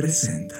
presenta. 0.00 0.56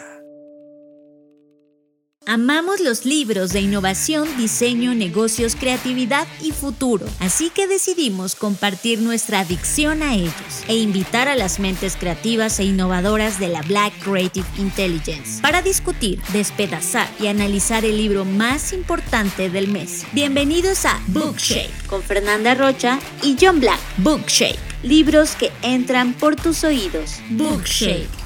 Amamos 2.27 2.81
los 2.81 3.07
libros 3.07 3.53
de 3.55 3.60
innovación, 3.60 4.28
diseño, 4.37 4.94
negocios, 4.94 5.57
creatividad 5.57 6.28
y 6.42 6.53
futuro, 6.53 7.07
así 7.21 7.49
que 7.49 7.67
decidimos 7.67 8.37
compartir 8.37 9.00
nuestra 9.00 9.41
adicción 9.41 10.03
a 10.03 10.14
ellos 10.14 10.64
e 10.68 10.77
invitar 10.77 11.27
a 11.27 11.37
las 11.37 11.59
mentes 11.59 11.96
creativas 11.96 12.61
e 12.61 12.64
innovadoras 12.64 13.41
de 13.41 13.49
la 13.49 13.63
Black 13.63 13.95
Creative 14.05 14.46
Intelligence 14.59 15.41
para 15.41 15.63
discutir, 15.63 16.21
despedazar 16.35 17.09
y 17.18 17.29
analizar 17.29 17.86
el 17.86 17.96
libro 17.96 18.27
más 18.27 18.75
importante 18.75 19.49
del 19.49 19.68
mes. 19.68 20.04
Bienvenidos 20.13 20.85
a 20.85 21.00
Bookshake 21.07 21.86
con 21.86 22.03
Fernanda 22.03 22.54
Rocha 22.54 23.00
y 23.22 23.36
John 23.41 23.59
Black. 23.59 23.81
Bookshake, 23.96 24.61
libros 24.82 25.35
que 25.35 25.50
entran 25.63 26.13
por 26.13 26.36
tus 26.36 26.63
oídos. 26.63 27.21
Bookshake. 27.31 28.20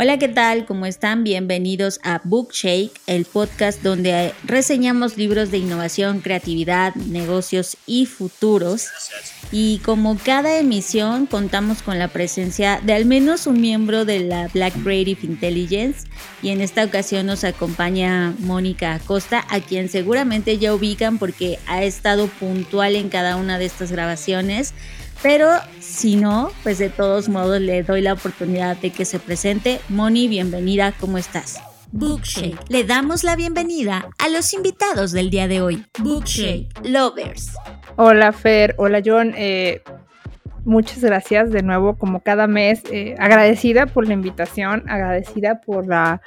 Hola, 0.00 0.16
¿qué 0.16 0.28
tal? 0.28 0.64
¿Cómo 0.64 0.86
están? 0.86 1.24
Bienvenidos 1.24 1.98
a 2.04 2.20
Bookshake, 2.22 2.92
el 3.08 3.24
podcast 3.24 3.82
donde 3.82 4.32
reseñamos 4.44 5.16
libros 5.16 5.50
de 5.50 5.58
innovación, 5.58 6.20
creatividad, 6.20 6.94
negocios 6.94 7.76
y 7.84 8.06
futuros. 8.06 8.86
Y 9.50 9.78
como 9.78 10.16
cada 10.16 10.56
emisión 10.56 11.26
contamos 11.26 11.82
con 11.82 11.98
la 11.98 12.06
presencia 12.06 12.80
de 12.80 12.92
al 12.92 13.06
menos 13.06 13.48
un 13.48 13.60
miembro 13.60 14.04
de 14.04 14.20
la 14.20 14.46
Black 14.46 14.80
Creative 14.84 15.18
Intelligence 15.24 16.06
y 16.44 16.50
en 16.50 16.60
esta 16.60 16.84
ocasión 16.84 17.26
nos 17.26 17.42
acompaña 17.42 18.36
Mónica 18.38 18.94
Acosta, 18.94 19.44
a 19.50 19.58
quien 19.58 19.88
seguramente 19.88 20.58
ya 20.58 20.74
ubican 20.74 21.18
porque 21.18 21.58
ha 21.66 21.82
estado 21.82 22.28
puntual 22.28 22.94
en 22.94 23.08
cada 23.08 23.34
una 23.34 23.58
de 23.58 23.64
estas 23.64 23.90
grabaciones. 23.90 24.74
Pero 25.22 25.50
si 25.80 26.16
no, 26.16 26.52
pues 26.62 26.78
de 26.78 26.90
todos 26.90 27.28
modos 27.28 27.60
le 27.60 27.82
doy 27.82 28.02
la 28.02 28.12
oportunidad 28.12 28.76
de 28.76 28.90
que 28.90 29.04
se 29.04 29.18
presente. 29.18 29.80
Moni, 29.88 30.28
bienvenida, 30.28 30.92
¿cómo 30.98 31.18
estás? 31.18 31.60
Bookshake. 31.90 32.58
Le 32.68 32.84
damos 32.84 33.24
la 33.24 33.34
bienvenida 33.34 34.08
a 34.18 34.28
los 34.28 34.52
invitados 34.52 35.12
del 35.12 35.30
día 35.30 35.48
de 35.48 35.60
hoy. 35.60 35.84
Bookshake 35.98 36.68
Lovers. 36.84 37.50
Hola 37.96 38.32
Fer, 38.32 38.74
hola 38.78 39.02
John. 39.04 39.32
Eh, 39.36 39.82
muchas 40.68 41.00
gracias 41.00 41.50
de 41.50 41.62
nuevo, 41.62 41.96
como 41.96 42.20
cada 42.20 42.46
mes. 42.46 42.82
Eh, 42.92 43.16
agradecida 43.18 43.86
por 43.86 44.06
la 44.06 44.14
invitación, 44.14 44.84
agradecida 44.88 45.60
por 45.60 45.86
la, 45.86 46.20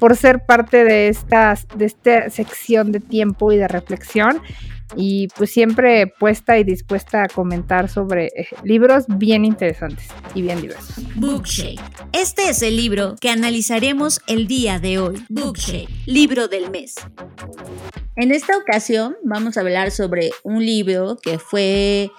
por 0.00 0.16
ser 0.16 0.44
parte 0.44 0.84
de 0.84 1.08
esta, 1.08 1.56
de 1.76 1.84
esta 1.84 2.30
sección 2.30 2.90
de 2.90 3.00
tiempo 3.00 3.52
y 3.52 3.58
de 3.58 3.68
reflexión 3.68 4.40
y 4.96 5.28
pues 5.28 5.50
siempre 5.50 6.06
puesta 6.06 6.58
y 6.58 6.64
dispuesta 6.64 7.24
a 7.24 7.28
comentar 7.28 7.88
sobre 7.88 8.26
eh, 8.26 8.48
libros 8.64 9.04
bien 9.08 9.44
interesantes 9.44 10.06
y 10.34 10.42
bien 10.42 10.60
diversos. 10.60 10.96
Bookshake. 11.16 11.80
Este 12.12 12.48
es 12.48 12.62
el 12.62 12.76
libro 12.76 13.16
que 13.20 13.30
analizaremos 13.30 14.20
el 14.26 14.46
día 14.46 14.78
de 14.78 14.98
hoy. 14.98 15.24
Bookshake, 15.28 15.88
libro 16.06 16.48
del 16.48 16.70
mes. 16.70 16.96
En 18.16 18.32
esta 18.32 18.56
ocasión 18.56 19.16
vamos 19.24 19.56
a 19.56 19.60
hablar 19.60 19.90
sobre 19.90 20.30
un 20.42 20.64
libro 20.64 21.16
que 21.22 21.38
fue 21.38 22.10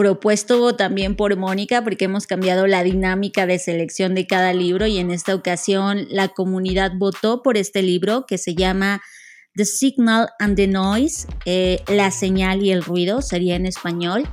propuesto 0.00 0.74
también 0.76 1.14
por 1.14 1.36
Mónica 1.36 1.84
porque 1.84 2.06
hemos 2.06 2.26
cambiado 2.26 2.66
la 2.66 2.82
dinámica 2.82 3.44
de 3.44 3.58
selección 3.58 4.14
de 4.14 4.26
cada 4.26 4.54
libro 4.54 4.86
y 4.86 4.96
en 4.96 5.10
esta 5.10 5.34
ocasión 5.34 6.06
la 6.08 6.28
comunidad 6.28 6.92
votó 6.96 7.42
por 7.42 7.58
este 7.58 7.82
libro 7.82 8.24
que 8.24 8.38
se 8.38 8.54
llama 8.54 9.02
The 9.56 9.66
Signal 9.66 10.30
and 10.38 10.56
the 10.56 10.68
Noise, 10.68 11.26
eh, 11.44 11.82
La 11.86 12.10
señal 12.12 12.62
y 12.62 12.70
el 12.70 12.82
ruido 12.82 13.20
sería 13.20 13.56
en 13.56 13.66
español. 13.66 14.26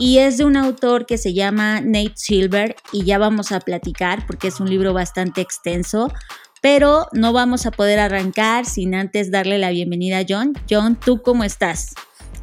Y 0.00 0.18
es 0.18 0.36
de 0.36 0.44
un 0.44 0.56
autor 0.56 1.06
que 1.06 1.16
se 1.16 1.32
llama 1.32 1.80
Nate 1.80 2.14
Silver 2.16 2.74
y 2.90 3.04
ya 3.04 3.18
vamos 3.18 3.52
a 3.52 3.60
platicar 3.60 4.26
porque 4.26 4.48
es 4.48 4.58
un 4.58 4.68
libro 4.68 4.94
bastante 4.94 5.40
extenso, 5.40 6.12
pero 6.60 7.06
no 7.12 7.32
vamos 7.32 7.66
a 7.66 7.70
poder 7.70 8.00
arrancar 8.00 8.66
sin 8.66 8.96
antes 8.96 9.30
darle 9.30 9.58
la 9.58 9.70
bienvenida 9.70 10.18
a 10.18 10.26
John. 10.28 10.54
John, 10.68 10.98
¿tú 10.98 11.22
cómo 11.22 11.44
estás? 11.44 11.94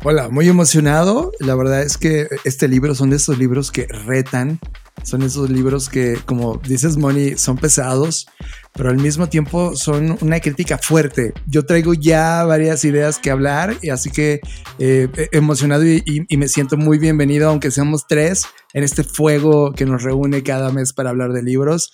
Hola, 0.08 0.30
muy 0.30 0.48
emocionado. 0.48 1.32
La 1.40 1.56
verdad 1.56 1.82
es 1.82 1.98
que 1.98 2.28
este 2.44 2.68
libro 2.68 2.94
son 2.94 3.10
de 3.10 3.16
esos 3.16 3.40
libros 3.40 3.72
que 3.72 3.88
retan, 3.88 4.60
son 5.06 5.22
esos 5.22 5.50
libros 5.50 5.88
que, 5.88 6.18
como 6.26 6.58
dices, 6.58 6.98
Moni, 6.98 7.38
son 7.38 7.58
pesados, 7.58 8.28
pero 8.74 8.90
al 8.90 8.98
mismo 8.98 9.28
tiempo 9.28 9.76
son 9.76 10.18
una 10.22 10.40
crítica 10.40 10.78
fuerte. 10.78 11.34
Yo 11.46 11.66
traigo 11.66 11.94
ya 11.94 12.44
varias 12.44 12.84
ideas 12.84 13.20
que 13.20 13.30
hablar, 13.30 13.78
y 13.82 13.90
así 13.90 14.10
que 14.10 14.42
eh, 14.80 15.08
emocionado 15.32 15.86
y, 15.86 16.26
me 16.36 16.48
siento 16.48 16.76
muy 16.76 16.98
bienvenido, 16.98 17.50
aunque 17.50 17.72
seamos 17.72 18.08
tres, 18.08 18.46
en 18.74 18.84
este 18.84 19.04
fuego 19.04 19.72
que 19.74 19.86
nos 19.86 20.04
reúne 20.04 20.44
cada 20.44 20.72
mes 20.72 20.92
para 20.92 21.12
hablar 21.12 21.32
de 21.32 21.44
libros. 21.44 21.94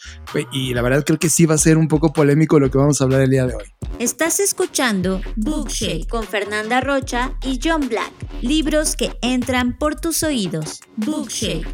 Y 0.51 0.73
la 0.73 0.81
verdad 0.81 1.03
creo 1.05 1.19
que 1.19 1.29
sí 1.29 1.45
va 1.45 1.55
a 1.55 1.59
ser 1.59 1.77
un 1.77 1.87
poco 1.87 2.13
polémico 2.13 2.59
lo 2.59 2.71
que 2.71 2.77
vamos 2.77 3.01
a 3.01 3.03
hablar 3.03 3.21
el 3.21 3.29
día 3.29 3.45
de 3.45 3.55
hoy. 3.55 3.65
Estás 3.99 4.39
escuchando 4.39 5.21
Bookshake 5.35 6.07
con 6.07 6.23
Fernanda 6.23 6.81
Rocha 6.81 7.33
y 7.43 7.59
John 7.61 7.89
Black, 7.89 8.11
libros 8.41 8.95
que 8.95 9.11
entran 9.21 9.77
por 9.77 9.99
tus 9.99 10.23
oídos. 10.23 10.79
Bookshake. 10.95 11.67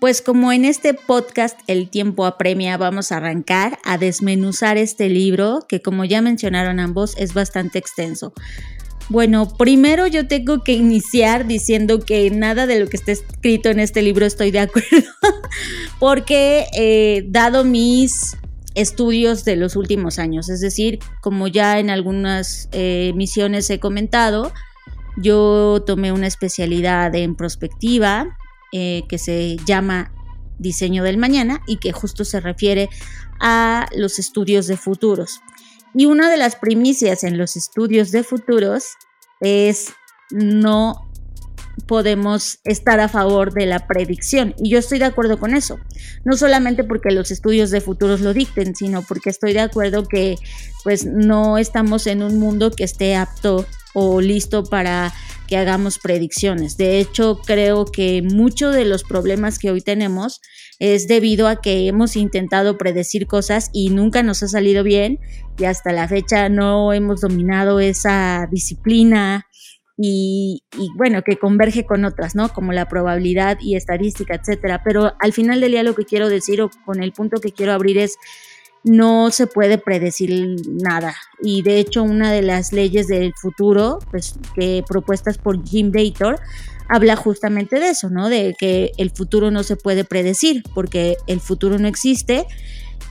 Pues 0.00 0.22
como 0.22 0.50
en 0.50 0.64
este 0.64 0.94
podcast 0.94 1.58
El 1.66 1.90
tiempo 1.90 2.24
apremia, 2.24 2.78
vamos 2.78 3.12
a 3.12 3.18
arrancar 3.18 3.78
a 3.84 3.98
desmenuzar 3.98 4.78
este 4.78 5.10
libro 5.10 5.60
que 5.68 5.82
como 5.82 6.06
ya 6.06 6.22
mencionaron 6.22 6.80
ambos 6.80 7.14
es 7.18 7.34
bastante 7.34 7.78
extenso. 7.78 8.32
Bueno, 9.10 9.46
primero 9.58 10.06
yo 10.06 10.26
tengo 10.26 10.64
que 10.64 10.72
iniciar 10.72 11.46
diciendo 11.46 12.00
que 12.00 12.30
nada 12.30 12.66
de 12.66 12.80
lo 12.80 12.86
que 12.88 12.96
está 12.96 13.12
escrito 13.12 13.68
en 13.68 13.78
este 13.78 14.00
libro 14.00 14.24
estoy 14.24 14.50
de 14.50 14.60
acuerdo, 14.60 15.10
porque 15.98 16.66
eh, 16.74 17.26
dado 17.28 17.64
mis 17.64 18.38
estudios 18.74 19.44
de 19.44 19.56
los 19.56 19.76
últimos 19.76 20.18
años, 20.18 20.48
es 20.48 20.62
decir, 20.62 20.98
como 21.20 21.46
ya 21.46 21.78
en 21.78 21.90
algunas 21.90 22.70
eh, 22.72 23.12
misiones 23.16 23.68
he 23.68 23.80
comentado, 23.80 24.50
yo 25.18 25.82
tomé 25.84 26.12
una 26.12 26.26
especialidad 26.26 27.14
en 27.16 27.34
prospectiva, 27.34 28.38
eh, 28.72 29.02
que 29.08 29.18
se 29.18 29.56
llama 29.66 30.12
Diseño 30.58 31.02
del 31.04 31.16
Mañana 31.16 31.62
y 31.66 31.78
que 31.78 31.92
justo 31.92 32.24
se 32.24 32.40
refiere 32.40 32.88
a 33.40 33.88
los 33.96 34.18
estudios 34.18 34.66
de 34.66 34.76
futuros. 34.76 35.40
Y 35.94 36.06
una 36.06 36.30
de 36.30 36.36
las 36.36 36.56
primicias 36.56 37.24
en 37.24 37.38
los 37.38 37.56
estudios 37.56 38.12
de 38.12 38.22
futuros 38.22 38.84
es 39.40 39.92
no 40.30 41.10
podemos 41.86 42.60
estar 42.64 43.00
a 43.00 43.08
favor 43.08 43.52
de 43.52 43.66
la 43.66 43.86
predicción. 43.86 44.54
Y 44.58 44.70
yo 44.70 44.78
estoy 44.78 44.98
de 44.98 45.06
acuerdo 45.06 45.38
con 45.38 45.54
eso. 45.54 45.78
No 46.24 46.36
solamente 46.36 46.84
porque 46.84 47.10
los 47.10 47.30
estudios 47.30 47.70
de 47.70 47.80
futuros 47.80 48.20
lo 48.20 48.32
dicten, 48.32 48.74
sino 48.76 49.02
porque 49.02 49.30
estoy 49.30 49.52
de 49.52 49.60
acuerdo 49.60 50.04
que 50.04 50.36
pues 50.84 51.04
no 51.04 51.58
estamos 51.58 52.06
en 52.06 52.22
un 52.22 52.38
mundo 52.38 52.70
que 52.70 52.84
esté 52.84 53.16
apto 53.16 53.66
o 53.94 54.20
listo 54.20 54.64
para 54.64 55.12
que 55.46 55.56
hagamos 55.56 55.98
predicciones. 55.98 56.76
De 56.76 57.00
hecho, 57.00 57.40
creo 57.44 57.84
que 57.84 58.22
muchos 58.22 58.74
de 58.74 58.84
los 58.84 59.02
problemas 59.02 59.58
que 59.58 59.70
hoy 59.70 59.80
tenemos 59.80 60.40
es 60.78 61.08
debido 61.08 61.48
a 61.48 61.60
que 61.60 61.86
hemos 61.88 62.16
intentado 62.16 62.78
predecir 62.78 63.26
cosas 63.26 63.68
y 63.72 63.90
nunca 63.90 64.22
nos 64.22 64.42
ha 64.42 64.48
salido 64.48 64.82
bien 64.82 65.18
y 65.58 65.64
hasta 65.64 65.92
la 65.92 66.08
fecha 66.08 66.48
no 66.48 66.92
hemos 66.92 67.20
dominado 67.20 67.80
esa 67.80 68.48
disciplina 68.50 69.46
y, 70.02 70.62
bueno, 70.96 71.22
que 71.22 71.36
converge 71.36 71.84
con 71.84 72.06
otras, 72.06 72.34
¿no? 72.34 72.48
Como 72.54 72.72
la 72.72 72.88
probabilidad 72.88 73.58
y 73.60 73.76
estadística, 73.76 74.34
etcétera. 74.34 74.82
Pero 74.82 75.12
al 75.20 75.34
final 75.34 75.60
del 75.60 75.72
día 75.72 75.82
lo 75.82 75.94
que 75.94 76.06
quiero 76.06 76.30
decir 76.30 76.62
o 76.62 76.70
con 76.86 77.02
el 77.02 77.12
punto 77.12 77.38
que 77.38 77.52
quiero 77.52 77.74
abrir 77.74 77.98
es 77.98 78.16
no 78.84 79.30
se 79.30 79.46
puede 79.46 79.78
predecir 79.78 80.56
nada. 80.68 81.14
Y 81.42 81.62
de 81.62 81.78
hecho, 81.78 82.02
una 82.02 82.32
de 82.32 82.42
las 82.42 82.72
leyes 82.72 83.08
del 83.08 83.32
futuro, 83.34 83.98
pues 84.10 84.34
que 84.54 84.82
propuestas 84.88 85.38
por 85.38 85.62
Jim 85.66 85.92
Dator, 85.92 86.40
habla 86.88 87.16
justamente 87.16 87.78
de 87.78 87.90
eso, 87.90 88.10
¿no? 88.10 88.28
De 88.28 88.54
que 88.58 88.92
el 88.96 89.10
futuro 89.10 89.50
no 89.50 89.62
se 89.62 89.76
puede 89.76 90.04
predecir, 90.04 90.64
porque 90.74 91.16
el 91.26 91.40
futuro 91.40 91.78
no 91.78 91.88
existe. 91.88 92.46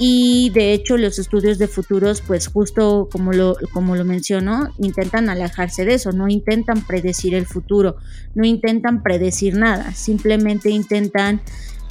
Y 0.02 0.50
de 0.52 0.74
hecho, 0.74 0.98
los 0.98 1.20
estudios 1.20 1.58
de 1.58 1.68
futuros, 1.68 2.22
pues 2.22 2.48
justo 2.48 3.10
como 3.12 3.34
lo, 3.34 3.58
como 3.74 3.96
lo 3.98 4.06
mencionó, 4.06 4.70
intentan 4.80 5.28
alejarse 5.30 5.84
de 5.84 5.96
eso, 5.96 6.14
no 6.14 6.30
intentan 6.30 6.86
predecir 6.86 7.36
el 7.36 7.46
futuro, 7.46 7.98
no 8.34 8.46
intentan 8.46 9.04
predecir 9.04 9.58
nada, 9.58 9.94
simplemente 9.94 10.70
intentan 10.70 11.42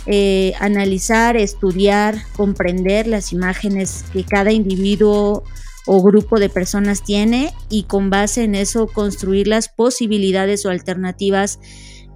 eh, 0.07 0.53
analizar, 0.61 1.37
estudiar, 1.37 2.17
comprender 2.37 3.07
las 3.07 3.33
imágenes 3.33 4.05
que 4.13 4.25
cada 4.25 4.53
individuo 4.53 5.45
o 5.87 6.03
grupo 6.03 6.39
de 6.39 6.49
personas 6.49 7.03
tiene 7.03 7.53
y 7.69 7.85
con 7.85 8.11
base 8.11 8.45
en 8.45 8.55
eso 8.55 8.87
construir 8.87 9.49
las 9.49 9.69
posibilidades 9.69 10.67
o 10.67 10.71
alternativas 10.71 11.61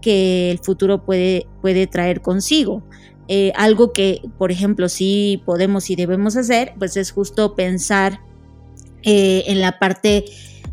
que 0.00 0.50
el 0.50 0.58
futuro 0.58 1.04
puede, 1.04 1.46
puede 1.60 1.86
traer 1.86 2.20
consigo. 2.20 2.82
Eh, 3.28 3.52
algo 3.54 3.92
que, 3.92 4.20
por 4.36 4.52
ejemplo, 4.52 4.88
sí 4.88 5.42
podemos 5.46 5.88
y 5.88 5.96
debemos 5.96 6.36
hacer, 6.36 6.74
pues 6.78 6.96
es 6.96 7.12
justo 7.12 7.54
pensar 7.54 8.20
eh, 9.04 9.44
en 9.46 9.60
la 9.60 9.78
parte 9.78 10.24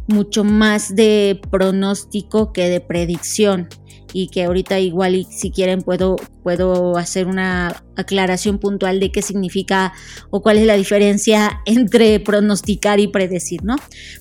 mucho 0.08 0.44
más 0.44 0.96
de 0.96 1.40
pronóstico 1.52 2.52
que 2.52 2.68
de 2.68 2.82
predicción 2.82 3.70
y 4.12 4.28
que 4.28 4.44
ahorita 4.44 4.80
igual 4.80 5.26
si 5.30 5.52
quieren 5.52 5.84
puedo, 5.84 6.16
puedo 6.50 6.98
hacer 6.98 7.28
una 7.28 7.84
aclaración 7.96 8.58
puntual 8.58 9.00
de 9.00 9.12
qué 9.12 9.22
significa 9.22 9.94
o 10.32 10.42
cuál 10.42 10.58
es 10.58 10.66
la 10.66 10.74
diferencia 10.74 11.62
entre 11.68 12.20
pronosticar 12.20 13.00
y 13.00 13.08
predecir, 13.08 13.64
¿no? 13.64 13.76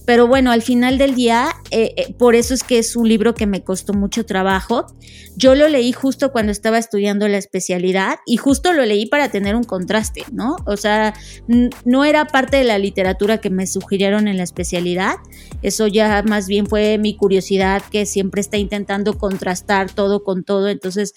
Pero 0.04 0.26
bueno, 0.26 0.52
al 0.52 0.60
final 0.60 0.98
del 0.98 1.14
día, 1.14 1.48
eh, 1.70 1.94
eh, 1.96 2.14
por 2.18 2.34
eso 2.34 2.52
es 2.52 2.64
que 2.64 2.78
es 2.78 2.96
un 2.96 3.08
libro 3.08 3.32
que 3.32 3.46
me 3.46 3.64
costó 3.64 3.94
mucho 3.94 4.26
trabajo. 4.26 4.84
Yo 5.36 5.54
lo 5.54 5.68
leí 5.68 5.92
justo 5.92 6.32
cuando 6.32 6.52
estaba 6.52 6.76
estudiando 6.76 7.28
la 7.28 7.38
especialidad 7.38 8.18
y 8.26 8.36
justo 8.36 8.74
lo 8.74 8.84
leí 8.84 9.06
para 9.06 9.30
tener 9.30 9.54
un 9.54 9.64
contraste, 9.64 10.24
¿no? 10.30 10.56
O 10.66 10.76
sea, 10.76 11.14
no 11.86 12.04
era 12.04 12.26
parte 12.26 12.58
de 12.58 12.64
la 12.64 12.76
literatura 12.76 13.38
que 13.38 13.48
me 13.48 13.66
sugirieron 13.66 14.28
en 14.28 14.36
la 14.36 14.42
especialidad, 14.42 15.14
eso 15.62 15.86
ya 15.86 16.22
más 16.24 16.46
bien 16.46 16.66
fue 16.66 16.98
mi 16.98 17.16
curiosidad 17.16 17.82
que 17.90 18.04
siempre 18.04 18.40
está 18.42 18.58
intentando 18.58 19.16
contrastar 19.16 19.90
todo 19.90 20.24
con 20.24 20.44
todo, 20.44 20.68
entonces 20.68 21.14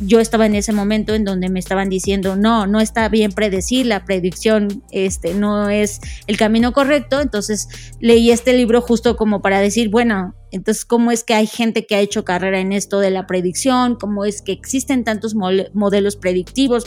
yo 0.00 0.20
estaba 0.20 0.46
en 0.46 0.54
ese 0.54 0.72
momento 0.72 1.14
en 1.14 1.24
donde 1.24 1.48
me 1.48 1.60
estaban 1.60 1.88
diciendo, 1.88 2.36
no, 2.36 2.66
no 2.66 2.80
está 2.80 3.08
bien 3.08 3.32
predecir, 3.32 3.86
la 3.86 4.04
predicción 4.04 4.82
este, 4.90 5.34
no 5.34 5.70
es 5.70 6.00
el 6.26 6.36
camino 6.36 6.72
correcto, 6.72 7.20
entonces 7.20 7.68
leí 8.00 8.30
este 8.30 8.52
libro 8.54 8.80
justo 8.80 9.16
como 9.16 9.40
para 9.40 9.60
decir, 9.60 9.90
bueno, 9.90 10.34
entonces, 10.54 10.84
¿cómo 10.84 11.10
es 11.10 11.24
que 11.24 11.34
hay 11.34 11.48
gente 11.48 11.84
que 11.84 11.96
ha 11.96 12.00
hecho 12.00 12.24
carrera 12.24 12.60
en 12.60 12.72
esto 12.72 13.00
de 13.00 13.10
la 13.10 13.26
predicción? 13.26 13.96
¿Cómo 13.96 14.24
es 14.24 14.40
que 14.40 14.52
existen 14.52 15.02
tantos 15.02 15.34
modelos 15.34 16.14
predictivos? 16.14 16.84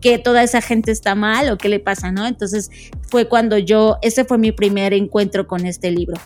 ¿Que 0.00 0.16
toda 0.16 0.42
esa 0.42 0.62
gente 0.62 0.90
está 0.90 1.14
mal 1.14 1.50
o 1.50 1.58
qué 1.58 1.68
le 1.68 1.80
pasa, 1.80 2.12
no? 2.12 2.26
Entonces, 2.26 2.70
fue 3.10 3.28
cuando 3.28 3.58
yo, 3.58 3.98
ese 4.00 4.24
fue 4.24 4.38
mi 4.38 4.52
primer 4.52 4.94
encuentro 4.94 5.46
con 5.46 5.66
este 5.66 5.90
libro. 5.90 6.18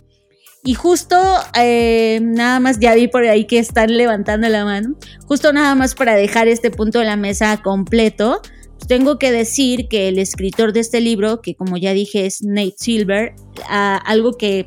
Y 0.67 0.73
justo, 0.75 1.17
eh, 1.59 2.21
nada 2.23 2.59
más, 2.59 2.81
ya 2.81 2.95
vi 2.95 3.07
por 3.07 3.25
ahí 3.25 3.45
que 3.45 3.59
están 3.59 3.95
levantando 3.95 4.49
la 4.49 4.65
mano, 4.65 4.97
justo 5.27 5.53
nada 5.53 5.75
más 5.75 5.95
para 5.95 6.17
dejar 6.17 6.49
este 6.49 6.71
punto 6.71 7.01
de 7.01 7.05
la 7.05 7.17
mesa 7.17 7.61
completo, 7.63 8.41
pues 8.77 8.89
tengo 8.89 9.19
que 9.19 9.31
decir 9.31 9.89
que 9.89 10.09
el 10.09 10.19
escritor 10.19 10.73
de 10.73 10.81
este 10.81 11.03
libro, 11.03 11.43
que 11.43 11.55
como 11.55 11.77
ya 11.77 11.93
dije 11.93 12.25
es 12.25 12.43
Nate 12.43 12.77
Silver, 12.79 13.35
algo 13.69 14.39
que 14.39 14.67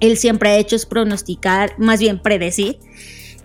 él 0.00 0.18
siempre 0.18 0.50
ha 0.50 0.56
hecho 0.56 0.74
es 0.74 0.84
pronosticar, 0.84 1.74
más 1.78 2.00
bien 2.00 2.20
predecir. 2.20 2.78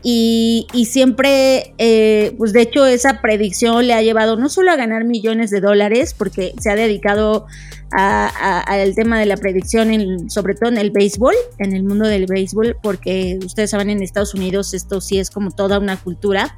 Y, 0.02 0.66
siempre, 0.86 1.74
eh, 1.78 2.34
pues 2.38 2.54
de 2.54 2.62
hecho 2.62 2.86
esa 2.86 3.20
predicción 3.22 3.86
le 3.86 3.94
ha 3.94 4.02
llevado 4.02 4.38
no 4.38 4.48
solo 4.48 4.72
a 4.72 4.78
ganar 4.78 5.04
millones 5.04 5.50
de 5.50 5.60
dólares, 5.60 6.16
porque 6.18 6.54
se 6.60 6.70
ha 6.70 6.76
dedicado 6.76 7.48
al 7.92 8.94
tema 8.96 9.20
de 9.20 9.26
la 9.26 9.36
predicción, 9.36 10.30
sobre 10.30 10.54
todo 10.54 10.70
en 10.70 10.78
el 10.78 10.92
béisbol, 10.92 11.34
en 11.58 11.74
el 11.74 11.84
mundo 11.84 12.08
del 12.08 12.28
béisbol, 12.28 12.78
porque 12.82 13.40
ustedes 13.44 13.72
saben, 13.72 13.90
en 13.90 14.04
Estados 14.04 14.36
Unidos 14.36 14.74
esto 14.74 15.02
sí 15.02 15.18
es 15.18 15.30
como 15.32 15.52
toda 15.52 15.80
una 15.80 15.98
cultura. 15.98 16.58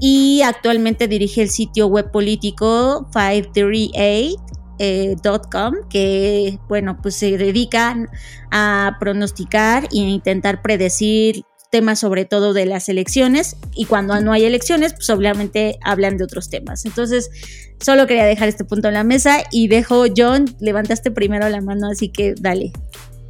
Y 0.00 0.42
actualmente 0.42 1.06
dirige 1.06 1.42
el 1.42 1.50
sitio 1.50 1.86
web 1.86 2.10
político 2.10 3.06
538.com, 3.12 4.34
eh, 4.80 5.80
que 5.88 6.58
bueno, 6.68 6.98
pues 7.00 7.14
se 7.14 7.38
dedican 7.38 8.08
a 8.50 8.96
pronosticar 8.98 9.84
e 9.84 9.98
intentar 9.98 10.62
predecir 10.62 11.44
temas 11.74 11.98
sobre 11.98 12.24
todo 12.24 12.52
de 12.52 12.66
las 12.66 12.88
elecciones 12.88 13.56
y 13.74 13.86
cuando 13.86 14.20
no 14.20 14.32
hay 14.32 14.44
elecciones, 14.44 14.92
pues 14.92 15.10
obviamente 15.10 15.76
hablan 15.82 16.16
de 16.16 16.22
otros 16.22 16.48
temas. 16.48 16.84
Entonces, 16.84 17.30
solo 17.80 18.06
quería 18.06 18.26
dejar 18.26 18.48
este 18.48 18.64
punto 18.64 18.86
en 18.86 18.94
la 18.94 19.02
mesa 19.02 19.42
y 19.50 19.66
dejo, 19.66 20.04
John, 20.16 20.44
levantaste 20.60 21.10
primero 21.10 21.48
la 21.48 21.60
mano, 21.60 21.90
así 21.90 22.10
que 22.10 22.36
dale. 22.40 22.70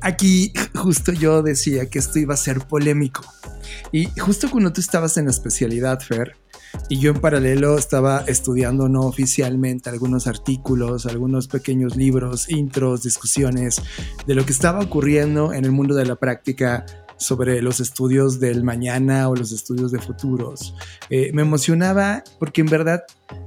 Aquí 0.02 0.52
justo 0.74 1.10
yo 1.12 1.42
decía 1.42 1.86
que 1.86 1.98
esto 1.98 2.18
iba 2.18 2.34
a 2.34 2.36
ser 2.36 2.58
polémico. 2.58 3.24
Y 3.92 4.08
justo 4.20 4.50
cuando 4.50 4.74
tú 4.74 4.82
estabas 4.82 5.16
en 5.16 5.24
la 5.24 5.30
especialidad, 5.30 6.00
Fer, 6.00 6.36
y 6.90 6.98
yo 6.98 7.12
en 7.12 7.22
paralelo 7.22 7.78
estaba 7.78 8.24
estudiando 8.26 8.90
no 8.90 9.06
oficialmente 9.06 9.88
algunos 9.88 10.26
artículos, 10.26 11.06
algunos 11.06 11.48
pequeños 11.48 11.96
libros, 11.96 12.50
intros, 12.50 13.04
discusiones 13.04 13.80
de 14.26 14.34
lo 14.34 14.44
que 14.44 14.52
estaba 14.52 14.80
ocurriendo 14.80 15.54
en 15.54 15.64
el 15.64 15.72
mundo 15.72 15.94
de 15.94 16.04
la 16.04 16.16
práctica 16.16 16.84
sobre 17.16 17.62
los 17.62 17.80
estudios 17.80 18.40
del 18.40 18.64
mañana 18.64 19.28
o 19.28 19.36
los 19.36 19.52
estudios 19.52 19.92
de 19.92 20.00
futuros. 20.00 20.74
Eh, 21.10 21.30
me 21.32 21.42
emocionaba 21.42 22.24
porque 22.38 22.60
en 22.60 22.68
verdad 22.68 23.04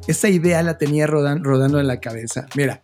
esta 0.08 0.30
idea 0.30 0.64
la 0.64 0.78
tenía 0.78 1.08
rodando 1.08 1.80
en 1.80 1.88
la 1.88 2.00
cabeza. 2.00 2.46
Mira, 2.56 2.84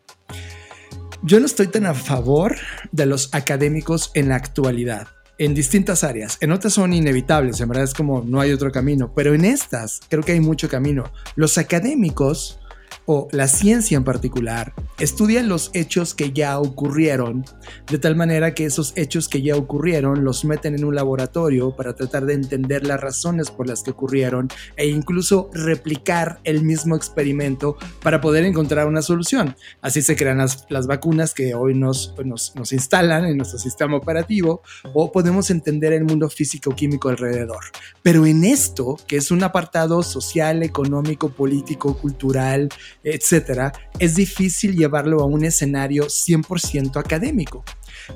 yo 1.24 1.40
no 1.40 1.46
estoy 1.46 1.68
tan 1.68 1.86
a 1.86 1.94
favor 1.94 2.56
de 2.92 3.06
los 3.06 3.34
académicos 3.34 4.12
en 4.14 4.30
la 4.30 4.36
actualidad 4.36 5.08
en 5.38 5.54
distintas 5.54 6.04
áreas. 6.04 6.38
En 6.42 6.52
otras 6.52 6.74
son 6.74 6.94
inevitables, 6.94 7.60
en 7.60 7.70
verdad 7.70 7.86
es 7.86 7.94
como 7.94 8.24
no 8.26 8.40
hay 8.40 8.52
otro 8.52 8.72
camino, 8.72 9.14
pero 9.16 9.34
en 9.34 9.46
estas 9.46 10.02
creo 10.10 10.24
que 10.24 10.34
hay 10.34 10.40
mucho 10.40 10.70
camino. 10.70 11.12
Los 11.36 11.58
académicos 11.58 12.60
o 13.06 13.28
la 13.32 13.48
ciencia 13.48 13.98
en 13.98 14.04
particular 14.04 14.74
estudia 15.00 15.44
los 15.44 15.72
hechos 15.74 16.14
que 16.14 16.32
ya 16.32 16.60
ocurrieron, 16.60 17.44
de 17.88 17.98
tal 17.98 18.16
manera 18.16 18.54
que 18.54 18.66
esos 18.66 18.94
hechos 18.96 19.28
que 19.28 19.42
ya 19.42 19.56
ocurrieron 19.56 20.24
los 20.24 20.46
meten 20.46 20.76
en 20.76 20.86
un 20.86 20.96
laboratorio 20.96 21.76
para 21.76 21.96
tratar 21.96 22.26
de 22.26 22.34
entender 22.34 22.86
las 22.86 23.02
razones 23.02 23.52
por 23.52 23.68
las 23.68 23.84
que 23.84 23.92
ocurrieron 23.92 24.50
e 24.78 24.88
incluso 24.88 25.50
replicar 25.54 26.40
el 26.44 26.64
mismo 26.64 26.96
experimento 26.96 27.78
para 28.02 28.22
poder 28.22 28.46
encontrar 28.46 28.88
una 28.88 29.02
solución. 29.02 29.56
Así 29.82 30.02
se 30.02 30.16
crean 30.16 30.38
las, 30.38 30.88
vacunas 30.88 31.34
que 31.34 31.54
hoy 31.56 31.74
nos, 31.74 32.14
nos, 32.24 32.56
nos 32.56 32.72
instalan 32.72 33.26
en 33.26 33.38
nuestro 33.38 33.60
sistema 33.60 33.98
operativo 33.98 34.62
o 34.94 35.12
podemos 35.12 35.50
entender 35.50 35.94
el 35.94 36.04
mundo 36.04 36.30
físico-químico 36.30 37.10
alrededor. 37.10 37.64
Pero 38.02 38.26
en 38.26 38.44
esto, 38.44 38.98
que 39.08 39.18
es 39.18 39.32
un 39.32 39.44
apartado 39.44 40.04
social, 40.04 40.64
económico, 40.64 41.30
político, 41.30 41.98
cultural, 41.98 42.70
etcétera, 43.04 43.74
es 44.00 44.16
difícil 44.16 44.76
llevarlo 44.76 45.22
a 45.22 45.26
un 45.26 45.44
escenario 45.44 46.06
100% 46.06 46.98
académico. 46.98 47.64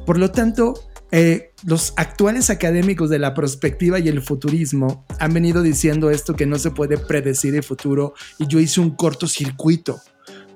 Por 0.05 0.17
lo 0.17 0.31
tanto, 0.31 0.73
eh, 1.11 1.51
los 1.63 1.93
actuales 1.95 2.49
académicos 2.49 3.09
de 3.09 3.19
la 3.19 3.33
perspectiva 3.33 3.99
y 3.99 4.09
el 4.09 4.21
futurismo 4.21 5.05
han 5.19 5.33
venido 5.33 5.61
diciendo 5.61 6.09
esto 6.09 6.35
que 6.35 6.45
no 6.45 6.59
se 6.59 6.71
puede 6.71 6.97
predecir 6.97 7.55
el 7.55 7.63
futuro 7.63 8.13
y 8.37 8.47
yo 8.47 8.59
hice 8.59 8.81
un 8.81 8.91
cortocircuito. 8.91 10.01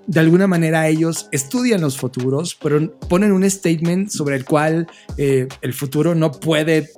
De 0.07 0.19
alguna 0.19 0.47
manera 0.47 0.87
ellos 0.87 1.27
estudian 1.31 1.79
los 1.79 1.97
futuros, 1.97 2.57
pero 2.61 2.99
ponen 3.07 3.31
un 3.31 3.49
statement 3.49 4.09
sobre 4.09 4.35
el 4.35 4.45
cual 4.45 4.87
eh, 5.17 5.47
el 5.61 5.73
futuro 5.73 6.15
no 6.15 6.31
puede 6.31 6.89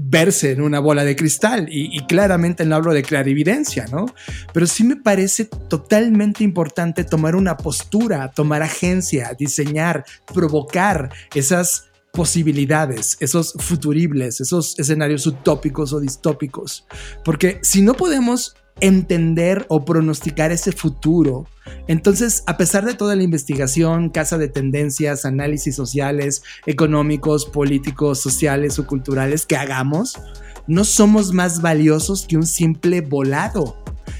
verse 0.00 0.52
en 0.52 0.60
una 0.60 0.78
bola 0.78 1.04
de 1.04 1.16
cristal 1.16 1.66
y, 1.68 1.98
claramente 2.06 2.64
no 2.64 2.76
hablo 2.76 2.94
de 2.94 3.02
clarividencia, 3.02 3.86
¿no? 3.90 4.06
Pero 4.52 4.66
sí 4.68 4.84
me 4.84 4.94
parece 4.94 5.46
totalmente 5.46 6.44
importante 6.44 7.02
tomar 7.02 7.34
una 7.34 7.56
postura, 7.56 8.30
tomar 8.30 8.62
agencia, 8.62 9.34
diseñar, 9.36 10.04
provocar 10.32 11.10
esas 11.34 11.88
posibilidades, 12.12 13.16
esos 13.18 13.54
futuribles, 13.58 14.40
esos 14.40 14.78
escenarios 14.78 15.26
utópicos 15.26 15.92
o 15.92 15.98
distópicos. 15.98 16.86
Porque 17.24 17.58
si 17.62 17.82
no 17.82 17.94
podemos 17.94 18.54
entender 18.80 19.66
o 19.68 19.84
pronosticar 19.84 20.52
ese 20.52 20.72
futuro. 20.72 21.46
Entonces, 21.86 22.42
a 22.46 22.56
pesar 22.56 22.84
de 22.84 22.94
toda 22.94 23.16
la 23.16 23.22
investigación, 23.22 24.10
casa 24.10 24.38
de 24.38 24.48
tendencias, 24.48 25.24
análisis 25.24 25.74
sociales, 25.74 26.42
económicos, 26.66 27.46
políticos, 27.46 28.20
sociales 28.20 28.78
o 28.78 28.86
culturales 28.86 29.46
que 29.46 29.56
hagamos, 29.56 30.18
no 30.66 30.84
somos 30.84 31.32
más 31.32 31.60
valiosos 31.60 32.26
que 32.26 32.36
un 32.36 32.46
simple 32.46 33.00
volado. 33.00 33.76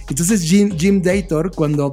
Entonces, 0.08 0.42
Jim, 0.42 0.76
Jim 0.76 1.02
Dator, 1.02 1.54
cuando 1.54 1.92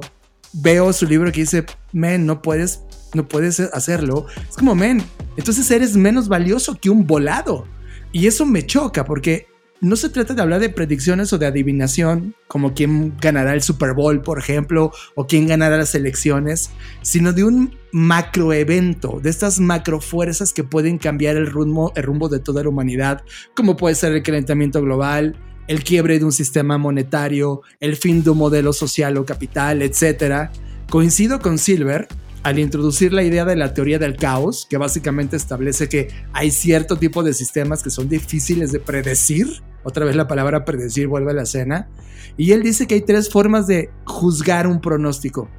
veo 0.52 0.92
su 0.92 1.06
libro 1.06 1.30
que 1.32 1.40
dice, 1.40 1.66
men, 1.92 2.26
no 2.26 2.40
puedes, 2.40 2.80
no 3.14 3.28
puedes 3.28 3.60
hacerlo, 3.60 4.26
es 4.48 4.56
como, 4.56 4.74
men, 4.74 5.02
entonces 5.36 5.70
eres 5.70 5.96
menos 5.96 6.28
valioso 6.28 6.78
que 6.80 6.90
un 6.90 7.06
volado. 7.06 7.66
Y 8.12 8.26
eso 8.26 8.46
me 8.46 8.64
choca 8.64 9.04
porque 9.04 9.46
no 9.80 9.96
se 9.96 10.08
trata 10.08 10.34
de 10.34 10.42
hablar 10.42 10.60
de 10.60 10.70
predicciones 10.70 11.32
o 11.32 11.38
de 11.38 11.46
adivinación, 11.46 12.34
como 12.48 12.74
quién 12.74 13.16
ganará 13.20 13.52
el 13.54 13.62
Super 13.62 13.92
Bowl, 13.92 14.22
por 14.22 14.38
ejemplo, 14.38 14.92
o 15.14 15.26
quién 15.26 15.46
ganará 15.46 15.76
las 15.76 15.94
elecciones, 15.94 16.70
sino 17.02 17.32
de 17.32 17.44
un 17.44 17.76
macroevento, 17.92 19.20
de 19.22 19.30
estas 19.30 19.60
macrofuerzas 19.60 20.52
que 20.52 20.64
pueden 20.64 20.98
cambiar 20.98 21.36
el 21.36 21.46
rumbo, 21.46 21.92
el 21.94 22.02
rumbo 22.02 22.28
de 22.28 22.40
toda 22.40 22.62
la 22.62 22.68
humanidad, 22.68 23.22
como 23.54 23.76
puede 23.76 23.94
ser 23.94 24.12
el 24.12 24.22
calentamiento 24.22 24.80
global, 24.80 25.36
el 25.68 25.82
quiebre 25.82 26.18
de 26.18 26.24
un 26.24 26.32
sistema 26.32 26.78
monetario, 26.78 27.62
el 27.80 27.96
fin 27.96 28.22
de 28.22 28.30
un 28.30 28.38
modelo 28.38 28.72
social 28.72 29.16
o 29.16 29.26
capital, 29.26 29.82
etc. 29.82 30.50
Coincido 30.88 31.40
con 31.40 31.58
Silver 31.58 32.08
al 32.46 32.60
introducir 32.60 33.12
la 33.12 33.24
idea 33.24 33.44
de 33.44 33.56
la 33.56 33.74
teoría 33.74 33.98
del 33.98 34.14
caos, 34.14 34.68
que 34.70 34.76
básicamente 34.76 35.34
establece 35.34 35.88
que 35.88 36.10
hay 36.32 36.52
cierto 36.52 36.94
tipo 36.94 37.24
de 37.24 37.34
sistemas 37.34 37.82
que 37.82 37.90
son 37.90 38.08
difíciles 38.08 38.70
de 38.70 38.78
predecir, 38.78 39.48
otra 39.82 40.04
vez 40.04 40.14
la 40.14 40.28
palabra 40.28 40.64
predecir 40.64 41.08
vuelve 41.08 41.32
a 41.32 41.34
la 41.34 41.42
escena, 41.42 41.88
y 42.36 42.52
él 42.52 42.62
dice 42.62 42.86
que 42.86 42.94
hay 42.94 43.00
tres 43.00 43.30
formas 43.30 43.66
de 43.66 43.90
juzgar 44.04 44.68
un 44.68 44.80
pronóstico. 44.80 45.50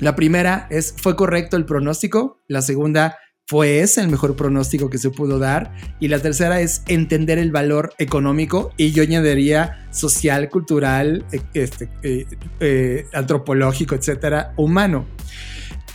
La 0.00 0.16
primera 0.16 0.66
es, 0.70 0.94
¿fue 0.96 1.14
correcto 1.14 1.58
el 1.58 1.66
pronóstico? 1.66 2.40
La 2.48 2.62
segunda, 2.62 3.18
fue 3.46 3.80
ese 3.80 4.00
el 4.00 4.08
mejor 4.08 4.34
pronóstico 4.34 4.88
que 4.88 4.96
se 4.96 5.10
pudo 5.10 5.38
dar. 5.38 5.74
Y 6.00 6.08
la 6.08 6.20
tercera 6.20 6.62
es 6.62 6.82
entender 6.86 7.36
el 7.36 7.52
valor 7.52 7.92
económico 7.98 8.72
y 8.78 8.92
yo 8.92 9.02
añadiría 9.02 9.86
social, 9.90 10.48
cultural, 10.48 11.26
e, 11.32 11.42
este, 11.52 11.90
eh, 12.02 12.24
eh, 12.60 13.06
antropológico, 13.12 13.94
etcétera, 13.94 14.54
humano. 14.56 15.04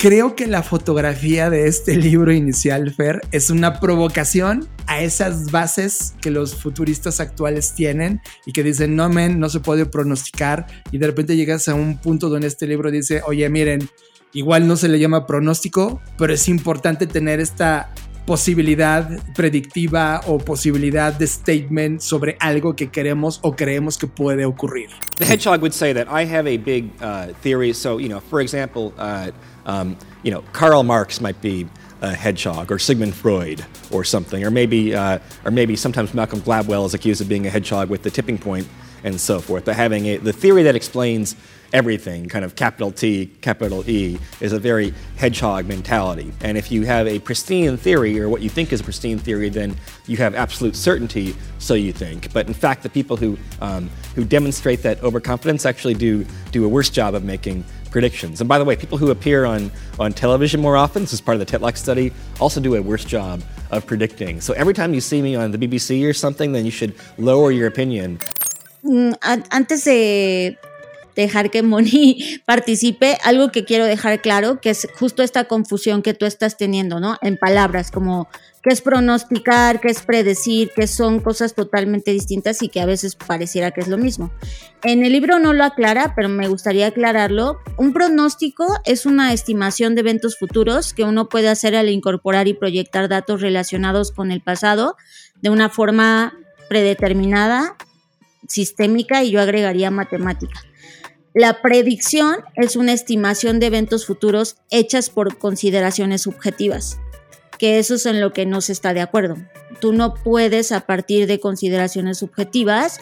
Creo 0.02 0.34
que 0.34 0.48
la 0.48 0.64
fotografía 0.64 1.50
de 1.50 1.68
este 1.68 1.94
libro 1.98 2.32
inicial, 2.32 2.90
Fer, 2.90 3.20
es 3.34 3.50
una 3.50 3.82
provocación 3.82 4.66
a 4.88 5.02
esas 5.02 5.52
bases 5.52 6.14
que 6.22 6.32
los 6.32 6.56
futuristas 6.56 7.20
actuales 7.20 7.74
tienen 7.76 8.22
y 8.46 8.54
que 8.54 8.64
dicen, 8.64 8.96
no, 8.96 9.10
men, 9.10 9.42
no 9.42 9.50
se 9.50 9.60
puede 9.60 9.86
pronosticar. 9.86 10.68
Y 10.94 11.00
de 11.00 11.08
repente 11.08 11.36
llegas 11.36 11.68
a 11.68 11.76
un 11.76 11.98
punto 11.98 12.30
donde 12.30 12.48
este 12.48 12.66
libro 12.66 12.92
dice, 12.92 13.22
oye, 13.28 13.50
miren, 13.50 13.90
igual 14.32 14.70
no 14.70 14.78
se 14.78 14.88
le 14.88 15.00
llama 15.00 15.28
pronóstico, 15.28 16.02
pero 16.18 16.34
es 16.34 16.48
importante 16.48 17.06
tener 17.06 17.42
esta 17.42 17.94
posibilidad 18.30 19.10
predictiva 19.34 20.22
o 20.28 20.38
posibilidad 20.38 21.12
de 21.12 21.26
statement 21.26 22.00
sobre 22.00 22.38
algo 22.40 22.76
que 22.76 22.92
queremos 22.92 23.40
o 23.42 23.56
creemos 23.56 23.98
que 23.98 24.06
puede 24.06 24.46
ocurrir. 24.46 24.92
The 25.18 25.26
hedgehog 25.26 25.62
would 25.64 25.74
say 25.74 25.94
that 25.94 26.08
I 26.08 26.26
have 26.26 26.46
a 26.48 26.58
big 26.58 26.92
uh, 27.02 27.34
theory. 27.42 27.74
So, 27.74 27.98
you 27.98 28.08
know, 28.08 28.20
for 28.20 28.40
example, 28.40 28.94
uh, 29.00 29.32
um, 29.66 29.98
you 30.22 30.30
know, 30.30 30.44
Karl 30.54 30.84
Marx 30.84 31.20
might 31.20 31.42
be 31.42 31.68
a 32.04 32.14
hedgehog, 32.14 32.72
or 32.72 32.78
Sigmund 32.78 33.16
Freud, 33.16 33.66
or 33.90 34.04
something, 34.04 34.44
or 34.44 34.52
maybe, 34.52 34.94
uh, 34.94 35.18
or 35.44 35.50
maybe 35.50 35.76
sometimes 35.76 36.14
Malcolm 36.14 36.42
Gladwell 36.42 36.86
is 36.86 36.94
accused 36.94 37.22
of 37.22 37.28
being 37.28 37.48
a 37.48 37.50
hedgehog 37.50 37.90
with 37.90 38.04
the 38.04 38.12
tipping 38.12 38.38
point 38.38 38.68
and 39.04 39.20
so 39.20 39.40
forth. 39.40 39.66
But 39.66 39.76
having 39.76 40.06
a, 40.06 40.18
the 40.18 40.34
theory 40.34 40.62
that 40.64 40.76
explains 40.76 41.36
everything, 41.74 42.28
kind 42.28 42.46
of 42.46 42.56
capital 42.56 42.92
T, 42.92 43.28
capital 43.42 43.88
E, 43.90 44.18
is 44.42 44.54
a 44.54 44.60
very 44.60 44.94
hedgehog 45.18 45.68
mentality. 45.68 46.32
And 46.42 46.58
if 46.58 46.72
you 46.72 46.86
have 46.86 47.08
a 47.08 47.20
pristine 47.20 47.78
theory, 47.78 48.20
or 48.20 48.30
what 48.30 48.42
you 48.42 48.50
think 48.50 48.74
is 48.74 48.82
a 48.82 48.84
pristine 48.84 49.20
theory, 49.20 49.50
then 49.50 49.76
you 50.08 50.18
have 50.18 50.36
absolute 50.36 50.76
certainty, 50.76 51.36
so 51.60 51.74
you 51.74 51.94
think. 51.94 52.32
But 52.34 52.48
in 52.48 52.54
fact, 52.54 52.84
the 52.84 52.90
people 52.90 53.18
who, 53.18 53.38
um, 53.62 53.90
who 54.16 54.24
demonstrate 54.24 54.82
that 54.84 55.02
overconfidence 55.04 55.66
actually 55.66 55.96
do, 55.96 56.26
do 56.52 56.66
a 56.66 56.70
worse 56.70 56.90
job 56.90 57.16
of 57.16 57.24
making 57.24 57.64
predictions. 57.92 58.40
And 58.42 58.48
by 58.48 58.60
the 58.60 58.66
way, 58.66 58.76
people 58.76 58.98
who 58.98 59.12
appear 59.12 59.46
on, 59.46 59.72
on 60.00 60.14
television 60.14 60.62
more 60.62 60.78
often, 60.78 61.04
this 61.04 61.14
is 61.14 61.22
part 61.22 61.40
of 61.40 61.46
the 61.46 61.58
Tetlock 61.58 61.78
study, 61.78 62.12
also 62.40 62.62
do 62.62 62.76
a 62.76 62.82
worse 62.82 63.06
job 63.06 63.42
of 63.72 63.86
predicting. 63.86 64.42
So 64.42 64.54
every 64.54 64.74
time 64.74 64.94
you 64.94 65.02
see 65.02 65.22
me 65.22 65.36
on 65.36 65.52
the 65.52 65.58
BBC 65.58 66.08
or 66.08 66.14
something, 66.14 66.52
then 66.52 66.66
you 66.66 66.72
should 66.72 66.96
lower 67.18 67.52
your 67.52 67.68
opinion. 67.68 68.20
Mm, 68.84 69.16
antes 69.52 69.84
de 69.84 70.58
dejar 71.22 71.52
que 71.52 71.64
Moni 71.64 72.42
participe, 72.46 73.18
algo 73.24 73.52
que 73.52 73.66
quiero 73.66 73.86
dejar 73.86 74.22
claro, 74.22 74.60
que 74.62 74.72
es 74.72 74.88
justo 74.98 75.24
esta 75.24 75.46
confusión 75.46 76.02
que 76.02 76.14
tú 76.14 76.26
estás 76.26 76.58
teniendo, 76.58 77.00
¿no? 77.00 77.18
En 77.22 77.38
palabras, 77.38 77.92
como 77.92 78.28
qué 78.64 78.72
es 78.72 78.82
pronosticar, 78.82 79.80
qué 79.80 79.90
es 79.90 80.02
predecir, 80.02 80.72
que 80.76 80.88
son 80.88 81.20
cosas 81.20 81.56
totalmente 81.56 82.12
distintas 82.12 82.62
y 82.62 82.70
que 82.70 82.82
a 82.82 82.86
veces 82.86 83.16
pareciera 83.16 83.72
que 83.72 83.82
es 83.82 83.88
lo 83.88 83.98
mismo. 83.98 84.32
En 84.84 85.04
el 85.04 85.14
libro 85.14 85.40
no 85.40 85.54
lo 85.54 85.64
aclara, 85.64 86.14
pero 86.16 86.30
me 86.30 86.48
gustaría 86.48 86.88
aclararlo. 86.88 87.60
Un 87.78 87.94
pronóstico 87.94 88.68
es 88.86 89.06
una 89.06 89.34
estimación 89.34 89.96
de 89.96 90.02
eventos 90.02 90.38
futuros 90.38 90.94
que 90.94 91.04
uno 91.04 91.30
puede 91.30 91.50
hacer 91.50 91.76
al 91.76 91.90
incorporar 91.90 92.48
y 92.48 92.54
proyectar 92.54 93.08
datos 93.08 93.42
relacionados 93.42 94.12
con 94.12 94.32
el 94.32 94.42
pasado 94.42 94.96
de 95.42 95.50
una 95.50 95.70
forma 95.70 96.34
predeterminada, 96.68 97.76
sistémica 98.48 99.24
y 99.24 99.32
yo 99.32 99.42
agregaría 99.42 99.92
matemática. 99.92 100.62
La 101.34 101.62
predicción 101.62 102.38
es 102.56 102.76
una 102.76 102.94
estimación 102.94 103.60
de 103.60 103.68
eventos 103.68 104.06
futuros 104.06 104.56
hechas 104.72 105.10
por 105.10 105.38
consideraciones 105.38 106.24
subjetivas, 106.24 107.00
que 107.58 107.78
eso 107.78 107.96
es 107.96 108.06
en 108.06 108.20
lo 108.20 108.34
que 108.34 108.46
no 108.46 108.62
se 108.62 108.72
está 108.72 108.94
de 108.94 109.02
acuerdo. 109.02 109.38
Tú 109.80 109.94
no 109.94 110.16
puedes 110.16 110.72
a 110.72 110.82
partir 110.82 111.28
de 111.28 111.40
consideraciones 111.40 112.18
subjetivas 112.18 113.00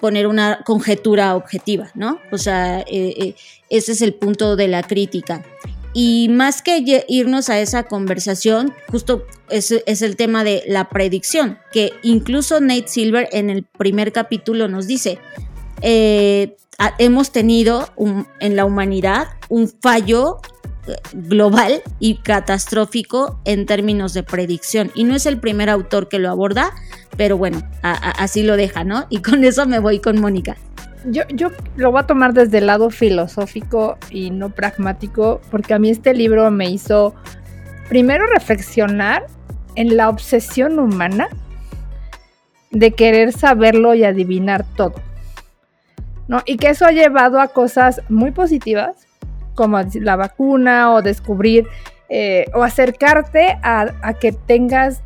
poner 0.00 0.26
una 0.26 0.60
conjetura 0.64 1.34
objetiva, 1.34 1.90
¿no? 1.94 2.18
O 2.30 2.36
sea, 2.36 2.80
eh, 2.80 2.86
eh, 2.90 3.34
ese 3.70 3.92
es 3.92 4.02
el 4.02 4.12
punto 4.12 4.56
de 4.56 4.68
la 4.68 4.82
crítica. 4.82 5.42
Y 5.94 6.28
más 6.28 6.60
que 6.60 7.04
irnos 7.08 7.48
a 7.48 7.60
esa 7.60 7.84
conversación, 7.84 8.74
justo 8.90 9.26
es, 9.48 9.70
es, 9.70 10.02
el 10.02 10.16
tema 10.16 10.42
de 10.42 10.64
la 10.66 10.88
predicción, 10.88 11.58
que 11.72 11.92
incluso 12.02 12.60
Nate 12.60 12.88
Silver 12.88 13.28
en 13.30 13.48
el 13.48 13.62
primer 13.62 14.12
capítulo 14.12 14.66
nos 14.66 14.88
dice, 14.88 15.18
eh, 15.82 16.56
hemos 16.98 17.30
tenido 17.30 17.88
en 18.40 18.56
la 18.56 18.64
humanidad 18.64 19.28
un 19.48 19.68
fallo 19.68 20.40
eh, 20.86 20.96
global 21.12 21.82
y 21.98 22.16
catastrófico 22.16 23.40
en 23.44 23.66
términos 23.66 24.14
de 24.14 24.22
predicción. 24.22 24.90
Y 24.94 25.04
no 25.04 25.14
es 25.14 25.26
el 25.26 25.38
primer 25.38 25.70
autor 25.70 26.08
que 26.08 26.18
lo 26.18 26.30
aborda, 26.30 26.72
pero 27.16 27.38
bueno, 27.38 27.62
así 27.82 28.42
lo 28.42 28.56
deja, 28.56 28.84
¿no? 28.84 29.06
Y 29.08 29.22
con 29.22 29.44
eso 29.44 29.66
me 29.66 29.78
voy 29.78 30.00
con 30.00 30.20
Mónica. 30.20 30.56
Yo, 31.06 31.22
yo 31.34 31.50
lo 31.76 31.90
voy 31.90 32.00
a 32.00 32.06
tomar 32.06 32.32
desde 32.32 32.58
el 32.58 32.66
lado 32.66 32.90
filosófico 32.90 33.98
y 34.10 34.30
no 34.30 34.50
pragmático, 34.50 35.40
porque 35.50 35.74
a 35.74 35.78
mí 35.78 35.90
este 35.90 36.14
libro 36.14 36.50
me 36.50 36.70
hizo 36.70 37.14
primero 37.88 38.26
reflexionar 38.26 39.26
en 39.76 39.96
la 39.96 40.08
obsesión 40.08 40.78
humana 40.78 41.28
de 42.70 42.92
querer 42.92 43.32
saberlo 43.32 43.94
y 43.94 44.04
adivinar 44.04 44.64
todo. 44.76 44.94
¿No? 46.28 46.42
Y 46.46 46.56
que 46.56 46.68
eso 46.68 46.86
ha 46.86 46.92
llevado 46.92 47.40
a 47.40 47.48
cosas 47.48 48.00
muy 48.08 48.30
positivas, 48.30 49.06
como 49.54 49.80
la 49.94 50.16
vacuna 50.16 50.92
o 50.92 51.02
descubrir 51.02 51.66
eh, 52.08 52.46
o 52.54 52.62
acercarte 52.62 53.58
a, 53.62 54.14
que 54.20 54.32
tengas 54.32 55.02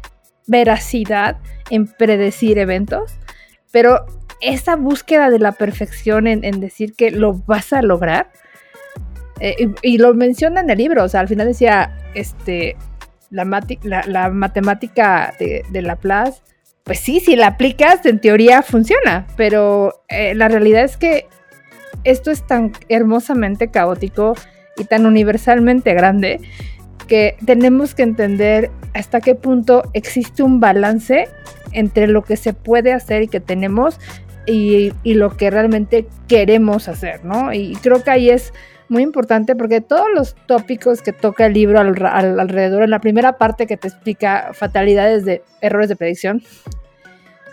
veracidad 0.46 1.36
en 1.70 1.86
predecir 1.86 2.58
eventos, 2.58 3.18
pero 3.70 4.06
esa 4.40 4.76
búsqueda 4.76 5.30
de 5.30 5.38
la 5.38 5.52
perfección 5.52 6.26
en, 6.26 6.60
decir 6.60 6.94
que 6.94 7.10
lo 7.10 7.34
vas 7.34 7.72
a 7.72 7.82
lograr, 7.82 8.30
eh, 9.40 9.72
y, 9.82 9.98
lo 9.98 10.14
menciona 10.14 10.60
en 10.60 10.70
el 10.70 10.78
libro, 10.78 11.04
o 11.04 11.08
sea, 11.08 11.20
al 11.20 11.28
final 11.28 11.46
decía, 11.46 11.96
este, 12.14 12.76
la, 13.30 13.44
matemática 13.44 15.34
de, 15.38 15.64
de 15.70 15.82
Laplace 15.82 16.40
pues 16.88 17.00
sí, 17.00 17.20
si 17.20 17.36
la 17.36 17.48
aplicas, 17.48 18.04
en 18.06 18.18
teoría 18.18 18.62
funciona, 18.62 19.26
pero 19.36 20.02
eh, 20.08 20.34
la 20.34 20.48
realidad 20.48 20.84
es 20.84 20.96
que 20.96 21.26
esto 22.02 22.30
es 22.30 22.46
tan 22.46 22.72
hermosamente 22.88 23.68
caótico 23.68 24.34
y 24.78 24.84
tan 24.84 25.04
universalmente 25.04 25.92
grande 25.92 26.40
que 27.06 27.36
tenemos 27.44 27.94
que 27.94 28.04
entender 28.04 28.70
hasta 28.94 29.20
qué 29.20 29.34
punto 29.34 29.82
existe 29.92 30.42
un 30.42 30.60
balance 30.60 31.28
entre 31.72 32.06
lo 32.06 32.22
que 32.22 32.38
se 32.38 32.54
puede 32.54 32.94
hacer 32.94 33.22
y 33.22 33.28
que 33.28 33.40
tenemos 33.40 34.00
y, 34.46 34.92
lo 35.04 35.36
que 35.36 35.50
realmente 35.50 36.06
queremos 36.26 36.88
hacer, 36.88 37.22
¿no? 37.22 37.52
Y 37.52 37.76
creo 37.82 38.02
que 38.02 38.10
ahí 38.10 38.30
es 38.30 38.54
muy 38.88 39.02
importante 39.02 39.54
porque 39.54 39.82
todos 39.82 40.06
los 40.14 40.34
tópicos 40.46 41.02
que 41.02 41.12
toca 41.12 41.44
el 41.44 41.52
libro 41.52 41.80
alrededor, 41.80 42.82
en 42.82 42.90
la 42.90 43.00
primera 43.00 43.36
parte 43.36 43.66
que 43.66 43.76
te 43.76 43.88
explica 43.88 44.50
fatalidades 44.54 45.26
de 45.26 45.42
errores 45.60 45.90
de 45.90 45.96
predicción, 45.96 46.42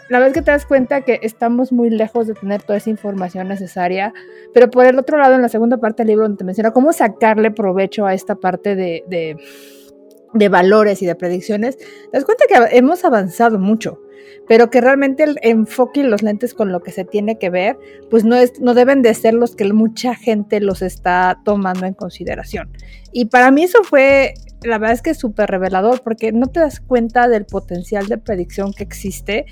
la 0.09 0.19
vez 0.19 0.33
que 0.33 0.41
te 0.41 0.51
das 0.51 0.65
cuenta 0.65 1.01
que 1.01 1.19
estamos 1.23 1.71
muy 1.71 1.89
lejos 1.89 2.27
de 2.27 2.33
tener 2.33 2.61
toda 2.61 2.77
esa 2.77 2.89
información 2.89 3.47
necesaria, 3.47 4.13
pero 4.53 4.69
por 4.69 4.85
el 4.85 4.99
otro 4.99 5.17
lado, 5.17 5.35
en 5.35 5.41
la 5.41 5.49
segunda 5.49 5.77
parte 5.77 6.03
del 6.03 6.09
libro, 6.09 6.23
donde 6.23 6.37
te 6.37 6.43
menciona 6.43 6.71
cómo 6.71 6.93
sacarle 6.93 7.51
provecho 7.51 8.05
a 8.05 8.13
esta 8.13 8.35
parte 8.35 8.75
de, 8.75 9.03
de, 10.33 10.49
valores 10.49 11.01
y 11.01 11.05
de 11.05 11.15
predicciones, 11.15 11.77
te 11.77 11.85
das 12.11 12.25
cuenta 12.25 12.45
que 12.47 12.77
hemos 12.77 13.03
avanzado 13.03 13.57
mucho, 13.57 13.99
pero 14.47 14.69
que 14.69 14.79
realmente 14.79 15.23
el 15.23 15.39
enfoque 15.41 16.01
y 16.01 16.03
los 16.03 16.21
lentes 16.21 16.53
con 16.53 16.71
lo 16.71 16.81
que 16.81 16.91
se 16.91 17.03
tiene 17.03 17.39
que 17.39 17.49
ver, 17.49 17.77
pues 18.11 18.25
no, 18.25 18.35
es, 18.35 18.59
no 18.59 18.75
deben 18.75 19.01
de 19.01 19.13
ser 19.15 19.33
los 19.33 19.55
que 19.55 19.71
mucha 19.73 20.13
gente 20.13 20.59
los 20.59 20.83
está 20.83 21.39
tomando 21.43 21.87
en 21.87 21.93
consideración. 21.93 22.69
Y 23.11 23.25
para 23.25 23.49
mí 23.49 23.63
eso 23.63 23.83
fue 23.83 24.35
la 24.65 24.77
verdad 24.77 24.95
es 24.95 25.01
que 25.01 25.11
es 25.11 25.17
súper 25.17 25.49
revelador 25.49 26.01
porque 26.01 26.31
no 26.31 26.47
te 26.47 26.59
das 26.59 26.79
cuenta 26.79 27.27
del 27.27 27.45
potencial 27.45 28.07
de 28.07 28.17
predicción 28.17 28.73
que 28.73 28.83
existe 28.83 29.45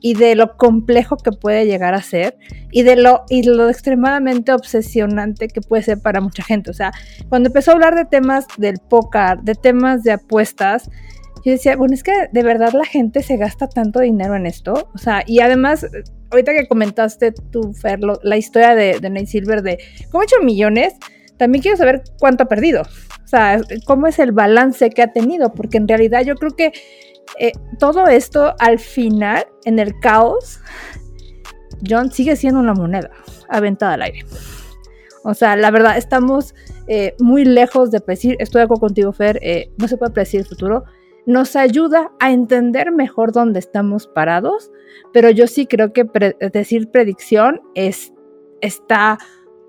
y 0.00 0.14
de 0.14 0.34
lo 0.34 0.56
complejo 0.56 1.16
que 1.16 1.32
puede 1.32 1.66
llegar 1.66 1.94
a 1.94 2.02
ser 2.02 2.36
y 2.70 2.82
de 2.82 2.96
lo, 2.96 3.24
y 3.28 3.42
lo 3.42 3.68
extremadamente 3.68 4.52
obsesionante 4.52 5.48
que 5.48 5.60
puede 5.60 5.82
ser 5.82 6.00
para 6.00 6.20
mucha 6.20 6.42
gente. 6.42 6.70
O 6.70 6.74
sea, 6.74 6.92
cuando 7.28 7.48
empezó 7.48 7.70
a 7.70 7.74
hablar 7.74 7.94
de 7.94 8.04
temas 8.04 8.46
del 8.56 8.78
póker, 8.78 9.40
de 9.42 9.54
temas 9.54 10.02
de 10.02 10.12
apuestas, 10.12 10.90
yo 11.44 11.52
decía, 11.52 11.76
bueno, 11.76 11.94
es 11.94 12.02
que 12.02 12.12
de 12.32 12.42
verdad 12.42 12.72
la 12.72 12.84
gente 12.84 13.22
se 13.22 13.36
gasta 13.36 13.66
tanto 13.68 14.00
dinero 14.00 14.36
en 14.36 14.46
esto. 14.46 14.90
O 14.94 14.98
sea, 14.98 15.22
y 15.26 15.40
además, 15.40 15.86
ahorita 16.30 16.52
que 16.52 16.68
comentaste 16.68 17.32
tú, 17.32 17.72
Fer, 17.72 18.00
la 18.00 18.36
historia 18.36 18.74
de, 18.74 19.00
de 19.00 19.10
Nate 19.10 19.26
Silver 19.26 19.62
de 19.62 19.78
cómo 20.10 20.22
hecho 20.24 20.36
millones, 20.42 20.94
también 21.38 21.62
quiero 21.62 21.78
saber 21.78 22.02
cuánto 22.18 22.44
ha 22.44 22.48
perdido. 22.48 22.82
O 22.82 23.28
sea, 23.30 23.60
cómo 23.86 24.06
es 24.06 24.18
el 24.18 24.32
balance 24.32 24.90
que 24.90 25.02
ha 25.02 25.12
tenido, 25.12 25.54
porque 25.54 25.78
en 25.78 25.88
realidad 25.88 26.22
yo 26.22 26.34
creo 26.34 26.50
que 26.50 26.72
eh, 27.38 27.52
todo 27.78 28.06
esto 28.06 28.54
al 28.58 28.78
final, 28.78 29.46
en 29.64 29.78
el 29.78 29.98
caos, 30.00 30.60
John 31.88 32.10
sigue 32.10 32.36
siendo 32.36 32.60
una 32.60 32.74
moneda 32.74 33.10
aventada 33.48 33.94
al 33.94 34.02
aire. 34.02 34.24
O 35.22 35.34
sea, 35.34 35.56
la 35.56 35.70
verdad, 35.70 35.98
estamos 35.98 36.54
eh, 36.86 37.14
muy 37.18 37.44
lejos 37.44 37.90
de 37.90 38.00
predecir, 38.00 38.36
estoy 38.38 38.60
de 38.60 38.64
acuerdo 38.64 38.80
contigo, 38.80 39.12
Fer, 39.12 39.38
eh, 39.42 39.70
no 39.78 39.86
se 39.86 39.96
puede 39.96 40.12
predecir 40.12 40.40
el 40.40 40.46
futuro. 40.46 40.84
Nos 41.26 41.54
ayuda 41.56 42.10
a 42.18 42.32
entender 42.32 42.90
mejor 42.92 43.32
dónde 43.32 43.58
estamos 43.58 44.06
parados, 44.06 44.70
pero 45.12 45.30
yo 45.30 45.46
sí 45.46 45.66
creo 45.66 45.92
que 45.92 46.06
decir 46.52 46.90
predicción 46.90 47.60
es, 47.74 48.12
está 48.62 49.18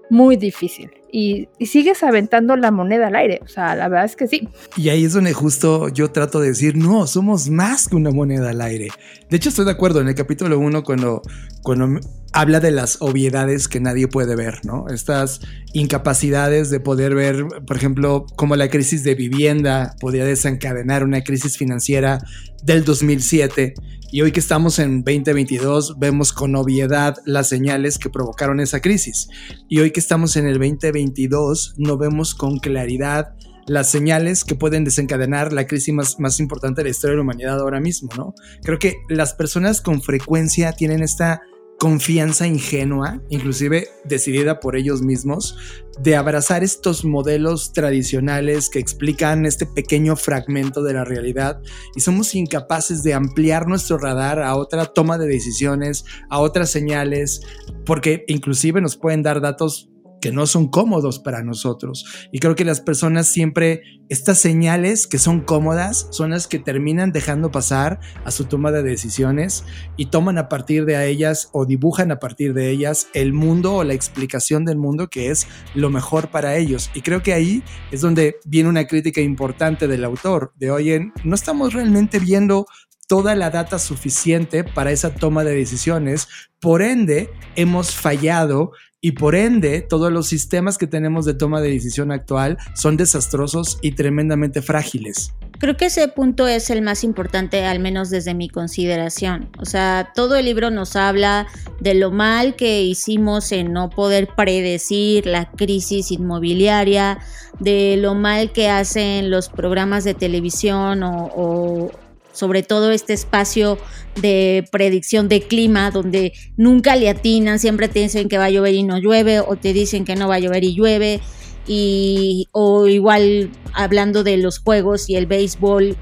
muy 0.09 0.37
difícil. 0.37 0.91
Y, 1.11 1.49
sigues 1.59 2.03
aventando 2.03 2.55
la 2.55 2.71
moneda 2.71 3.07
al 3.07 3.15
aire. 3.15 3.39
O 3.43 3.47
sea, 3.47 3.75
la 3.75 3.87
verdad 3.89 4.05
es 4.05 4.15
que 4.15 4.27
sí. 4.27 4.47
Y 4.77 4.89
ahí 4.89 5.05
es 5.05 5.13
donde 5.13 5.33
justo 5.33 5.89
yo 5.89 6.11
trato 6.11 6.39
de 6.39 6.49
decir, 6.49 6.75
no, 6.77 7.05
somos 7.07 7.49
más 7.49 7.87
que 7.87 7.95
una 7.95 8.11
moneda 8.11 8.51
al 8.51 8.61
aire. 8.61 8.89
De 9.29 9.37
hecho, 9.37 9.49
estoy 9.49 9.65
de 9.65 9.71
acuerdo 9.71 10.01
en 10.01 10.07
el 10.07 10.15
capítulo 10.15 10.57
1 10.57 10.83
cuando, 10.83 11.21
cuando 11.63 11.99
habla 12.33 12.59
de 12.59 12.71
las 12.71 12.97
obviedades 13.01 13.67
que 13.67 13.79
nadie 13.79 14.07
puede 14.07 14.35
ver, 14.35 14.59
¿no? 14.63 14.87
Estas 14.87 15.41
incapacidades 15.73 16.69
de 16.69 16.79
poder 16.79 17.13
ver, 17.13 17.45
por 17.67 17.75
ejemplo, 17.75 18.25
cómo 18.35 18.55
la 18.55 18.69
crisis 18.69 19.03
de 19.03 19.15
vivienda 19.15 19.95
podía 19.99 20.25
desencadenar 20.25 21.03
una 21.03 21.23
crisis 21.23 21.57
financiera 21.57 22.19
del 22.63 22.85
2007 22.85 23.73
y 24.11 24.21
hoy 24.21 24.33
que 24.33 24.41
estamos 24.41 24.77
en 24.79 25.03
2022 25.03 25.97
vemos 25.97 26.33
con 26.33 26.55
obviedad 26.55 27.15
las 27.25 27.47
señales 27.47 27.97
que 27.97 28.09
provocaron 28.09 28.59
esa 28.59 28.81
crisis. 28.81 29.29
Y 29.69 29.79
hoy 29.79 29.91
que 29.91 30.01
estamos 30.01 30.35
en 30.35 30.45
el 30.47 30.59
2022 30.59 31.75
no 31.77 31.97
vemos 31.97 32.35
con 32.35 32.59
claridad 32.59 33.33
las 33.67 33.89
señales 33.89 34.43
que 34.43 34.55
pueden 34.55 34.83
desencadenar 34.83 35.53
la 35.53 35.65
crisis 35.65 35.93
más, 35.93 36.19
más 36.19 36.41
importante 36.41 36.81
de 36.81 36.85
la 36.85 36.89
historia 36.91 37.11
de 37.11 37.17
la 37.17 37.23
humanidad 37.23 37.59
ahora 37.59 37.79
mismo, 37.79 38.09
¿no? 38.17 38.33
Creo 38.63 38.79
que 38.79 38.97
las 39.07 39.33
personas 39.33 39.79
con 39.79 40.01
frecuencia 40.01 40.73
tienen 40.73 41.03
esta 41.03 41.41
confianza 41.81 42.45
ingenua, 42.45 43.23
inclusive 43.29 43.87
decidida 44.03 44.59
por 44.59 44.75
ellos 44.75 45.01
mismos, 45.01 45.57
de 45.99 46.15
abrazar 46.15 46.63
estos 46.63 47.03
modelos 47.03 47.73
tradicionales 47.73 48.69
que 48.69 48.77
explican 48.77 49.47
este 49.47 49.65
pequeño 49.65 50.15
fragmento 50.15 50.83
de 50.83 50.93
la 50.93 51.05
realidad. 51.05 51.59
Y 51.95 52.01
somos 52.01 52.35
incapaces 52.35 53.01
de 53.01 53.15
ampliar 53.15 53.67
nuestro 53.67 53.97
radar 53.97 54.43
a 54.43 54.55
otra 54.57 54.85
toma 54.85 55.17
de 55.17 55.27
decisiones, 55.27 56.05
a 56.29 56.39
otras 56.39 56.69
señales, 56.69 57.41
porque 57.83 58.25
inclusive 58.27 58.79
nos 58.79 58.95
pueden 58.95 59.23
dar 59.23 59.41
datos 59.41 59.90
que 60.21 60.31
no 60.31 60.45
son 60.45 60.67
cómodos 60.67 61.19
para 61.19 61.43
nosotros. 61.43 62.05
Y 62.31 62.39
creo 62.39 62.55
que 62.55 62.63
las 62.63 62.79
personas 62.79 63.27
siempre, 63.27 63.81
estas 64.07 64.37
señales 64.37 65.07
que 65.07 65.17
son 65.17 65.41
cómodas, 65.41 66.07
son 66.11 66.31
las 66.31 66.47
que 66.47 66.59
terminan 66.59 67.11
dejando 67.11 67.51
pasar 67.51 67.99
a 68.23 68.31
su 68.31 68.45
toma 68.45 68.71
de 68.71 68.83
decisiones 68.83 69.65
y 69.97 70.05
toman 70.05 70.37
a 70.37 70.47
partir 70.47 70.85
de 70.85 71.09
ellas 71.09 71.49
o 71.51 71.65
dibujan 71.65 72.11
a 72.11 72.19
partir 72.19 72.53
de 72.53 72.69
ellas 72.69 73.07
el 73.13 73.33
mundo 73.33 73.75
o 73.75 73.83
la 73.83 73.93
explicación 73.93 74.63
del 74.63 74.77
mundo 74.77 75.09
que 75.09 75.31
es 75.31 75.47
lo 75.73 75.89
mejor 75.89 76.29
para 76.29 76.55
ellos. 76.55 76.91
Y 76.93 77.01
creo 77.01 77.23
que 77.23 77.33
ahí 77.33 77.63
es 77.91 78.01
donde 78.01 78.37
viene 78.45 78.69
una 78.69 78.87
crítica 78.87 79.21
importante 79.21 79.87
del 79.87 80.05
autor, 80.05 80.53
de 80.55 80.71
oye, 80.71 81.11
no 81.23 81.35
estamos 81.35 81.73
realmente 81.73 82.19
viendo 82.19 82.67
toda 83.07 83.35
la 83.35 83.49
data 83.49 83.77
suficiente 83.77 84.63
para 84.63 84.91
esa 84.91 85.13
toma 85.13 85.43
de 85.43 85.53
decisiones. 85.53 86.29
Por 86.61 86.81
ende, 86.81 87.29
hemos 87.57 87.93
fallado 87.93 88.71
y 89.01 89.13
por 89.13 89.35
ende 89.35 89.81
todos 89.81 90.11
los 90.11 90.27
sistemas 90.27 90.77
que 90.77 90.85
tenemos 90.85 91.25
de 91.25 91.33
toma 91.33 91.59
de 91.59 91.71
decisión 91.71 92.11
actual 92.11 92.57
son 92.75 92.97
desastrosos 92.97 93.79
y 93.81 93.93
tremendamente 93.93 94.61
frágiles. 94.61 95.33
Creo 95.57 95.77
que 95.77 95.85
ese 95.85 96.07
punto 96.07 96.47
es 96.47 96.69
el 96.69 96.81
más 96.81 97.03
importante, 97.03 97.65
al 97.65 97.79
menos 97.79 98.09
desde 98.09 98.33
mi 98.33 98.49
consideración. 98.49 99.49
O 99.59 99.65
sea, 99.65 100.11
todo 100.15 100.35
el 100.35 100.45
libro 100.45 100.71
nos 100.71 100.95
habla 100.95 101.47
de 101.79 101.93
lo 101.93 102.09
mal 102.09 102.55
que 102.55 102.81
hicimos 102.83 103.51
en 103.51 103.73
no 103.73 103.89
poder 103.89 104.27
predecir 104.35 105.25
la 105.27 105.51
crisis 105.51 106.11
inmobiliaria, 106.11 107.19
de 107.59 107.95
lo 107.97 108.15
mal 108.15 108.51
que 108.51 108.69
hacen 108.69 109.29
los 109.29 109.49
programas 109.49 110.03
de 110.03 110.15
televisión 110.15 111.03
o, 111.03 111.91
sobre 112.31 112.63
todo 112.63 112.91
este 112.91 113.13
espacio 113.13 113.77
de 114.15 114.67
predicción 114.71 115.27
de 115.29 115.41
clima, 115.41 115.91
donde 115.91 116.33
nunca 116.57 116.95
le 116.95 117.09
atinan, 117.09 117.59
siempre 117.59 117.87
te 117.87 117.99
dicen 117.99 118.29
que 118.29 118.37
va 118.37 118.45
a 118.45 118.49
llover 118.49 118.73
y 118.73 118.83
no 118.83 118.97
llueve, 118.97 119.39
o 119.39 119.55
te 119.55 119.73
dicen 119.73 120.05
que 120.05 120.15
no 120.15 120.27
va 120.27 120.35
a 120.35 120.39
llover 120.39 120.63
y 120.63 120.75
llueve, 120.75 121.21
y, 121.67 122.47
o 122.51 122.87
igual 122.87 123.51
hablando 123.73 124.23
de 124.23 124.37
los 124.37 124.59
juegos 124.59 125.09
y 125.09 125.15
el 125.15 125.25
béisbol, 125.25 125.97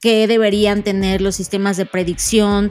que 0.00 0.26
deberían 0.26 0.82
tener 0.82 1.20
los 1.20 1.36
sistemas 1.36 1.76
de 1.76 1.86
predicción 1.86 2.70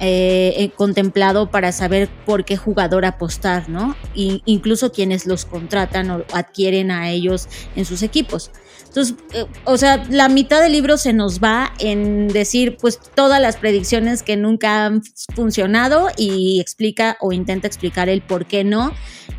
eh, 0.00 0.54
eh, 0.56 0.70
contemplado 0.70 1.50
para 1.50 1.70
saber 1.70 2.08
por 2.26 2.44
qué 2.44 2.56
jugador 2.56 3.04
apostar, 3.04 3.68
¿no? 3.68 3.96
incluso 4.14 4.90
quienes 4.90 5.24
los 5.24 5.44
contratan 5.44 6.10
o 6.10 6.24
adquieren 6.32 6.90
a 6.90 7.10
ellos 7.10 7.48
en 7.76 7.84
sus 7.84 8.02
equipos. 8.02 8.50
Entonces, 8.94 9.16
eh, 9.32 9.46
o 9.64 9.76
sea, 9.76 10.06
la 10.08 10.28
mitad 10.28 10.62
del 10.62 10.70
libro 10.70 10.96
se 10.96 11.12
nos 11.12 11.40
va 11.40 11.72
en 11.80 12.28
decir 12.28 12.76
pues 12.80 13.00
todas 13.00 13.42
las 13.42 13.56
predicciones 13.56 14.22
que 14.22 14.36
nunca 14.36 14.84
han 14.84 15.02
funcionado 15.34 16.10
y 16.16 16.60
explica 16.60 17.16
o 17.20 17.32
intenta 17.32 17.66
explicar 17.66 18.08
el 18.08 18.22
por 18.22 18.46
qué 18.46 18.62
no. 18.62 18.92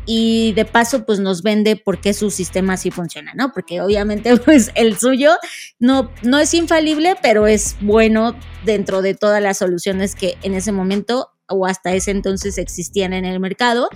Y 0.04 0.52
de 0.52 0.66
paso 0.66 1.06
pues 1.06 1.20
nos 1.20 1.42
vende 1.42 1.76
por 1.76 2.02
qué 2.02 2.12
su 2.12 2.30
sistema 2.30 2.76
sí 2.76 2.90
funciona, 2.90 3.32
¿no? 3.34 3.50
Porque 3.54 3.80
obviamente 3.80 4.36
pues 4.44 4.72
el 4.74 4.98
suyo 4.98 5.32
no, 5.78 6.10
no 6.22 6.38
es 6.38 6.52
infalible, 6.52 7.16
pero 7.22 7.46
es 7.46 7.76
bueno 7.80 8.36
dentro 8.66 9.00
de 9.00 9.14
todas 9.14 9.42
las 9.42 9.56
soluciones 9.56 10.14
que 10.14 10.36
en 10.42 10.52
ese 10.52 10.70
momento 10.70 11.30
o 11.48 11.66
hasta 11.66 11.94
ese 11.94 12.10
entonces 12.10 12.58
existían 12.58 13.12
en 13.12 13.24
el 13.24 13.40
mercado 13.40 13.88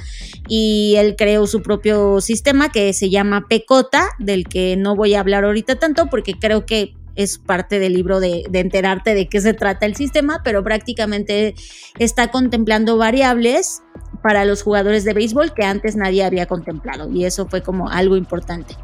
y 0.49 0.95
él 0.99 1.17
creó 1.17 1.47
su 1.47 1.63
propio 1.63 2.21
sistema 2.21 2.71
que 2.71 2.93
se 2.93 3.11
llama 3.11 3.47
Pecota, 3.49 4.09
del 4.19 4.47
que 4.47 4.77
no 4.77 4.97
voy 4.97 5.15
a 5.15 5.21
hablar 5.21 5.45
ahorita 5.45 5.77
tanto 5.77 6.07
porque 6.07 6.35
creo 6.35 6.67
que 6.67 6.95
es 7.17 7.39
parte 7.39 7.79
del 7.79 7.95
libro 7.95 8.21
de, 8.21 8.45
enterarte 8.53 9.15
de 9.15 9.29
qué 9.29 9.41
se 9.41 9.53
trata 9.53 9.87
el 9.87 9.97
sistema, 9.97 10.41
pero 10.45 10.63
prácticamente 10.63 11.55
está 11.99 12.31
contemplando 12.31 12.97
variables 12.97 13.83
para 14.23 14.45
los 14.45 14.63
jugadores 14.63 15.05
de 15.05 15.13
béisbol 15.13 15.55
que 15.55 15.65
antes 15.65 15.97
nadie 15.97 16.25
había 16.25 16.47
contemplado 16.47 17.11
y 17.11 17.25
eso 17.25 17.47
fue 17.49 17.63
como 17.63 17.89
algo 17.89 18.17
importante. 18.17 18.75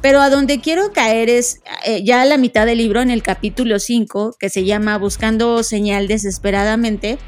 Pero 0.00 0.20
a 0.20 0.30
donde 0.30 0.60
quiero 0.60 0.92
caer 0.92 1.28
es 1.28 1.60
eh, 1.86 2.02
ya 2.04 2.22
a 2.22 2.24
la 2.24 2.36
mitad 2.36 2.66
del 2.66 2.78
libro, 2.78 3.00
en 3.00 3.10
el 3.10 3.22
capítulo 3.22 3.78
5, 3.78 4.34
que 4.38 4.48
se 4.48 4.64
llama 4.64 4.98
Buscando 4.98 5.62
señal 5.62 6.08
desesperadamente, 6.08 7.18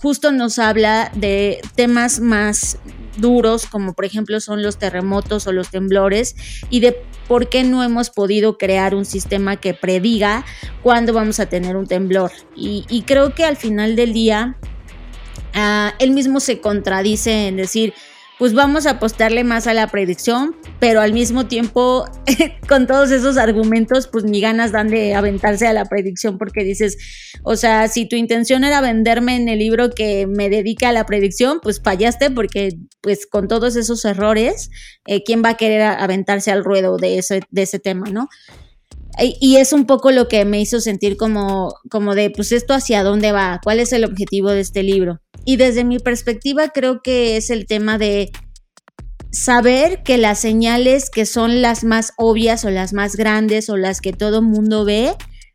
justo 0.00 0.32
nos 0.32 0.58
habla 0.58 1.10
de 1.14 1.60
temas 1.74 2.20
más 2.20 2.78
duros, 3.16 3.66
como 3.66 3.94
por 3.94 4.04
ejemplo 4.04 4.40
son 4.40 4.62
los 4.62 4.78
terremotos 4.78 5.46
o 5.46 5.52
los 5.52 5.70
temblores, 5.70 6.36
y 6.70 6.80
de 6.80 7.02
por 7.26 7.48
qué 7.48 7.64
no 7.64 7.82
hemos 7.82 8.10
podido 8.10 8.58
crear 8.58 8.94
un 8.94 9.04
sistema 9.04 9.56
que 9.56 9.74
prediga 9.74 10.44
cuándo 10.82 11.12
vamos 11.12 11.40
a 11.40 11.46
tener 11.46 11.76
un 11.76 11.86
temblor. 11.86 12.30
Y, 12.56 13.02
creo 13.06 13.34
que 13.34 13.44
al 13.44 13.56
final 13.56 13.96
del 13.96 14.12
día, 14.12 14.56
ah, 15.54 15.94
él 15.98 16.12
mismo 16.12 16.40
se 16.40 16.60
contradice 16.60 17.48
en 17.48 17.56
decir, 17.56 17.92
pues 18.38 18.54
vamos 18.54 18.86
a 18.86 18.92
apostarle 18.92 19.42
más 19.42 19.66
a 19.66 19.74
la 19.74 19.88
predicción, 19.88 20.54
pero 20.78 21.00
al 21.00 21.12
mismo 21.12 21.46
tiempo, 21.46 22.04
con 22.68 22.86
todos 22.86 23.10
esos 23.10 23.36
argumentos, 23.36 24.06
pues 24.06 24.24
ni 24.24 24.40
ganas 24.40 24.70
dan 24.70 24.88
de 24.88 25.14
aventarse 25.14 25.66
a 25.66 25.72
la 25.72 25.84
predicción 25.84 26.38
porque 26.38 26.62
dices, 26.62 26.96
o 27.42 27.56
sea, 27.56 27.88
si 27.88 28.06
tu 28.06 28.14
intención 28.14 28.62
era 28.62 28.80
venderme 28.80 29.34
en 29.36 29.48
el 29.48 29.58
libro 29.58 29.90
que 29.90 30.26
me 30.28 30.48
dedica 30.48 30.90
a 30.90 30.92
la 30.92 31.04
predicción, 31.04 31.58
pues 31.62 31.80
fallaste 31.82 32.30
porque 32.30 32.78
pues 33.00 33.26
con 33.26 33.48
todos 33.48 33.74
esos 33.74 34.04
errores, 34.04 34.70
eh, 35.06 35.24
¿quién 35.24 35.42
va 35.44 35.50
a 35.50 35.56
querer 35.56 35.82
aventarse 35.82 36.52
al 36.52 36.64
ruedo 36.64 36.96
de 36.96 37.18
ese, 37.18 37.40
de 37.50 37.62
ese 37.62 37.80
tema, 37.80 38.08
no? 38.10 38.28
Y 39.20 39.56
es 39.56 39.72
un 39.72 39.84
poco 39.84 40.12
lo 40.12 40.28
que 40.28 40.44
me 40.44 40.60
hizo 40.60 40.80
sentir 40.80 41.16
como, 41.16 41.74
como 41.90 42.14
de, 42.14 42.30
pues 42.30 42.52
esto 42.52 42.72
hacia 42.72 43.02
dónde 43.02 43.32
va, 43.32 43.60
cuál 43.64 43.80
es 43.80 43.92
el 43.92 44.04
objetivo 44.04 44.50
de 44.50 44.60
este 44.60 44.84
libro. 44.84 45.20
Y 45.48 45.56
desde 45.56 45.82
mi 45.82 45.98
perspectiva 45.98 46.68
creo 46.74 47.00
que 47.00 47.38
es 47.38 47.48
el 47.48 47.64
tema 47.64 47.96
de 47.96 48.32
saber 49.32 50.02
que 50.02 50.18
las 50.18 50.38
señales 50.38 51.08
que 51.08 51.24
son 51.24 51.62
las 51.62 51.84
más 51.84 52.12
obvias 52.18 52.66
o 52.66 52.70
las 52.70 52.92
más 52.92 53.16
grandes 53.16 53.70
o 53.70 53.78
las 53.78 54.02
que 54.02 54.12
todo 54.12 54.42
mundo 54.42 54.84
ve, 54.84 55.14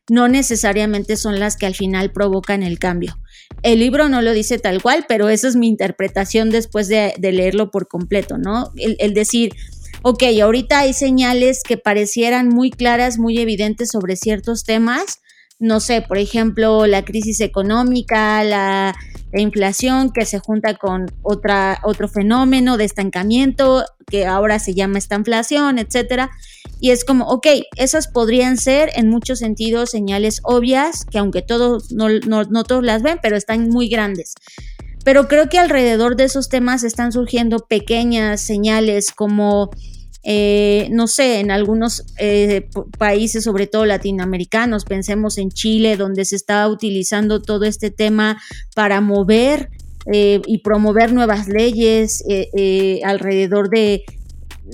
no 0.10 0.28
necesariamente 0.28 1.16
son 1.16 1.40
las 1.40 1.58
que 1.58 1.68
al 1.68 1.76
final 1.76 2.12
provocan 2.12 2.64
el 2.64 2.80
cambio. 2.80 3.20
El 3.62 3.82
libro 3.82 4.10
no 4.10 4.24
lo 4.24 4.34
dice 4.34 4.58
tal 4.58 4.82
cual, 4.82 5.06
pero 5.08 5.30
esa 5.30 5.48
es 5.48 5.56
mi 5.56 5.68
interpretación 5.68 6.50
después 6.50 6.88
de, 6.88 7.14
leerlo 7.20 7.70
por 7.70 7.88
completo, 7.88 8.40
¿no? 8.40 8.72
el 8.76 9.14
decir, 9.14 9.52
ok, 10.02 10.24
ahorita 10.42 10.80
hay 10.80 10.94
señales 10.94 11.62
que 11.62 11.78
parecieran 11.78 12.50
muy 12.50 12.72
claras, 12.72 13.20
muy 13.20 13.38
evidentes 13.38 13.90
sobre 13.92 14.16
ciertos 14.16 14.64
temas, 14.64 15.20
no 15.64 15.80
sé, 15.80 16.02
por 16.02 16.18
ejemplo, 16.18 16.86
la 16.88 17.06
crisis 17.06 17.40
económica, 17.40 18.44
la, 18.44 18.94
inflación 19.36 20.12
que 20.12 20.28
se 20.28 20.38
junta 20.38 20.76
con 20.76 21.08
otra, 21.24 21.80
otro 21.82 22.08
fenómeno 22.08 22.78
de 22.78 22.84
estancamiento 22.84 23.84
que 24.06 24.28
ahora 24.28 24.60
se 24.60 24.76
llama 24.76 25.00
estanflación, 25.00 25.80
etcétera. 25.80 26.30
Y 26.80 26.92
es 26.92 27.04
como, 27.04 27.26
ok, 27.26 27.48
esas 27.76 28.08
podrían 28.08 28.58
ser 28.58 28.92
en 28.96 29.10
muchos 29.10 29.40
sentidos 29.40 29.90
señales 29.90 30.40
obvias 30.44 31.04
que 31.06 31.18
aunque 31.18 31.42
todos 31.42 31.92
no, 31.92 32.10
no 32.10 32.64
todos 32.64 32.84
las 32.84 33.02
ven, 33.02 33.18
pero 33.24 33.36
están 33.36 33.70
muy 33.70 33.88
grandes. 33.90 34.36
pero 35.04 35.28
creo 35.28 35.50
que 35.50 35.58
alrededor 35.58 36.16
de 36.16 36.26
esos 36.26 36.48
temas 36.48 36.84
están 36.84 37.12
surgiendo 37.12 37.66
pequeñas 37.68 38.40
señales 38.40 39.12
como 39.12 39.72
eh, 40.24 40.88
no 40.92 41.08
sé, 41.08 41.40
en 41.40 41.52
algunos 41.52 42.06
eh, 42.18 42.70
países, 42.98 43.44
sobre 43.44 43.68
todo 43.68 43.86
latinoamericanos, 43.86 44.86
pensemos 44.86 45.38
en 45.38 45.50
Chile, 45.50 45.98
donde 45.98 46.24
se 46.24 46.38
está 46.38 46.68
utilizando 46.70 47.42
todo 47.42 47.66
este 47.66 47.92
tema 47.92 48.42
para 48.74 49.02
mover 49.02 49.70
eh, 50.12 50.42
y 50.48 50.60
promover 50.60 51.12
nuevas 51.12 51.48
leyes 51.48 52.24
alrededor 53.04 53.70
de 53.70 54.06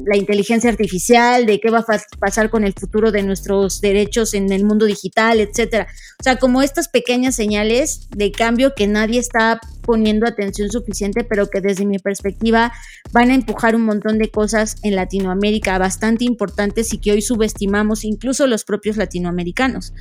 la 0.05 0.17
inteligencia 0.17 0.69
artificial, 0.69 1.45
de 1.45 1.59
qué 1.59 1.69
va 1.69 1.79
a 1.79 1.99
pasar 2.19 2.49
con 2.49 2.63
el 2.63 2.73
futuro 2.73 3.11
de 3.11 3.23
nuestros 3.23 3.81
derechos 3.81 4.33
en 4.33 4.51
el 4.51 4.63
mundo 4.63 4.85
digital, 4.85 5.39
etcétera. 5.39 5.87
O 6.19 6.23
sea, 6.23 6.37
como 6.37 6.61
estas 6.61 6.89
pequeñas 6.89 7.35
señales 7.35 8.07
de 8.15 8.31
cambio 8.31 8.75
que 8.75 8.87
nadie 8.87 9.19
está 9.19 9.59
poniendo 9.81 10.27
atención 10.27 10.69
suficiente, 10.69 11.23
pero 11.23 11.49
que 11.49 11.61
desde 11.61 11.85
mi 11.85 11.97
perspectiva 11.97 12.71
van 13.11 13.31
a 13.31 13.35
empujar 13.35 13.75
un 13.75 13.83
montón 13.83 14.19
de 14.19 14.29
cosas 14.29 14.75
en 14.83 14.95
Latinoamérica 14.95 15.77
bastante 15.79 16.25
importantes 16.25 16.93
y 16.93 16.99
que 16.99 17.11
hoy 17.11 17.21
subestimamos 17.23 18.05
incluso 18.05 18.45
los 18.45 18.65
propios 18.65 18.97
latinoamericanos. 18.97 19.93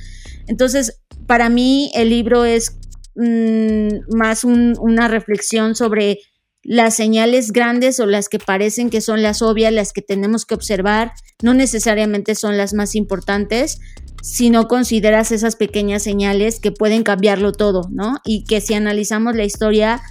Entonces, 0.47 1.01
para 1.25 1.49
mí 1.49 1.91
el 1.95 2.09
libro 2.09 2.45
es 2.45 2.77
mm, 3.15 4.15
más 4.15 4.43
una 4.43 5.07
reflexión 5.07 5.73
sobre 5.73 6.19
las 6.63 6.95
señales 6.95 7.51
grandes 7.51 7.99
o 7.99 8.05
las 8.05 8.29
que 8.29 8.39
parecen 8.39 8.89
que 8.89 9.01
son 9.01 9.21
las 9.21 9.41
obvias, 9.41 9.73
las 9.73 9.93
que 9.93 10.01
tenemos 10.01 10.45
que 10.45 10.55
observar, 10.55 11.13
no 11.41 11.53
necesariamente 11.53 12.35
son 12.35 12.57
las 12.57 12.73
más 12.73 12.95
importantes, 12.95 13.79
si 14.21 14.49
no 14.49 14.67
consideras 14.67 15.31
esas 15.31 15.55
pequeñas 15.55 16.03
señales 16.03 16.59
que 16.59 16.71
pueden 16.71 17.03
cambiarlo 17.03 17.53
todo, 17.53 17.87
¿no? 17.91 18.17
Y 18.25 18.43
que 18.43 18.59
si 18.59 18.73
analizamos 18.73 19.35
la 19.35 19.45
historia, 19.45 20.01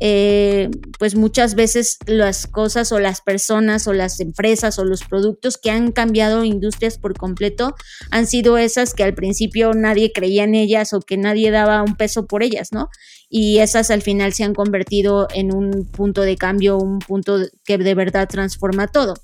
eh, 0.00 0.70
pues 0.98 1.14
muchas 1.14 1.54
veces 1.54 1.98
las 2.06 2.46
cosas 2.46 2.92
o 2.92 3.00
las 3.00 3.20
personas 3.20 3.86
o 3.86 3.92
las 3.92 4.20
empresas 4.20 4.78
o 4.78 4.84
los 4.84 5.04
productos 5.04 5.56
que 5.58 5.70
han 5.70 5.92
cambiado 5.92 6.44
industrias 6.44 6.98
por 6.98 7.16
completo 7.16 7.74
han 8.10 8.26
sido 8.26 8.58
esas 8.58 8.94
que 8.94 9.04
al 9.04 9.14
principio 9.14 9.72
nadie 9.72 10.12
creía 10.12 10.44
en 10.44 10.54
ellas 10.54 10.92
o 10.92 11.00
que 11.00 11.16
nadie 11.16 11.50
daba 11.50 11.82
un 11.82 11.96
peso 11.96 12.26
por 12.26 12.42
ellas, 12.42 12.72
¿no? 12.72 12.88
Y 13.28 13.58
esas 13.58 13.90
al 13.90 14.02
final 14.02 14.32
se 14.32 14.44
han 14.44 14.54
convertido 14.54 15.28
en 15.34 15.54
un 15.54 15.86
punto 15.86 16.22
de 16.22 16.36
cambio, 16.36 16.78
un 16.78 16.98
punto 17.00 17.38
que 17.64 17.78
de 17.78 17.94
verdad 17.94 18.28
transforma 18.28 18.86
todo. 18.86 19.14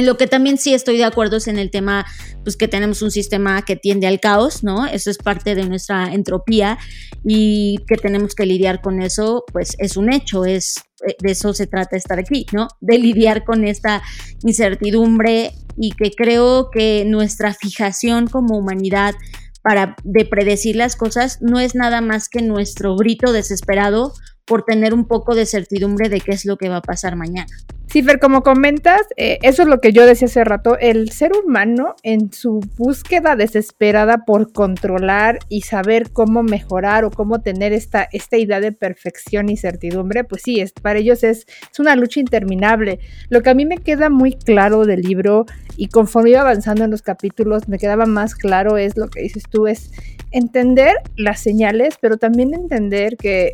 En 0.00 0.06
lo 0.06 0.16
que 0.16 0.26
también 0.26 0.56
sí 0.56 0.72
estoy 0.72 0.96
de 0.96 1.04
acuerdo 1.04 1.36
es 1.36 1.46
en 1.46 1.58
el 1.58 1.70
tema, 1.70 2.06
pues 2.42 2.56
que 2.56 2.68
tenemos 2.68 3.02
un 3.02 3.10
sistema 3.10 3.60
que 3.60 3.76
tiende 3.76 4.06
al 4.06 4.18
caos, 4.18 4.64
¿no? 4.64 4.86
Eso 4.86 5.10
es 5.10 5.18
parte 5.18 5.54
de 5.54 5.68
nuestra 5.68 6.14
entropía 6.14 6.78
y 7.22 7.76
que 7.86 7.96
tenemos 7.96 8.34
que 8.34 8.46
lidiar 8.46 8.80
con 8.80 9.02
eso, 9.02 9.44
pues 9.52 9.76
es 9.78 9.98
un 9.98 10.10
hecho, 10.10 10.46
es 10.46 10.76
eh, 11.06 11.16
de 11.22 11.32
eso 11.32 11.52
se 11.52 11.66
trata 11.66 11.98
estar 11.98 12.18
aquí, 12.18 12.46
¿no? 12.50 12.68
De 12.80 12.98
lidiar 12.98 13.44
con 13.44 13.66
esta 13.66 14.02
incertidumbre 14.42 15.52
y 15.76 15.90
que 15.90 16.12
creo 16.12 16.70
que 16.70 17.04
nuestra 17.04 17.52
fijación 17.52 18.26
como 18.26 18.56
humanidad 18.56 19.14
para 19.62 19.96
de 20.02 20.24
predecir 20.24 20.76
las 20.76 20.96
cosas 20.96 21.42
no 21.42 21.60
es 21.60 21.74
nada 21.74 22.00
más 22.00 22.30
que 22.30 22.40
nuestro 22.40 22.96
grito 22.96 23.34
desesperado 23.34 24.14
por 24.50 24.64
tener 24.64 24.92
un 24.94 25.04
poco 25.04 25.36
de 25.36 25.46
certidumbre 25.46 26.08
de 26.08 26.20
qué 26.20 26.32
es 26.32 26.44
lo 26.44 26.56
que 26.56 26.68
va 26.68 26.78
a 26.78 26.82
pasar 26.82 27.14
mañana. 27.14 27.54
Sí, 27.86 28.02
Fer, 28.02 28.18
como 28.18 28.42
comentas, 28.42 29.02
eh, 29.16 29.38
eso 29.42 29.62
es 29.62 29.68
lo 29.68 29.80
que 29.80 29.92
yo 29.92 30.04
decía 30.04 30.26
hace 30.26 30.42
rato, 30.42 30.76
el 30.76 31.10
ser 31.10 31.30
humano 31.32 31.94
en 32.02 32.32
su 32.32 32.58
búsqueda 32.76 33.36
desesperada 33.36 34.24
por 34.24 34.52
controlar 34.52 35.38
y 35.48 35.62
saber 35.62 36.10
cómo 36.10 36.42
mejorar 36.42 37.04
o 37.04 37.12
cómo 37.12 37.42
tener 37.42 37.72
esta, 37.72 38.08
esta 38.10 38.38
idea 38.38 38.58
de 38.58 38.72
perfección 38.72 39.50
y 39.50 39.56
certidumbre, 39.56 40.24
pues 40.24 40.42
sí, 40.44 40.58
es, 40.58 40.72
para 40.72 40.98
ellos 40.98 41.22
es, 41.22 41.46
es 41.70 41.78
una 41.78 41.94
lucha 41.94 42.18
interminable. 42.18 42.98
Lo 43.28 43.42
que 43.42 43.50
a 43.50 43.54
mí 43.54 43.64
me 43.66 43.78
queda 43.78 44.10
muy 44.10 44.32
claro 44.32 44.84
del 44.84 45.02
libro 45.02 45.46
y 45.76 45.88
conforme 45.88 46.30
iba 46.30 46.40
avanzando 46.40 46.84
en 46.84 46.90
los 46.90 47.02
capítulos, 47.02 47.68
me 47.68 47.78
quedaba 47.78 48.06
más 48.06 48.34
claro 48.34 48.78
es 48.78 48.96
lo 48.96 49.06
que 49.08 49.22
dices 49.22 49.44
tú, 49.48 49.68
es 49.68 49.92
entender 50.32 50.94
las 51.16 51.40
señales, 51.40 51.98
pero 52.00 52.16
también 52.16 52.54
entender 52.54 53.16
que 53.16 53.52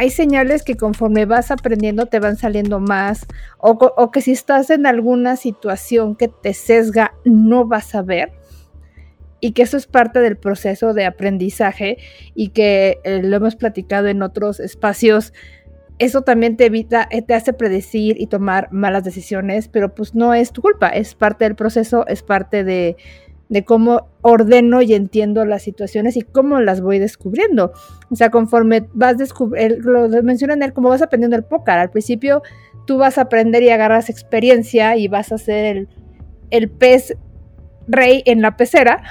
hay 0.00 0.08
señales 0.08 0.62
que 0.62 0.78
conforme 0.78 1.26
vas 1.26 1.50
aprendiendo 1.50 2.06
te 2.06 2.20
van 2.20 2.38
saliendo 2.38 2.80
más 2.80 3.26
o, 3.58 4.10
que 4.10 4.22
si 4.22 4.30
estás 4.30 4.70
en 4.70 4.86
alguna 4.86 5.36
situación 5.36 6.16
que 6.16 6.28
te 6.28 6.54
sesga 6.54 7.12
no 7.26 7.66
vas 7.66 7.94
a 7.94 8.00
ver 8.00 8.32
y 9.40 9.52
que 9.52 9.60
eso 9.60 9.76
es 9.76 9.86
parte 9.86 10.20
del 10.20 10.38
proceso 10.38 10.94
de 10.94 11.04
aprendizaje 11.04 11.98
y 12.34 12.48
que 12.48 12.98
eh, 13.04 13.22
lo 13.22 13.36
hemos 13.36 13.56
platicado 13.56 14.08
en 14.08 14.22
otros 14.22 14.58
espacios. 14.58 15.34
Eso 15.98 16.22
también 16.22 16.56
te 16.56 16.66
evita, 16.66 17.06
eh, 17.10 17.20
te 17.20 17.34
hace 17.34 17.52
predecir 17.52 18.18
y 18.18 18.26
tomar 18.26 18.72
malas 18.72 19.04
decisiones, 19.04 19.68
pero 19.68 19.94
pues 19.94 20.14
no 20.14 20.32
es 20.32 20.52
tu 20.52 20.62
culpa, 20.62 20.88
es 20.88 21.14
parte 21.14 21.44
del 21.44 21.56
proceso, 21.56 22.06
es 22.06 22.22
parte 22.22 22.64
de, 22.64 22.96
de 23.50 23.64
cómo 23.64 24.08
ordeno 24.22 24.80
y 24.80 24.94
entiendo 24.94 25.44
las 25.44 25.62
situaciones 25.62 26.16
y 26.16 26.22
cómo 26.22 26.60
las 26.60 26.80
voy 26.80 26.98
descubriendo. 26.98 27.72
O 28.08 28.16
sea, 28.16 28.30
conforme 28.30 28.88
vas 28.94 29.18
descubriendo, 29.18 29.90
lo 29.90 30.22
mencionan 30.22 30.62
él, 30.62 30.72
como 30.72 30.88
vas 30.88 31.02
aprendiendo 31.02 31.36
el 31.36 31.42
póker. 31.42 31.74
Al 31.74 31.90
principio 31.90 32.42
tú 32.86 32.96
vas 32.96 33.18
a 33.18 33.22
aprender 33.22 33.62
y 33.64 33.70
agarras 33.70 34.08
experiencia 34.08 34.96
y 34.96 35.08
vas 35.08 35.32
a 35.32 35.38
ser 35.38 35.76
el, 35.76 35.88
el 36.50 36.70
pez 36.70 37.16
rey 37.88 38.22
en 38.24 38.40
la 38.40 38.56
pecera, 38.56 39.02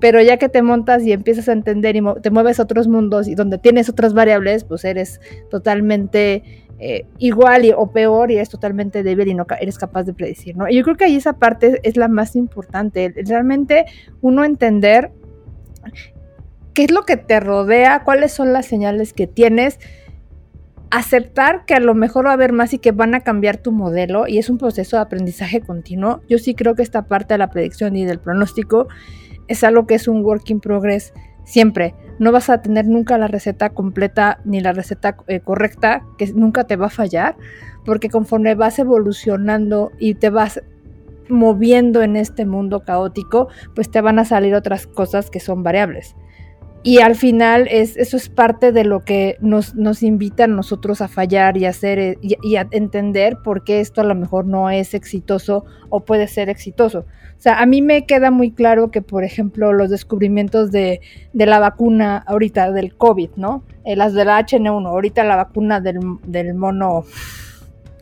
pero 0.00 0.20
ya 0.20 0.36
que 0.36 0.48
te 0.48 0.62
montas 0.62 1.04
y 1.04 1.12
empiezas 1.12 1.48
a 1.48 1.52
entender 1.52 1.94
y 1.94 2.02
te 2.20 2.30
mueves 2.30 2.58
a 2.58 2.64
otros 2.64 2.88
mundos 2.88 3.28
y 3.28 3.36
donde 3.36 3.58
tienes 3.58 3.88
otras 3.88 4.14
variables, 4.14 4.64
pues 4.64 4.84
eres 4.84 5.20
totalmente 5.48 6.66
eh, 6.80 7.06
igual 7.18 7.74
o 7.76 7.90
peor 7.90 8.30
y 8.30 8.36
eres 8.36 8.50
totalmente 8.50 9.02
débil 9.02 9.28
y 9.28 9.34
no 9.34 9.46
eres 9.60 9.78
capaz 9.78 10.04
de 10.04 10.14
predecir, 10.14 10.56
¿no? 10.56 10.68
Yo 10.70 10.82
creo 10.84 10.96
que 10.96 11.04
ahí 11.04 11.16
esa 11.16 11.32
parte 11.32 11.80
es 11.82 11.96
la 11.96 12.06
más 12.06 12.36
importante, 12.36 13.12
realmente 13.26 13.86
uno 14.20 14.44
entender 14.44 15.10
qué 16.74 16.84
es 16.84 16.92
lo 16.92 17.02
que 17.02 17.16
te 17.16 17.40
rodea, 17.40 18.04
cuáles 18.04 18.32
son 18.32 18.52
las 18.52 18.66
señales 18.66 19.12
que 19.12 19.26
tienes, 19.26 19.80
aceptar 20.90 21.64
que 21.64 21.74
a 21.74 21.80
lo 21.80 21.94
mejor 21.94 22.26
va 22.26 22.30
a 22.30 22.34
haber 22.34 22.52
más 22.52 22.72
y 22.72 22.78
que 22.78 22.92
van 22.92 23.14
a 23.14 23.20
cambiar 23.20 23.56
tu 23.56 23.72
modelo 23.72 24.28
y 24.28 24.38
es 24.38 24.48
un 24.48 24.58
proceso 24.58 24.96
de 24.96 25.02
aprendizaje 25.02 25.60
continuo. 25.60 26.20
Yo 26.28 26.38
sí 26.38 26.54
creo 26.54 26.76
que 26.76 26.82
esta 26.82 27.02
parte 27.02 27.34
de 27.34 27.38
la 27.38 27.50
predicción 27.50 27.96
y 27.96 28.04
del 28.04 28.20
pronóstico 28.20 28.86
es 29.48 29.64
algo 29.64 29.86
que 29.86 29.96
es 29.96 30.06
un 30.06 30.24
work 30.24 30.48
in 30.50 30.60
progress 30.60 31.12
siempre. 31.48 31.94
No 32.18 32.30
vas 32.30 32.50
a 32.50 32.60
tener 32.62 32.86
nunca 32.86 33.16
la 33.16 33.26
receta 33.26 33.70
completa 33.70 34.40
ni 34.44 34.60
la 34.60 34.72
receta 34.72 35.16
eh, 35.26 35.40
correcta, 35.40 36.04
que 36.18 36.32
nunca 36.34 36.64
te 36.64 36.76
va 36.76 36.86
a 36.86 36.90
fallar, 36.90 37.36
porque 37.84 38.10
conforme 38.10 38.54
vas 38.54 38.78
evolucionando 38.78 39.90
y 39.98 40.14
te 40.14 40.30
vas 40.30 40.60
moviendo 41.28 42.02
en 42.02 42.16
este 42.16 42.44
mundo 42.44 42.80
caótico, 42.80 43.48
pues 43.74 43.90
te 43.90 44.00
van 44.00 44.18
a 44.18 44.24
salir 44.24 44.54
otras 44.54 44.86
cosas 44.86 45.30
que 45.30 45.40
son 45.40 45.62
variables. 45.62 46.14
Y 46.84 47.00
al 47.00 47.16
final 47.16 47.66
es, 47.70 47.96
eso 47.96 48.16
es 48.16 48.28
parte 48.28 48.70
de 48.70 48.84
lo 48.84 49.04
que 49.04 49.36
nos, 49.40 49.74
nos 49.74 50.02
invita 50.02 50.44
a 50.44 50.46
nosotros 50.46 51.00
a 51.00 51.08
fallar 51.08 51.56
y 51.56 51.64
a, 51.64 51.70
hacer, 51.70 51.98
eh, 51.98 52.18
y, 52.22 52.56
a 52.56 52.68
entender 52.70 53.38
por 53.42 53.64
qué 53.64 53.80
esto 53.80 54.00
a 54.00 54.04
lo 54.04 54.14
mejor 54.14 54.46
no 54.46 54.70
es 54.70 54.94
exitoso 54.94 55.64
o 55.88 56.04
puede 56.04 56.28
ser 56.28 56.48
exitoso. 56.48 57.04
O 57.38 57.40
sea, 57.40 57.60
a 57.60 57.66
mí 57.66 57.82
me 57.82 58.04
queda 58.04 58.32
muy 58.32 58.50
claro 58.50 58.90
que, 58.90 59.00
por 59.00 59.22
ejemplo, 59.22 59.72
los 59.72 59.90
descubrimientos 59.90 60.72
de, 60.72 61.00
la 61.32 61.60
vacuna 61.60 62.24
ahorita 62.26 62.72
del 62.72 62.96
COVID, 62.96 63.30
¿no? 63.36 63.62
Eh, 63.84 63.94
las 63.94 64.12
de 64.12 64.24
la 64.24 64.40
HN1, 64.40 64.88
ahorita 64.88 65.22
la 65.22 65.36
vacuna 65.36 65.80
del, 65.80 66.00
mono... 66.54 67.04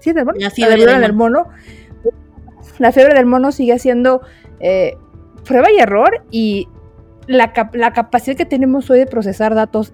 ¿Sí, 0.01 0.13
del 0.13 0.25
mono? 0.25 0.39
La 0.41 0.49
fiebre 0.49 0.87
del, 0.99 1.13
mono. 1.13 1.49
La 2.79 2.93
fiebre 2.93 3.15
del 3.15 3.27
mono 3.27 3.53
sigue 3.53 3.79
siendo 3.79 4.23
eh, 4.59 4.97
prueba 5.45 5.71
y 5.71 5.81
error 5.81 6.25
y 6.31 6.69
la, 7.27 7.53
capacidad 7.53 8.37
que 8.37 8.47
tenemos 8.47 8.91
hoy 8.91 9.01
de 9.01 9.07
procesar 9.07 9.55
datos 9.55 9.93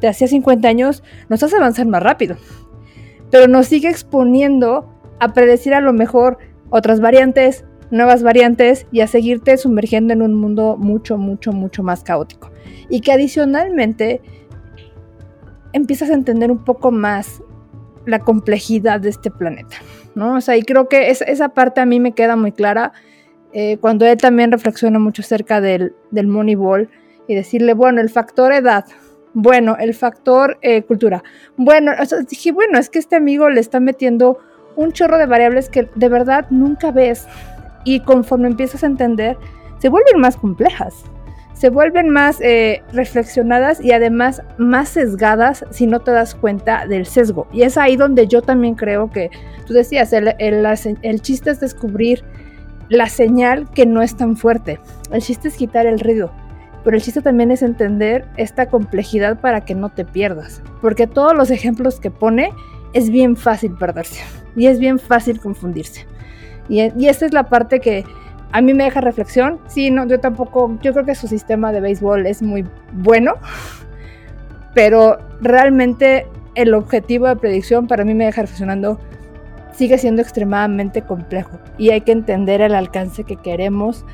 de 0.00 0.08
hacía 0.08 0.28
50 0.28 0.66
años 0.66 1.02
nos 1.28 1.42
hace 1.42 1.56
avanzar 1.56 1.86
más 1.86 2.02
rápido. 2.02 2.36
Pero 3.30 3.48
nos 3.48 3.66
sigue 3.66 3.88
exponiendo 3.88 4.94
a 5.20 5.32
predecir 5.34 5.74
a 5.74 5.80
lo 5.80 5.92
mejor 5.92 6.38
otras 6.70 7.00
variantes, 7.00 7.64
nuevas 7.90 8.22
variantes 8.22 8.86
y 8.92 9.00
a 9.00 9.06
seguirte 9.06 9.56
sumergiendo 9.56 10.12
en 10.12 10.22
un 10.22 10.34
mundo 10.34 10.76
mucho, 10.76 11.16
mucho, 11.16 11.52
mucho 11.52 11.82
más 11.82 12.02
caótico. 12.02 12.50
Y 12.88 13.00
que 13.00 13.12
adicionalmente 13.12 14.20
empiezas 15.72 16.10
a 16.10 16.14
entender 16.14 16.50
un 16.50 16.64
poco 16.64 16.90
más 16.90 17.42
la 18.06 18.20
complejidad 18.20 19.00
de 19.00 19.10
este 19.10 19.30
planeta, 19.30 19.76
¿no? 20.14 20.36
O 20.36 20.40
sea, 20.40 20.56
y 20.56 20.62
creo 20.62 20.88
que 20.88 21.10
esa 21.10 21.48
parte 21.50 21.80
a 21.80 21.86
mí 21.86 22.00
me 22.00 22.12
queda 22.12 22.36
muy 22.36 22.52
clara 22.52 22.92
eh, 23.52 23.78
cuando 23.80 24.06
él 24.06 24.16
también 24.16 24.52
reflexiona 24.52 24.98
mucho 24.98 25.22
acerca 25.22 25.60
del, 25.60 25.94
del 26.10 26.26
Moneyball 26.26 26.88
y 27.26 27.34
decirle, 27.34 27.74
bueno, 27.74 28.00
el 28.00 28.08
factor 28.08 28.52
edad, 28.52 28.84
bueno, 29.34 29.76
el 29.78 29.94
factor 29.94 30.58
eh, 30.62 30.82
cultura, 30.82 31.22
bueno, 31.56 31.92
dije, 32.28 32.52
bueno, 32.52 32.78
es 32.78 32.88
que 32.88 32.98
este 32.98 33.16
amigo 33.16 33.48
le 33.50 33.60
está 33.60 33.80
metiendo 33.80 34.38
un 34.76 34.92
chorro 34.92 35.18
de 35.18 35.26
variables 35.26 35.68
que 35.68 35.88
de 35.94 36.08
verdad 36.08 36.46
nunca 36.50 36.90
ves 36.90 37.26
y 37.94 38.00
conforme 38.00 38.48
empiezas 38.48 38.84
a 38.84 38.86
entender, 38.86 39.38
se 39.78 39.88
vuelven 39.88 40.20
más 40.20 40.36
complejas. 40.36 41.04
se 41.54 41.70
vuelven 41.70 42.10
más 42.10 42.40
eh, 42.40 42.84
reflexionadas 42.92 43.80
y 43.80 43.90
además 43.90 44.42
más 44.58 44.90
sesgadas 44.90 45.64
si 45.70 45.88
no 45.88 45.98
te 45.98 46.12
das 46.12 46.36
cuenta 46.36 46.86
del 46.86 47.04
sesgo. 47.04 47.48
Y 47.52 47.62
es 47.62 47.76
ahí 47.76 47.96
donde 47.96 48.28
yo 48.28 48.42
también 48.42 48.76
creo 48.76 49.10
que, 49.10 49.30
tú 49.66 49.72
decías, 49.72 50.12
el, 50.12 50.36
el 50.38 51.20
chiste 51.20 51.50
es 51.50 51.58
descubrir 51.58 52.22
la 52.88 53.08
señal 53.08 53.68
que 53.72 53.86
no 53.86 54.02
es 54.02 54.16
tan 54.16 54.36
fuerte. 54.36 54.78
El 55.10 55.20
chiste 55.20 55.48
es 55.48 55.56
quitar 55.56 55.86
el 55.86 55.98
ruido. 55.98 56.30
Pero 56.84 56.96
el 56.96 57.02
chiste 57.02 57.22
también 57.22 57.50
es 57.50 57.62
entender 57.62 58.24
esta 58.36 58.66
complejidad 58.66 59.40
para 59.40 59.64
que 59.64 59.74
no 59.74 59.88
te 59.88 60.04
pierdas. 60.04 60.62
Porque 60.80 61.08
todos 61.08 61.34
los 61.34 61.50
ejemplos 61.50 61.98
que 61.98 62.12
pone 62.12 62.52
es 62.92 63.10
bien 63.10 63.34
fácil 63.34 63.74
perderse. 63.74 64.22
Y 64.54 64.66
es 64.66 64.78
bien 64.78 65.00
fácil 65.00 65.40
confundirse. 65.40 66.06
Y, 66.68 66.80
esta 67.06 67.26
es 67.26 67.32
la 67.32 67.44
parte 67.44 67.80
que 67.80 68.04
a 68.52 68.60
mí 68.60 68.74
me 68.74 68.84
deja 68.84 69.00
reflexión. 69.00 69.58
Sí, 69.68 69.90
no, 69.90 70.06
yo 70.06 70.20
tampoco, 70.20 70.78
yo 70.82 70.92
creo 70.92 71.04
que 71.04 71.14
su 71.14 71.28
sistema 71.28 71.72
de 71.72 71.80
béisbol 71.80 72.26
es 72.26 72.42
muy 72.42 72.64
bueno, 72.92 73.34
pero 74.74 75.18
realmente 75.40 76.26
el 76.54 76.74
objetivo 76.74 77.26
de 77.26 77.36
predicción 77.36 77.86
para 77.86 78.04
mí 78.04 78.14
me 78.14 78.26
deja 78.26 78.42
reflexionando 78.42 78.98
sigue 79.78 79.96
siendo 79.96 80.22
extremadamente 80.22 81.02
complejo 81.02 81.60
y 81.78 81.90
hay 81.90 82.00
que 82.00 82.10
entender 82.10 82.60
el 82.60 82.74
alcance 82.74 83.22
que 83.22 83.36
queremos 83.36 84.04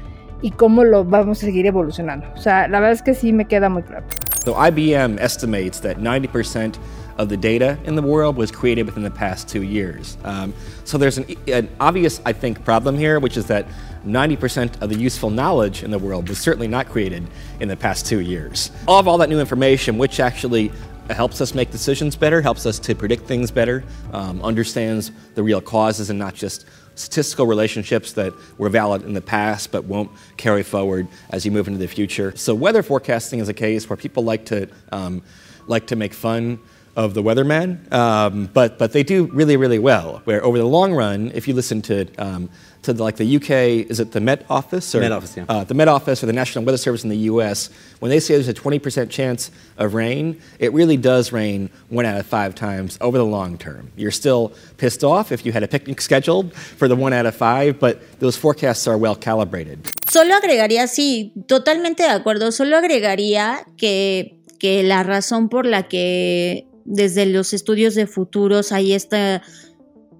y 0.42 0.50
cómo 0.50 0.84
lo 0.84 1.06
vamos 1.06 1.38
a 1.38 1.46
seguir 1.46 1.64
evolucionando. 1.64 2.26
O 2.34 2.36
sea, 2.36 2.68
la 2.68 2.80
verdad 2.80 2.92
es 2.92 3.02
que 3.02 3.14
sí 3.14 3.32
me 3.32 3.46
queda 3.46 3.70
muy 3.70 3.82
claro. 3.82 4.04
So 4.44 4.54
IBM 4.62 5.18
estimates 5.18 5.80
that 5.80 5.96
90% 5.96 6.74
of 7.18 7.28
the 7.28 7.36
data 7.36 7.78
in 7.84 7.94
the 7.94 8.02
world 8.02 8.36
was 8.36 8.50
created 8.50 8.86
within 8.86 9.02
the 9.02 9.10
past 9.10 9.48
two 9.48 9.62
years. 9.62 10.18
Um, 10.24 10.52
so 10.84 10.98
there's 10.98 11.18
an, 11.18 11.26
an, 11.46 11.68
obvious, 11.80 12.20
I 12.24 12.32
think, 12.32 12.64
problem 12.64 12.98
here, 12.98 13.20
which 13.20 13.36
is 13.36 13.46
that 13.46 13.66
90% 14.04 14.82
of 14.82 14.90
the 14.90 14.98
useful 14.98 15.30
knowledge 15.30 15.82
in 15.82 15.90
the 15.90 15.98
world 15.98 16.28
was 16.28 16.38
certainly 16.38 16.68
not 16.68 16.88
created 16.88 17.26
in 17.60 17.68
the 17.68 17.76
past 17.76 18.06
two 18.06 18.20
years. 18.20 18.70
All 18.86 18.98
of 18.98 19.08
all 19.08 19.18
that 19.18 19.28
new 19.28 19.40
information, 19.40 19.96
which 19.96 20.20
actually 20.20 20.72
helps 21.10 21.40
us 21.40 21.54
make 21.54 21.70
decisions 21.70 22.16
better, 22.16 22.40
helps 22.40 22.66
us 22.66 22.78
to 22.80 22.94
predict 22.94 23.26
things 23.26 23.50
better, 23.50 23.84
um, 24.12 24.42
understands 24.42 25.12
the 25.34 25.42
real 25.42 25.60
causes 25.60 26.10
and 26.10 26.18
not 26.18 26.34
just 26.34 26.66
statistical 26.94 27.46
relationships 27.46 28.12
that 28.12 28.32
were 28.56 28.68
valid 28.68 29.02
in 29.02 29.14
the 29.14 29.20
past 29.20 29.72
but 29.72 29.84
won't 29.84 30.10
carry 30.36 30.62
forward 30.62 31.08
as 31.30 31.44
you 31.44 31.50
move 31.50 31.66
into 31.66 31.78
the 31.78 31.88
future. 31.88 32.34
So 32.36 32.54
weather 32.54 32.82
forecasting 32.82 33.40
is 33.40 33.48
a 33.48 33.54
case 33.54 33.88
where 33.88 33.96
people 33.96 34.24
like 34.24 34.46
to 34.46 34.68
um, 34.92 35.22
like 35.66 35.86
to 35.88 35.96
make 35.96 36.14
fun 36.14 36.60
of 36.96 37.14
the 37.14 37.22
weatherman, 37.22 37.92
um, 37.92 38.48
but 38.52 38.78
but 38.78 38.92
they 38.92 39.02
do 39.02 39.24
really 39.26 39.56
really 39.56 39.78
well. 39.78 40.20
Where 40.24 40.44
over 40.44 40.58
the 40.58 40.64
long 40.64 40.92
run, 40.94 41.32
if 41.34 41.48
you 41.48 41.54
listen 41.54 41.82
to 41.82 42.06
um, 42.18 42.48
to 42.82 42.92
the, 42.92 43.02
like 43.02 43.16
the 43.16 43.36
UK, 43.36 43.88
is 43.90 43.98
it 43.98 44.12
the 44.12 44.20
Met 44.20 44.44
Office 44.48 44.94
or 44.94 45.00
Met 45.00 45.12
Office, 45.12 45.36
yeah. 45.36 45.44
uh, 45.48 45.64
the 45.64 45.74
Met 45.74 45.88
Office 45.88 46.22
or 46.22 46.26
the 46.26 46.32
National 46.32 46.64
Weather 46.64 46.78
Service 46.78 47.02
in 47.02 47.10
the 47.10 47.16
U.S. 47.32 47.70
When 47.98 48.10
they 48.10 48.20
say 48.20 48.34
there's 48.34 48.48
a 48.48 48.54
20% 48.54 49.10
chance 49.10 49.50
of 49.78 49.94
rain, 49.94 50.40
it 50.58 50.72
really 50.72 50.96
does 50.96 51.32
rain 51.32 51.70
one 51.88 52.04
out 52.04 52.18
of 52.18 52.26
five 52.26 52.54
times 52.54 52.98
over 53.00 53.18
the 53.18 53.24
long 53.24 53.58
term. 53.58 53.90
You're 53.96 54.10
still 54.10 54.52
pissed 54.76 55.02
off 55.02 55.32
if 55.32 55.44
you 55.44 55.52
had 55.52 55.62
a 55.62 55.68
picnic 55.68 56.00
scheduled 56.00 56.54
for 56.54 56.86
the 56.86 56.96
one 56.96 57.12
out 57.12 57.26
of 57.26 57.34
five, 57.34 57.80
but 57.80 58.20
those 58.20 58.36
forecasts 58.36 58.86
are 58.86 58.98
well 58.98 59.16
calibrated. 59.16 59.78
Solo 60.08 60.34
agregaría, 60.36 60.86
sí, 60.86 61.32
totalmente 61.48 62.04
de 62.04 62.10
acuerdo. 62.10 62.52
Solo 62.52 62.76
agregaría 62.76 63.64
que 63.76 64.38
que 64.64 64.82
la 64.82 65.02
razón 65.02 65.50
por 65.50 65.66
la 65.66 65.88
que 65.88 66.66
desde 66.84 67.26
los 67.26 67.52
estudios 67.52 67.94
de 67.94 68.06
futuros 68.06 68.72
hay 68.72 68.92
esta 68.92 69.42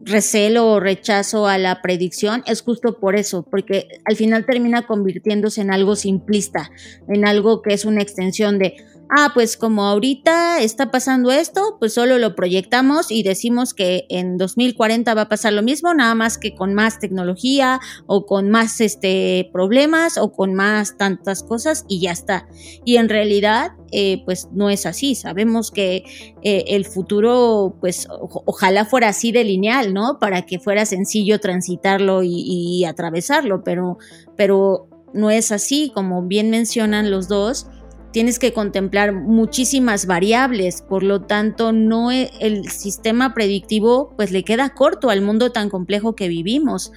recelo 0.05 0.71
o 0.71 0.81
rechazo 0.81 1.47
a 1.47 1.57
la 1.57 1.81
predicción 1.81 2.43
es 2.47 2.63
justo 2.63 2.99
por 2.99 3.17
eso, 3.17 3.43
porque 3.43 3.89
al 4.05 4.17
final 4.17 4.45
termina 4.45 4.87
convirtiéndose 4.87 5.63
en 5.63 5.73
algo 5.73 5.97
simplista, 5.97 6.71
en 7.09 7.27
algo 7.27 7.63
que 7.63 7.73
es 7.73 7.85
una 7.85 8.03
extensión 8.03 8.59
de, 8.59 8.77
ah, 9.11 9.31
pues 9.35 9.57
como 9.57 9.85
ahorita 9.85 10.61
está 10.61 10.91
pasando 10.91 11.31
esto, 11.31 11.77
pues 11.79 11.95
solo 11.95 12.19
lo 12.19 12.35
proyectamos 12.35 13.11
y 13.11 13.23
decimos 13.23 13.75
que 13.75 14.07
en 14.09 14.39
2040 14.39 15.15
va 15.15 15.23
a 15.23 15.29
pasar 15.29 15.53
lo 15.53 15.63
mismo, 15.63 15.95
nada 15.95 16.15
más 16.15 16.39
que 16.39 16.55
con 16.55 16.75
más 16.75 16.99
tecnología 16.99 17.81
o 18.07 18.27
con 18.27 18.51
más 18.51 18.81
este, 18.81 19.49
problemas 19.53 20.19
o 20.19 20.33
con 20.33 20.55
más 20.55 20.97
tantas 20.97 21.43
cosas 21.43 21.85
y 21.89 22.01
ya 22.01 22.13
está. 22.13 22.49
Y 22.85 22.97
en 22.97 23.09
realidad, 23.09 23.73
eh, 23.93 24.23
pues 24.25 24.49
no 24.53 24.71
es 24.71 24.87
así. 24.87 25.15
Sabemos 25.15 25.71
que 25.71 26.05
eh, 26.43 26.65
el 26.69 26.85
futuro, 26.85 27.77
pues 27.81 28.07
ojalá 28.11 28.85
fuera 28.85 29.09
así 29.09 29.33
de 29.33 29.45
lineal, 29.45 29.95
¿no? 29.95 30.19
Para 30.19 30.43
que 30.43 30.59
fuera 30.59 30.87
sencillo 30.87 31.41
transitarlo 31.41 32.23
y, 32.23 32.45
y 32.47 32.85
atravesarlo, 32.85 33.63
pero, 33.65 33.99
pero 34.37 34.89
no 35.13 35.31
es 35.31 35.53
así, 35.53 35.93
como 35.95 36.23
bien 36.23 36.51
mencionan 36.51 37.11
los 37.11 37.29
dos 37.29 37.69
tienes 38.15 38.39
que 38.39 38.53
contemplar 38.53 39.13
muchísimas 39.13 40.07
variables, 40.07 40.83
por 40.83 41.03
lo 41.03 41.23
tanto 41.23 41.73
no 41.73 42.13
e, 42.13 42.31
el 42.39 42.71
sistema 42.71 43.35
predictivo 43.35 44.15
pues 44.17 44.31
le 44.31 44.45
queda 44.45 44.69
corto 44.69 45.11
al 45.11 45.21
mundo 45.21 45.51
tan 45.51 45.69
complejo 45.69 46.15
que 46.15 46.29
vivimos. 46.29 46.93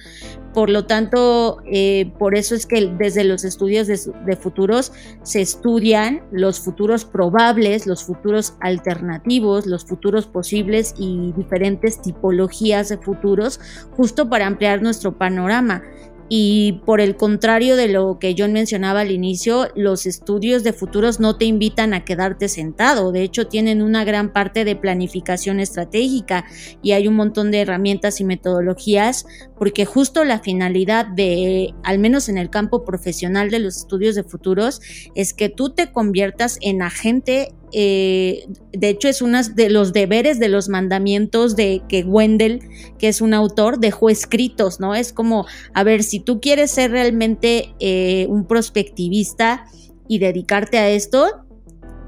Por 0.54 0.70
lo 0.70 0.86
tanto, 0.86 1.58
eh, 1.66 2.12
por 2.20 2.36
eso 2.36 2.54
es 2.54 2.66
que 2.66 2.92
desde 2.98 3.24
los 3.24 3.44
estudios 3.44 3.88
de, 3.88 3.98
de, 4.26 4.36
futuros 4.36 4.92
se 5.24 5.40
estudian 5.40 6.22
los 6.30 6.60
futuros 6.60 7.04
probables, 7.04 7.86
los 7.86 8.04
futuros 8.04 8.54
alternativos, 8.60 9.66
los 9.66 9.84
futuros 9.84 10.26
posibles 10.26 10.94
y 10.98 11.32
diferentes 11.32 12.00
tipologías 12.00 12.90
de 12.90 12.98
futuros, 12.98 13.60
justo 13.96 14.30
para 14.30 14.46
ampliar 14.46 14.82
nuestro 14.82 15.18
panorama. 15.18 15.82
Y 16.28 16.82
por 16.84 17.00
el 17.00 17.16
contrario 17.16 17.76
de 17.76 17.88
lo 17.88 18.18
que 18.18 18.34
John 18.36 18.52
mencionaba 18.52 19.00
al 19.00 19.10
inicio, 19.10 19.68
los 19.74 20.04
estudios 20.04 20.62
de 20.62 20.72
futuros 20.72 21.20
no 21.20 21.36
te 21.36 21.46
invitan 21.46 21.94
a 21.94 22.04
quedarte 22.04 22.48
sentado. 22.48 23.12
De 23.12 23.22
hecho, 23.22 23.46
tienen 23.46 23.80
una 23.80 24.04
gran 24.04 24.32
parte 24.32 24.64
de 24.64 24.76
planificación 24.76 25.58
estratégica 25.58 26.44
y 26.82 26.92
hay 26.92 27.08
un 27.08 27.16
montón 27.16 27.50
de 27.50 27.60
herramientas 27.60 28.20
y 28.20 28.24
metodologías 28.24 29.26
porque 29.58 29.84
justo 29.84 30.24
la 30.24 30.40
finalidad 30.40 31.06
de, 31.06 31.74
al 31.82 31.98
menos 31.98 32.28
en 32.28 32.38
el 32.38 32.50
campo 32.50 32.84
profesional 32.84 33.50
de 33.50 33.58
los 33.58 33.78
estudios 33.78 34.14
de 34.14 34.22
futuros, 34.22 34.80
es 35.14 35.34
que 35.34 35.48
tú 35.48 35.70
te 35.70 35.92
conviertas 35.92 36.58
en 36.60 36.82
agente 36.82 37.54
eh, 37.72 38.46
de 38.72 38.88
hecho 38.88 39.08
es 39.08 39.22
uno 39.22 39.42
de 39.42 39.70
los 39.70 39.92
deberes 39.92 40.38
de 40.38 40.48
los 40.48 40.68
mandamientos 40.68 41.56
de 41.56 41.82
que 41.88 42.02
Wendell, 42.02 42.60
que 42.98 43.08
es 43.08 43.20
un 43.20 43.34
autor, 43.34 43.78
dejó 43.78 44.10
escritos, 44.10 44.80
¿no? 44.80 44.94
Es 44.94 45.12
como, 45.12 45.46
a 45.74 45.84
ver, 45.84 46.02
si 46.02 46.20
tú 46.20 46.40
quieres 46.40 46.70
ser 46.70 46.90
realmente 46.90 47.74
eh, 47.80 48.26
un 48.28 48.46
prospectivista 48.46 49.66
y 50.08 50.18
dedicarte 50.18 50.78
a 50.78 50.88
esto, 50.88 51.44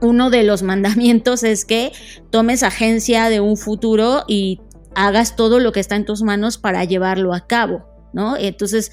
uno 0.01 0.31
de 0.31 0.43
los 0.43 0.63
mandamientos 0.65 1.43
es 1.45 1.65
que 1.65 1.93
tomes 2.31 2.63
agencia 2.63 3.29
de 3.29 3.41
un 3.41 3.57
futuro 3.57 4.25
y 4.27 4.61
hagas 4.95 5.37
todo 5.37 5.61
lo 5.61 5.73
que 5.73 5.81
está 5.81 5.97
en 5.97 6.05
tus 6.05 6.23
manos 6.23 6.59
para 6.59 6.85
llevarlo 6.85 7.35
a 7.35 7.47
cabo. 7.47 7.91
¿no? 8.13 8.37
Entonces, 8.37 8.91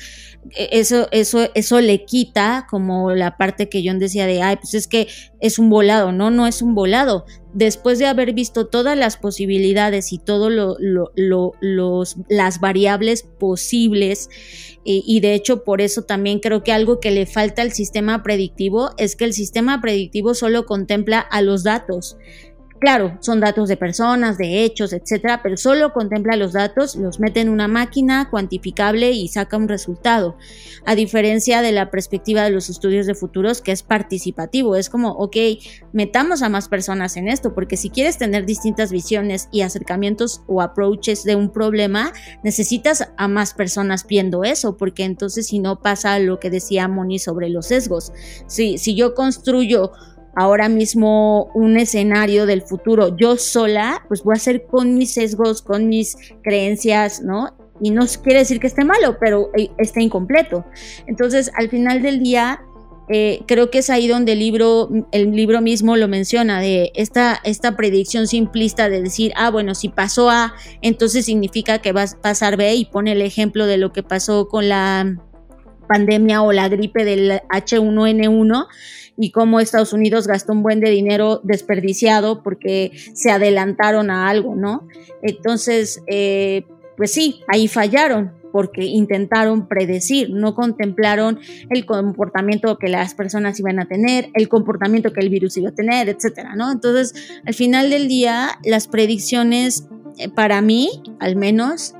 eso, 0.55 1.07
eso, 1.11 1.49
eso 1.53 1.81
le 1.81 2.05
quita 2.05 2.67
como 2.69 3.11
la 3.11 3.37
parte 3.37 3.69
que 3.69 3.83
John 3.85 3.99
decía 3.99 4.25
de, 4.25 4.41
ay, 4.41 4.57
pues 4.57 4.73
es 4.73 4.87
que 4.87 5.07
es 5.39 5.59
un 5.59 5.69
volado, 5.69 6.11
no, 6.11 6.31
no 6.31 6.47
es 6.47 6.61
un 6.61 6.75
volado. 6.75 7.25
Después 7.53 7.97
de 7.99 8.05
haber 8.05 8.33
visto 8.33 8.67
todas 8.67 8.97
las 8.97 9.17
posibilidades 9.17 10.13
y 10.13 10.19
todas 10.19 10.51
lo, 10.51 11.53
las 12.29 12.59
variables 12.59 13.23
posibles, 13.23 14.29
y 14.83 15.19
de 15.19 15.33
hecho 15.33 15.63
por 15.63 15.81
eso 15.81 16.03
también 16.03 16.39
creo 16.39 16.63
que 16.63 16.71
algo 16.71 16.99
que 16.99 17.11
le 17.11 17.25
falta 17.25 17.61
al 17.61 17.73
sistema 17.73 18.23
predictivo 18.23 18.91
es 18.97 19.15
que 19.15 19.25
el 19.25 19.33
sistema 19.33 19.81
predictivo 19.81 20.33
solo 20.33 20.65
contempla 20.65 21.19
a 21.19 21.41
los 21.41 21.63
datos. 21.63 22.17
Claro, 22.79 23.17
son 23.21 23.39
datos 23.39 23.69
de 23.69 23.75
personas, 23.75 24.37
de 24.37 24.63
hechos, 24.63 24.93
etcétera, 24.93 25.41
pero 25.41 25.57
solo 25.57 25.93
contempla 25.93 26.35
los 26.35 26.53
datos, 26.53 26.95
los 26.95 27.19
mete 27.19 27.41
en 27.41 27.49
una 27.49 27.67
máquina 27.67 28.29
cuantificable 28.29 29.11
y 29.11 29.27
saca 29.29 29.57
un 29.57 29.67
resultado. 29.67 30.37
A 30.85 30.93
diferencia 30.93 31.63
de 31.63 31.71
la 31.71 31.89
perspectiva 31.89 32.43
de 32.43 32.51
los 32.51 32.69
estudios 32.69 33.07
de 33.07 33.15
futuros, 33.15 33.61
que 33.61 33.71
es 33.71 33.81
participativo, 33.81 34.75
es 34.75 34.91
como, 34.91 35.09
ok, 35.13 35.37
metamos 35.91 36.43
a 36.43 36.49
más 36.49 36.69
personas 36.69 37.17
en 37.17 37.27
esto, 37.29 37.55
porque 37.55 37.77
si 37.77 37.89
quieres 37.89 38.19
tener 38.19 38.45
distintas 38.45 38.91
visiones 38.91 39.49
y 39.51 39.61
acercamientos 39.61 40.43
o 40.45 40.61
approaches 40.61 41.23
de 41.23 41.35
un 41.35 41.51
problema, 41.51 42.13
necesitas 42.43 43.09
a 43.17 43.27
más 43.27 43.55
personas 43.55 44.05
viendo 44.05 44.43
eso, 44.43 44.77
porque 44.77 45.03
entonces 45.03 45.47
si 45.47 45.57
no 45.57 45.81
pasa 45.81 46.19
lo 46.19 46.39
que 46.39 46.51
decía 46.51 46.87
Moni 46.87 47.17
sobre 47.17 47.49
los 47.49 47.65
sesgos. 47.67 48.13
Si, 48.45 48.77
si 48.77 48.93
yo 48.93 49.15
construyo 49.15 49.93
ahora 50.37 50.69
mismo 50.69 51.49
un 51.55 51.77
escenario 51.77 52.45
del 52.45 52.61
futuro 52.61 53.17
yo 53.17 53.37
sola, 53.37 54.05
pues 54.07 54.23
voy 54.23 54.33
a 54.33 54.37
hacer 54.37 54.67
con 54.67 54.93
mis 54.93 55.15
sesgos, 55.15 55.63
con 55.63 55.89
mis 55.89 56.15
creencias, 56.43 57.23
¿no? 57.23 57.57
Y 57.81 57.89
no 57.89 58.05
quiere 58.23 58.39
decir 58.39 58.59
que 58.59 58.67
esté 58.67 58.85
malo, 58.85 59.17
pero 59.19 59.49
eh, 59.57 59.69
esté 59.79 60.01
incompleto. 60.03 60.63
Entonces, 61.07 61.51
al 61.55 61.69
final 61.69 62.03
del 62.03 62.19
día, 62.19 62.61
eh, 63.09 63.41
creo 63.47 63.71
que 63.71 63.79
es 63.79 63.89
ahí 63.89 64.07
donde 64.07 64.33
el 64.33 64.39
libro, 64.39 64.89
el 65.11 65.31
libro 65.31 65.59
mismo 65.59 65.97
lo 65.97 66.07
menciona, 66.07 66.61
de 66.61 66.91
esta, 66.93 67.39
esta 67.43 67.75
predicción 67.75 68.27
simplista 68.27 68.89
de 68.89 69.01
decir, 69.01 69.33
ah, 69.37 69.49
bueno, 69.49 69.73
si 69.73 69.89
pasó 69.89 70.29
A, 70.29 70.53
entonces 70.83 71.25
significa 71.25 71.79
que 71.79 71.93
va 71.93 72.03
a 72.03 72.21
pasar 72.21 72.57
B 72.57 72.75
y 72.75 72.85
pone 72.85 73.13
el 73.13 73.23
ejemplo 73.23 73.65
de 73.65 73.77
lo 73.77 73.91
que 73.91 74.03
pasó 74.03 74.47
con 74.47 74.69
la 74.69 75.17
pandemia 75.87 76.43
o 76.43 76.51
la 76.51 76.69
gripe 76.69 77.05
del 77.05 77.41
H1N1 77.49 78.67
y 79.17 79.31
cómo 79.31 79.59
Estados 79.59 79.93
Unidos 79.93 80.27
gastó 80.27 80.53
un 80.53 80.63
buen 80.63 80.79
de 80.79 80.91
dinero 80.91 81.41
desperdiciado 81.43 82.43
porque 82.43 82.91
se 83.13 83.31
adelantaron 83.31 84.11
a 84.11 84.29
algo, 84.29 84.55
¿no? 84.55 84.87
Entonces, 85.23 86.03
eh, 86.07 86.63
pues 86.95 87.11
sí, 87.11 87.41
ahí 87.47 87.67
fallaron 87.67 88.33
porque 88.51 88.85
intentaron 88.85 89.67
predecir, 89.67 90.29
no 90.29 90.55
contemplaron 90.55 91.39
el 91.69 91.85
comportamiento 91.85 92.77
que 92.77 92.87
las 92.87 93.13
personas 93.13 93.59
iban 93.59 93.79
a 93.79 93.87
tener, 93.87 94.29
el 94.33 94.47
comportamiento 94.47 95.11
que 95.13 95.19
el 95.19 95.29
virus 95.29 95.57
iba 95.57 95.69
a 95.69 95.75
tener, 95.75 96.09
etcétera, 96.09 96.55
¿no? 96.55 96.71
Entonces, 96.71 97.13
al 97.45 97.53
final 97.53 97.89
del 97.89 98.07
día, 98.07 98.59
las 98.63 98.87
predicciones, 98.87 99.87
eh, 100.17 100.29
para 100.29 100.61
mí, 100.61 101.03
al 101.19 101.35
menos, 101.35 101.93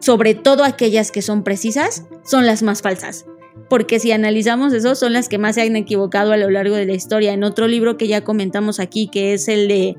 sobre 0.00 0.34
todo 0.34 0.64
aquellas 0.64 1.10
que 1.10 1.22
son 1.22 1.42
precisas, 1.42 2.04
son 2.22 2.46
las 2.46 2.62
más 2.62 2.82
falsas 2.82 3.24
porque 3.68 4.00
si 4.00 4.12
analizamos 4.12 4.72
eso, 4.72 4.94
son 4.94 5.12
las 5.12 5.28
que 5.28 5.38
más 5.38 5.54
se 5.54 5.62
han 5.62 5.76
equivocado 5.76 6.32
a 6.32 6.36
lo 6.36 6.50
largo 6.50 6.74
de 6.74 6.86
la 6.86 6.94
historia. 6.94 7.32
En 7.32 7.44
otro 7.44 7.68
libro 7.68 7.96
que 7.96 8.08
ya 8.08 8.22
comentamos 8.22 8.80
aquí, 8.80 9.08
que 9.08 9.34
es 9.34 9.48
el 9.48 9.68
de 9.68 9.96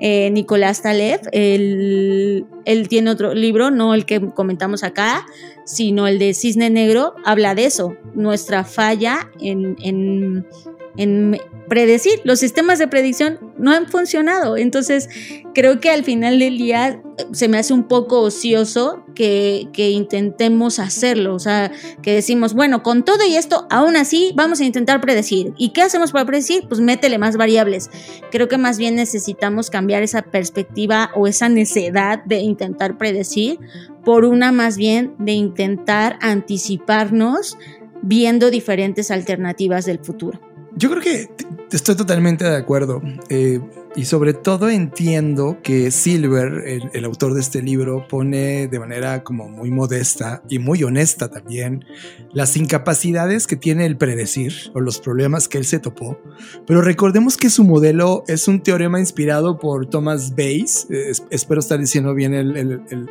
eh, 0.00 0.30
Nicolás 0.30 0.82
Taleb, 0.82 1.20
él, 1.32 2.44
tiene 2.88 3.10
otro 3.10 3.34
libro, 3.34 3.70
no 3.70 3.94
el 3.94 4.04
que 4.04 4.20
comentamos 4.30 4.82
acá, 4.82 5.24
sino 5.64 6.06
el 6.06 6.18
de 6.18 6.34
Cisne 6.34 6.70
Negro, 6.70 7.14
habla 7.24 7.54
de 7.54 7.66
eso, 7.66 7.96
nuestra 8.14 8.64
falla 8.64 9.30
en, 9.40 9.76
en, 9.80 10.46
en 10.96 11.38
predecir. 11.68 12.20
Los 12.24 12.40
sistemas 12.40 12.78
de 12.78 12.88
predicción 12.88 13.38
no 13.58 13.72
han 13.72 13.86
funcionado. 13.86 14.56
Entonces, 14.56 15.08
creo 15.54 15.80
que 15.80 15.90
al 15.90 16.04
final 16.04 16.38
del 16.38 16.58
día 16.58 17.02
se 17.32 17.48
me 17.48 17.58
hace 17.58 17.72
un 17.72 17.84
poco 17.84 18.20
ocioso 18.20 19.04
que, 19.14 19.68
intentemos 19.76 20.78
hacerlo. 20.78 21.34
O 21.34 21.38
sea, 21.38 21.72
que 22.02 22.14
decimos, 22.14 22.54
bueno, 22.54 22.82
con 22.82 23.04
todo 23.04 23.24
y 23.26 23.36
esto, 23.36 23.66
aún 23.70 23.96
así 23.96 24.32
vamos 24.34 24.60
a 24.60 24.64
intentar 24.64 25.00
predecir. 25.00 25.52
¿Y 25.56 25.70
qué 25.70 25.82
hacemos 25.82 26.12
para 26.12 26.24
predecir? 26.24 26.66
Pues 26.68 26.80
métele 26.80 27.18
más 27.18 27.36
variables. 27.36 27.90
Creo 28.30 28.48
que 28.48 28.58
más 28.58 28.78
bien 28.78 28.94
necesitamos 28.96 29.70
cambiar 29.70 30.02
esa 30.02 30.22
perspectiva 30.22 31.10
o 31.14 31.26
esa 31.26 31.48
necedad 31.48 32.24
de 32.24 32.38
intentar 32.38 32.98
predecir 32.98 33.58
por 34.04 34.24
una 34.24 34.52
más 34.52 34.76
bien 34.76 35.14
de 35.18 35.32
intentar 35.32 36.18
anticiparnos 36.20 37.58
viendo 38.02 38.50
diferentes 38.50 39.10
alternativas 39.10 39.84
del 39.84 39.98
futuro. 39.98 40.45
Yo 40.76 40.90
creo 40.90 41.02
que 41.02 41.30
estoy 41.72 41.96
totalmente 41.96 42.44
de 42.44 42.56
acuerdo. 42.56 43.02
Eh, 43.30 43.60
y 43.96 44.04
sobre 44.04 44.34
todo 44.34 44.68
entiendo 44.68 45.56
que 45.62 45.90
Silver, 45.90 46.64
el, 46.92 47.04
autor 47.06 47.32
de 47.32 47.40
este 47.40 47.62
libro, 47.62 48.06
pone 48.06 48.68
de 48.68 48.78
manera 48.78 49.24
como 49.24 49.48
muy 49.48 49.70
modesta 49.70 50.42
y 50.50 50.58
muy 50.58 50.84
honesta 50.84 51.30
también 51.30 51.86
las 52.34 52.58
incapacidades 52.58 53.46
que 53.46 53.56
tiene 53.56 53.86
el 53.86 53.96
predecir 53.96 54.52
o 54.74 54.80
los 54.80 55.00
problemas 55.00 55.48
que 55.48 55.56
él 55.56 55.64
se 55.64 55.78
topó. 55.78 56.20
Pero 56.66 56.82
recordemos 56.82 57.38
que 57.38 57.48
su 57.48 57.64
modelo 57.64 58.22
es 58.28 58.48
un 58.48 58.62
teorema 58.62 59.00
inspirado 59.00 59.58
por 59.58 59.88
Thomas 59.88 60.36
Bayes. 60.36 60.86
espero 61.30 61.60
estar 61.60 61.80
diciendo 61.80 62.14
bien 62.14 62.34
el, 62.34 63.08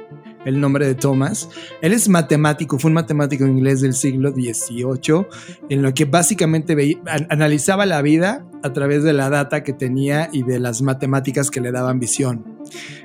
nombre 0.61 0.85
de 0.85 0.95
Thomas. 0.95 1.49
Él 1.81 1.91
es 1.91 2.07
matemático, 2.07 2.79
fue 2.79 2.89
un 2.89 2.95
matemático 2.95 3.45
inglés 3.45 3.81
del 3.81 3.93
siglo 3.93 4.31
XVIII, 4.31 5.25
en 5.69 5.81
lo 5.81 5.93
que 5.93 6.05
básicamente 6.05 6.75
analizaba 7.29 7.85
la 7.85 8.01
vida 8.01 8.45
a 8.63 8.73
través 8.73 9.03
de 9.03 9.13
la 9.13 9.29
data 9.29 9.63
que 9.63 9.73
tenía 9.73 10.29
y 10.31 10.43
de 10.43 10.59
las 10.59 10.81
matemáticas 10.81 11.51
que 11.51 11.61
le 11.61 11.71
daban 11.71 11.99
visión. 11.99 12.45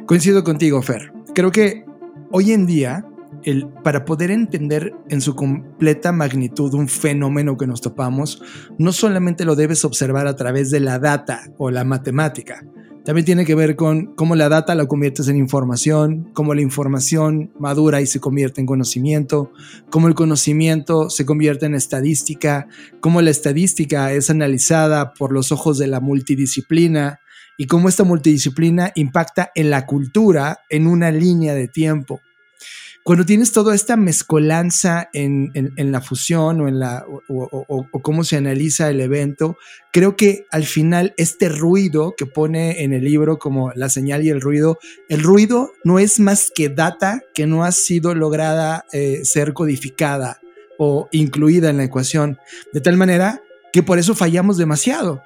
Coincido 0.06 0.44
contigo, 0.44 0.80
Fer. 0.82 1.12
Creo 1.34 1.50
que 1.50 1.84
hoy 2.30 2.52
en 2.52 2.66
día, 2.66 3.06
el, 3.42 3.68
para 3.68 4.04
poder 4.04 4.30
entender 4.30 4.92
en 5.08 5.20
su 5.20 5.34
completa 5.34 6.12
magnitud 6.12 6.74
un 6.74 6.88
fenómeno 6.88 7.56
que 7.56 7.66
nos 7.66 7.80
topamos, 7.80 8.42
no 8.78 8.92
solamente 8.92 9.44
lo 9.44 9.56
debes 9.56 9.84
observar 9.84 10.26
a 10.26 10.36
través 10.36 10.70
de 10.70 10.80
la 10.80 10.98
data 10.98 11.42
o 11.58 11.70
la 11.70 11.84
matemática, 11.84 12.64
también 13.04 13.24
tiene 13.24 13.44
que 13.44 13.54
ver 13.54 13.76
con 13.76 14.14
cómo 14.14 14.36
la 14.36 14.48
data 14.48 14.74
la 14.74 14.86
conviertes 14.86 15.28
en 15.28 15.36
información, 15.36 16.30
cómo 16.34 16.54
la 16.54 16.60
información 16.60 17.50
madura 17.58 18.00
y 18.00 18.06
se 18.06 18.20
convierte 18.20 18.60
en 18.60 18.66
conocimiento, 18.66 19.52
cómo 19.90 20.08
el 20.08 20.14
conocimiento 20.14 21.08
se 21.08 21.24
convierte 21.24 21.66
en 21.66 21.74
estadística, 21.74 22.68
cómo 23.00 23.22
la 23.22 23.30
estadística 23.30 24.12
es 24.12 24.28
analizada 24.30 25.14
por 25.14 25.32
los 25.32 25.50
ojos 25.50 25.78
de 25.78 25.86
la 25.86 26.00
multidisciplina 26.00 27.20
y 27.56 27.66
cómo 27.66 27.88
esta 27.88 28.04
multidisciplina 28.04 28.92
impacta 28.94 29.50
en 29.54 29.70
la 29.70 29.86
cultura 29.86 30.60
en 30.68 30.86
una 30.86 31.10
línea 31.10 31.54
de 31.54 31.68
tiempo 31.68 32.20
cuando 33.02 33.24
tienes 33.24 33.52
toda 33.52 33.74
esta 33.74 33.96
mezcolanza 33.96 35.08
en, 35.12 35.52
la 35.76 36.00
fusión 36.00 36.60
o 36.60 36.68
en 36.68 36.78
la 36.78 37.04
o, 37.08 37.86
cómo 38.02 38.24
se 38.24 38.36
analiza 38.36 38.90
el 38.90 39.00
evento, 39.00 39.56
creo 39.92 40.16
que 40.16 40.46
al 40.50 40.64
final 40.64 41.14
este 41.16 41.48
ruido 41.48 42.14
que 42.16 42.26
pone 42.26 42.82
en 42.84 42.92
el 42.92 43.04
libro 43.04 43.38
como 43.38 43.72
la 43.74 43.88
señal 43.88 44.24
y 44.24 44.28
el 44.28 44.40
ruido, 44.40 44.78
el 45.08 45.22
ruido 45.22 45.72
no 45.82 45.98
es 45.98 46.20
más 46.20 46.52
que 46.54 46.68
data 46.68 47.22
que 47.34 47.46
no 47.46 47.64
ha 47.64 47.72
sido 47.72 48.14
lograda 48.14 48.84
eh, 48.92 49.20
ser 49.24 49.54
codificada 49.54 50.40
o 50.78 51.08
incluida 51.10 51.70
en 51.70 51.78
la 51.78 51.84
ecuación, 51.84 52.38
de 52.72 52.80
tal 52.80 52.96
manera 52.96 53.42
que 53.72 53.82
por 53.82 53.98
eso 53.98 54.14
fallamos 54.14 54.56
demasiado 54.56 55.22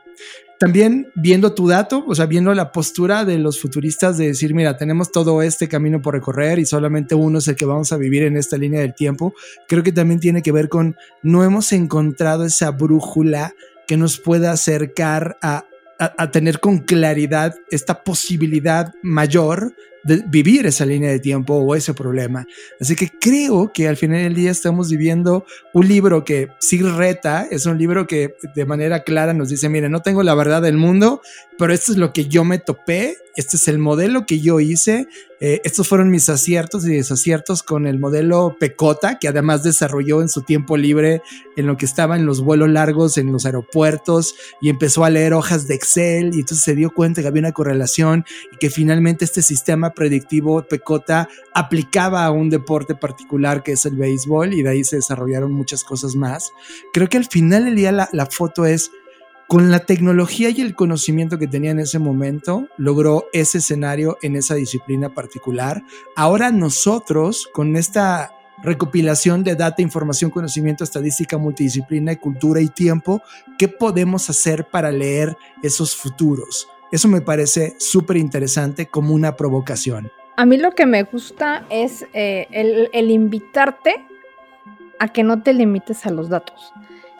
también 0.58 1.10
viendo 1.14 1.54
tu 1.54 1.68
dato, 1.68 2.04
o 2.06 2.14
sea, 2.14 2.26
viendo 2.26 2.54
la 2.54 2.72
postura 2.72 3.24
de 3.24 3.38
los 3.38 3.60
futuristas 3.60 4.16
de 4.16 4.28
decir, 4.28 4.54
mira, 4.54 4.76
tenemos 4.76 5.10
todo 5.10 5.42
este 5.42 5.68
camino 5.68 6.00
por 6.00 6.14
recorrer 6.14 6.58
y 6.58 6.66
solamente 6.66 7.14
uno 7.14 7.38
es 7.38 7.48
el 7.48 7.56
que 7.56 7.64
vamos 7.64 7.92
a 7.92 7.96
vivir 7.96 8.22
en 8.22 8.36
esta 8.36 8.56
línea 8.56 8.80
del 8.80 8.94
tiempo, 8.94 9.34
creo 9.68 9.82
que 9.82 9.92
también 9.92 10.20
tiene 10.20 10.42
que 10.42 10.52
ver 10.52 10.68
con 10.68 10.96
no 11.22 11.44
hemos 11.44 11.72
encontrado 11.72 12.44
esa 12.44 12.70
brújula 12.70 13.54
que 13.86 13.96
nos 13.96 14.18
pueda 14.18 14.52
acercar 14.52 15.36
a, 15.42 15.64
a, 15.98 16.30
tener 16.30 16.60
con 16.60 16.78
claridad 16.78 17.54
esta 17.70 18.02
posibilidad 18.02 18.92
mayor 19.02 19.74
de 20.04 20.22
vivir 20.26 20.66
esa 20.66 20.86
línea 20.86 21.10
de 21.10 21.18
tiempo 21.18 21.54
o 21.54 21.74
ese 21.74 21.94
problema. 21.94 22.46
Así 22.80 22.94
que 22.94 23.10
creo 23.10 23.72
que 23.72 23.88
al 23.88 23.96
final 23.96 24.22
del 24.22 24.34
día 24.34 24.50
estamos 24.50 24.90
viviendo 24.90 25.44
un 25.72 25.88
libro 25.88 26.24
que 26.24 26.48
sí 26.60 26.80
reta, 26.82 27.46
es 27.50 27.66
un 27.66 27.78
libro 27.78 28.06
que 28.06 28.36
de 28.54 28.66
manera 28.66 29.02
clara 29.02 29.34
nos 29.34 29.48
dice, 29.48 29.68
mire, 29.68 29.88
no 29.88 30.02
tengo 30.02 30.22
la 30.22 30.34
verdad 30.34 30.62
del 30.62 30.76
mundo, 30.76 31.20
pero 31.58 31.72
esto 31.72 31.92
es 31.92 31.98
lo 31.98 32.12
que 32.12 32.26
yo 32.26 32.44
me 32.44 32.58
topé, 32.58 33.16
este 33.36 33.56
es 33.56 33.68
el 33.68 33.78
modelo 33.78 34.26
que 34.26 34.40
yo 34.40 34.60
hice, 34.60 35.08
eh, 35.40 35.60
estos 35.64 35.88
fueron 35.88 36.10
mis 36.10 36.28
aciertos 36.28 36.86
y 36.86 36.94
desaciertos 36.94 37.62
con 37.62 37.86
el 37.86 37.98
modelo 37.98 38.56
Pecota, 38.58 39.18
que 39.18 39.28
además 39.28 39.62
desarrolló 39.62 40.22
en 40.22 40.28
su 40.28 40.42
tiempo 40.42 40.76
libre 40.76 41.22
en 41.56 41.66
lo 41.66 41.76
que 41.76 41.86
estaba 41.86 42.16
en 42.16 42.26
los 42.26 42.40
vuelos 42.40 42.70
largos 42.70 43.18
en 43.18 43.32
los 43.32 43.46
aeropuertos 43.46 44.34
y 44.60 44.68
empezó 44.68 45.04
a 45.04 45.10
leer 45.10 45.34
hojas 45.34 45.66
de 45.66 45.74
Excel 45.74 46.30
y 46.34 46.40
entonces 46.40 46.60
se 46.60 46.74
dio 46.74 46.90
cuenta 46.90 47.22
que 47.22 47.28
había 47.28 47.40
una 47.40 47.52
correlación 47.52 48.24
y 48.52 48.56
que 48.56 48.70
finalmente 48.70 49.24
este 49.24 49.42
sistema 49.42 49.93
predictivo 49.94 50.62
Pecota 50.62 51.28
aplicaba 51.54 52.24
a 52.24 52.30
un 52.30 52.50
deporte 52.50 52.94
particular 52.94 53.62
que 53.62 53.72
es 53.72 53.86
el 53.86 53.96
béisbol 53.96 54.54
y 54.54 54.62
de 54.62 54.70
ahí 54.70 54.84
se 54.84 54.96
desarrollaron 54.96 55.52
muchas 55.52 55.84
cosas 55.84 56.16
más. 56.16 56.52
Creo 56.92 57.08
que 57.08 57.16
al 57.16 57.26
final 57.26 57.64
del 57.64 57.76
día 57.76 57.92
la, 57.92 58.08
la 58.12 58.26
foto 58.26 58.66
es 58.66 58.90
con 59.46 59.70
la 59.70 59.80
tecnología 59.80 60.50
y 60.50 60.60
el 60.60 60.74
conocimiento 60.74 61.38
que 61.38 61.46
tenía 61.46 61.70
en 61.70 61.78
ese 61.78 61.98
momento, 61.98 62.68
logró 62.78 63.26
ese 63.32 63.58
escenario 63.58 64.16
en 64.22 64.36
esa 64.36 64.54
disciplina 64.54 65.14
particular. 65.14 65.82
Ahora 66.16 66.50
nosotros, 66.50 67.48
con 67.52 67.76
esta 67.76 68.32
recopilación 68.62 69.44
de 69.44 69.54
data, 69.54 69.82
información, 69.82 70.30
conocimiento, 70.30 70.84
estadística, 70.84 71.36
multidisciplina, 71.36 72.16
cultura 72.16 72.60
y 72.60 72.68
tiempo, 72.68 73.22
¿qué 73.58 73.68
podemos 73.68 74.30
hacer 74.30 74.66
para 74.70 74.90
leer 74.90 75.36
esos 75.62 75.94
futuros? 75.94 76.68
Eso 76.94 77.08
me 77.08 77.20
parece 77.20 77.74
súper 77.80 78.16
interesante 78.16 78.86
como 78.86 79.14
una 79.14 79.34
provocación. 79.34 80.12
A 80.36 80.46
mí 80.46 80.58
lo 80.58 80.76
que 80.76 80.86
me 80.86 81.02
gusta 81.02 81.64
es 81.68 82.06
eh, 82.12 82.46
el 82.92 83.10
invitarte 83.10 83.96
a 85.00 85.08
que 85.08 85.24
no 85.24 85.42
te 85.42 85.52
limites 85.54 86.06
a 86.06 86.10
los 86.10 86.28
datos. 86.28 86.72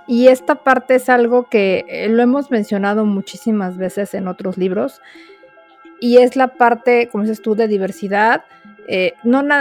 Y 0.06 0.28
esta 0.28 0.54
parte 0.54 0.94
es 0.94 1.08
algo 1.08 1.48
que 1.48 1.84
eh, 1.88 2.08
lo 2.08 2.22
hemos 2.22 2.52
mencionado 2.52 3.04
muchísimas 3.04 3.76
veces 3.76 4.14
en 4.14 4.28
otros 4.28 4.56
libros. 4.58 5.00
Y 5.98 6.18
es 6.18 6.36
la 6.36 6.54
parte, 6.54 7.08
como 7.10 7.24
dices 7.24 7.42
tú, 7.42 7.56
de 7.56 7.66
diversidad. 7.66 8.44
Eh, 8.86 9.14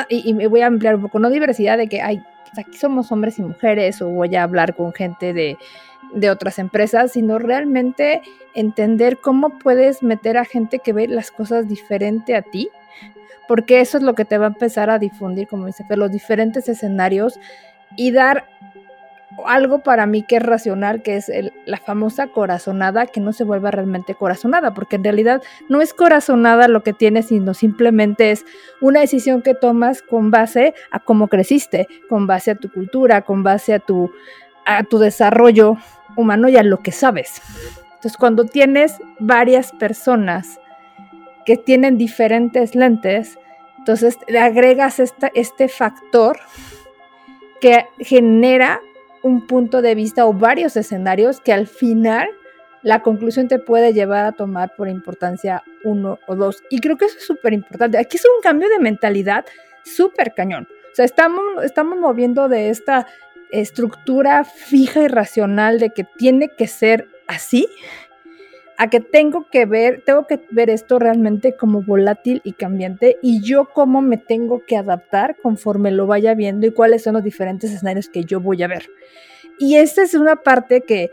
y, 0.10 0.34
me 0.36 0.46
voy 0.46 0.62
a 0.62 0.68
ampliar 0.68 0.94
un 0.94 1.02
poco, 1.02 1.18
no 1.18 1.32
diversidad 1.32 1.80
de 1.80 1.88
que 1.88 2.04
hay, 2.04 2.22
pues 2.52 2.68
aquí 2.68 2.78
somos 2.78 3.12
hombres 3.12 3.40
y 3.40 3.42
mujeres, 3.42 4.00
o 4.00 4.10
voy 4.10 4.36
a 4.36 4.44
hablar 4.44 4.76
con 4.76 4.94
gente 4.94 5.34
de, 5.34 5.58
de 6.14 6.30
otras 6.30 6.60
empresas, 6.60 7.14
sino 7.14 7.40
realmente 7.40 8.22
entender 8.54 9.20
cómo 9.20 9.58
puedes 9.60 10.04
meter 10.04 10.38
a 10.38 10.46
gente 10.46 10.80
que 10.80 10.94
ve 10.94 11.08
las 11.08 11.32
cosas 11.32 11.68
diferente 11.68 12.36
a 12.36 12.42
ti, 12.42 12.70
porque 13.48 13.82
eso 13.82 13.98
es 13.98 14.04
lo 14.04 14.16
que 14.16 14.26
te 14.26 14.38
va 14.38 14.46
a 14.46 14.50
empezar 14.50 14.90
a 14.90 15.00
difundir, 15.00 15.48
como 15.48 15.66
dice, 15.66 15.84
los 15.90 16.12
diferentes 16.12 16.70
escenarios 16.70 17.40
y 17.96 18.12
dar 18.12 18.48
algo 19.46 19.80
para 19.80 20.06
mí 20.06 20.24
que 20.24 20.38
es 20.38 20.44
racional, 20.44 21.02
que 21.02 21.18
es 21.18 21.32
la 21.66 21.78
famosa 21.78 22.28
corazonada, 22.28 23.08
que 23.08 23.20
no 23.20 23.34
se 23.34 23.44
vuelva 23.44 23.72
realmente 23.72 24.16
corazonada, 24.16 24.74
porque 24.74 24.98
en 24.98 25.04
realidad 25.04 25.42
no 25.70 25.82
es 25.82 25.94
corazonada 25.94 26.68
lo 26.68 26.84
que 26.84 26.94
tienes, 26.94 27.28
sino 27.28 27.54
simplemente 27.54 28.32
es 28.32 28.46
una 28.82 29.02
decisión 29.02 29.42
que 29.42 29.56
tomas 29.56 30.02
con 30.02 30.32
base 30.32 30.74
a 30.92 31.00
cómo 31.00 31.28
creciste, 31.28 31.88
con 32.10 32.28
base 32.28 32.52
a 32.52 32.56
tu 32.56 32.72
cultura, 32.72 33.22
con 33.22 33.44
base 33.44 33.74
a 33.74 33.80
tu, 33.80 34.12
a 34.66 34.84
tu 34.84 35.00
desarrollo 35.00 35.78
humano 36.16 36.50
y 36.50 36.58
a 36.58 36.64
lo 36.64 36.80
que 36.80 36.92
sabes. 36.92 37.42
Entonces, 37.96 38.18
cuando 38.18 38.46
tienes 38.46 38.98
varias 39.20 39.72
personas 39.72 40.60
que 41.46 41.58
tienen 41.58 41.98
diferentes 41.98 42.76
lentes, 42.76 43.38
entonces 43.78 44.18
le 44.28 44.40
agregas 44.40 45.00
este 45.00 45.68
factor 45.68 46.40
que 47.60 47.86
genera 48.00 48.82
un 49.24 49.48
punto 49.48 49.82
de 49.82 49.96
vista 49.96 50.26
o 50.26 50.34
varios 50.34 50.76
escenarios 50.76 51.40
que 51.40 51.54
al 51.54 51.68
final 51.68 52.28
la 52.82 53.02
conclusión 53.02 53.48
te 53.48 53.60
puede 53.60 53.94
llevar 53.94 54.26
a 54.26 54.32
tomar 54.34 54.76
por 54.76 54.90
importancia 54.90 55.64
uno 55.84 56.20
o 56.28 56.36
dos. 56.36 56.62
Y 56.70 56.80
creo 56.80 56.98
que 56.98 57.06
eso 57.06 57.18
es 57.18 57.26
súper 57.26 57.54
importante. 57.54 57.98
Aquí 57.98 58.18
es 58.18 58.26
un 58.26 58.42
cambio 58.42 58.70
de 58.70 58.80
mentalidad 58.80 59.46
súper 59.84 60.34
cañón. 60.34 60.68
O 60.92 60.96
sea, 60.96 61.06
estamos, 61.06 61.44
estamos 61.64 61.98
moviendo 61.98 62.50
de 62.50 62.70
esta 62.70 63.08
estructura 63.54 64.44
fija 64.44 65.04
y 65.04 65.08
racional 65.08 65.80
de 65.80 65.92
que 65.92 66.04
tiene 66.04 66.50
que 66.50 66.68
ser 66.68 67.08
así 67.28 67.68
a 68.78 68.90
que 68.90 69.00
tengo 69.00 69.48
que 69.50 69.66
ver, 69.66 70.02
tengo 70.04 70.26
que 70.26 70.42
ver 70.50 70.72
esto 70.72 70.98
realmente 70.98 71.56
como 71.56 71.84
volátil 71.84 72.42
y 72.44 72.54
cambiante 72.54 73.18
y 73.22 73.42
yo 73.42 73.66
cómo 73.66 74.02
me 74.02 74.18
tengo 74.18 74.64
que 74.66 74.76
adaptar 74.76 75.38
conforme 75.42 75.92
lo 75.92 76.08
vaya 76.08 76.34
viendo 76.34 76.66
y 76.66 76.72
cuáles 76.72 77.04
son 77.04 77.14
los 77.14 77.24
diferentes 77.24 77.72
escenarios 77.72 78.10
que 78.10 78.24
yo 78.24 78.40
voy 78.40 78.64
a 78.64 78.68
ver. 78.68 78.90
Y 79.60 79.76
esta 79.76 80.02
es 80.02 80.16
una 80.16 80.38
parte 80.38 80.82
que 80.82 81.12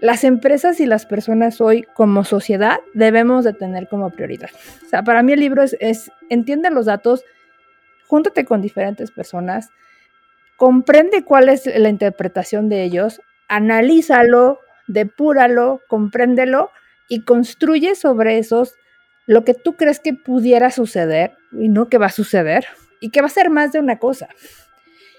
las 0.00 0.24
empresas 0.24 0.80
y 0.80 0.86
las 0.86 1.04
personas 1.04 1.60
hoy 1.60 1.82
como 1.94 2.24
sociedad 2.24 2.78
debemos 2.94 3.44
de 3.44 3.52
tener 3.52 3.86
como 3.88 4.10
prioridad. 4.10 4.50
O 4.84 4.88
sea, 4.88 5.04
para 5.04 5.22
mí 5.22 5.34
el 5.34 5.40
libro 5.40 5.62
es, 5.62 5.76
es 5.78 6.10
entiende 6.30 6.70
los 6.70 6.86
datos, 6.86 7.22
júntate 8.08 8.46
con 8.46 8.62
diferentes 8.62 9.10
personas, 9.10 9.68
comprende 10.56 11.24
cuál 11.24 11.48
es 11.48 11.66
la 11.66 11.88
interpretación 11.88 12.68
de 12.68 12.84
ellos, 12.84 13.20
analízalo, 13.48 14.58
depúralo, 14.86 15.80
compréndelo 15.88 16.70
y 17.08 17.24
construye 17.24 17.94
sobre 17.94 18.38
esos 18.38 18.74
lo 19.26 19.44
que 19.44 19.54
tú 19.54 19.74
crees 19.74 20.00
que 20.00 20.14
pudiera 20.14 20.70
suceder 20.70 21.32
y 21.52 21.68
no 21.68 21.88
que 21.88 21.98
va 21.98 22.06
a 22.06 22.10
suceder 22.10 22.66
y 23.00 23.10
que 23.10 23.20
va 23.20 23.26
a 23.26 23.30
ser 23.30 23.50
más 23.50 23.72
de 23.72 23.78
una 23.78 23.98
cosa. 23.98 24.28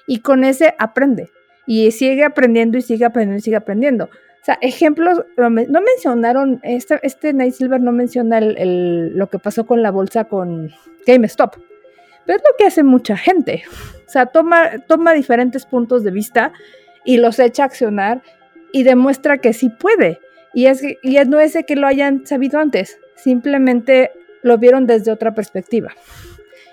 Y 0.07 0.19
con 0.19 0.43
ese 0.43 0.75
aprende 0.79 1.31
y 1.65 1.91
sigue 1.91 2.23
aprendiendo 2.23 2.77
y 2.77 2.81
sigue 2.81 3.05
aprendiendo 3.05 3.39
y 3.39 3.41
sigue 3.41 3.55
aprendiendo. 3.55 4.05
O 4.05 4.45
sea, 4.45 4.57
ejemplos, 4.61 5.23
no 5.38 5.49
mencionaron, 5.49 6.59
este, 6.63 6.99
este 7.03 7.31
Night 7.31 7.53
Silver 7.53 7.79
no 7.79 7.93
menciona 7.93 8.41
lo 8.41 9.27
que 9.27 9.39
pasó 9.39 9.65
con 9.65 9.81
la 9.81 9.89
bolsa 9.89 10.25
con 10.25 10.69
GameStop, 11.07 11.55
pero 12.26 12.38
es 12.38 12.43
lo 12.43 12.55
que 12.57 12.65
hace 12.65 12.84
mucha 12.84 13.17
gente. 13.17 13.63
O 14.07 14.09
sea, 14.09 14.28
toma, 14.28 14.80
toma 14.88 15.13
diferentes 15.13 15.65
puntos 15.65 16.03
de 16.03 16.11
vista 16.11 16.53
y 17.03 17.17
los 17.17 17.39
echa 17.39 17.63
a 17.63 17.65
accionar 17.65 18.21
y 18.71 18.84
demuestra 18.84 19.38
que 19.38 19.53
sí 19.53 19.69
puede. 19.69 20.19
Y, 20.53 20.67
es, 20.67 20.84
y 20.84 21.15
no 21.28 21.39
es 21.39 21.53
de 21.53 21.63
que 21.63 21.76
lo 21.76 21.88
hayan 21.88 22.26
sabido 22.26 22.59
antes, 22.59 22.97
simplemente 23.15 24.11
lo 24.43 24.57
vieron 24.57 24.86
desde 24.86 25.11
otra 25.11 25.34
perspectiva. 25.34 25.93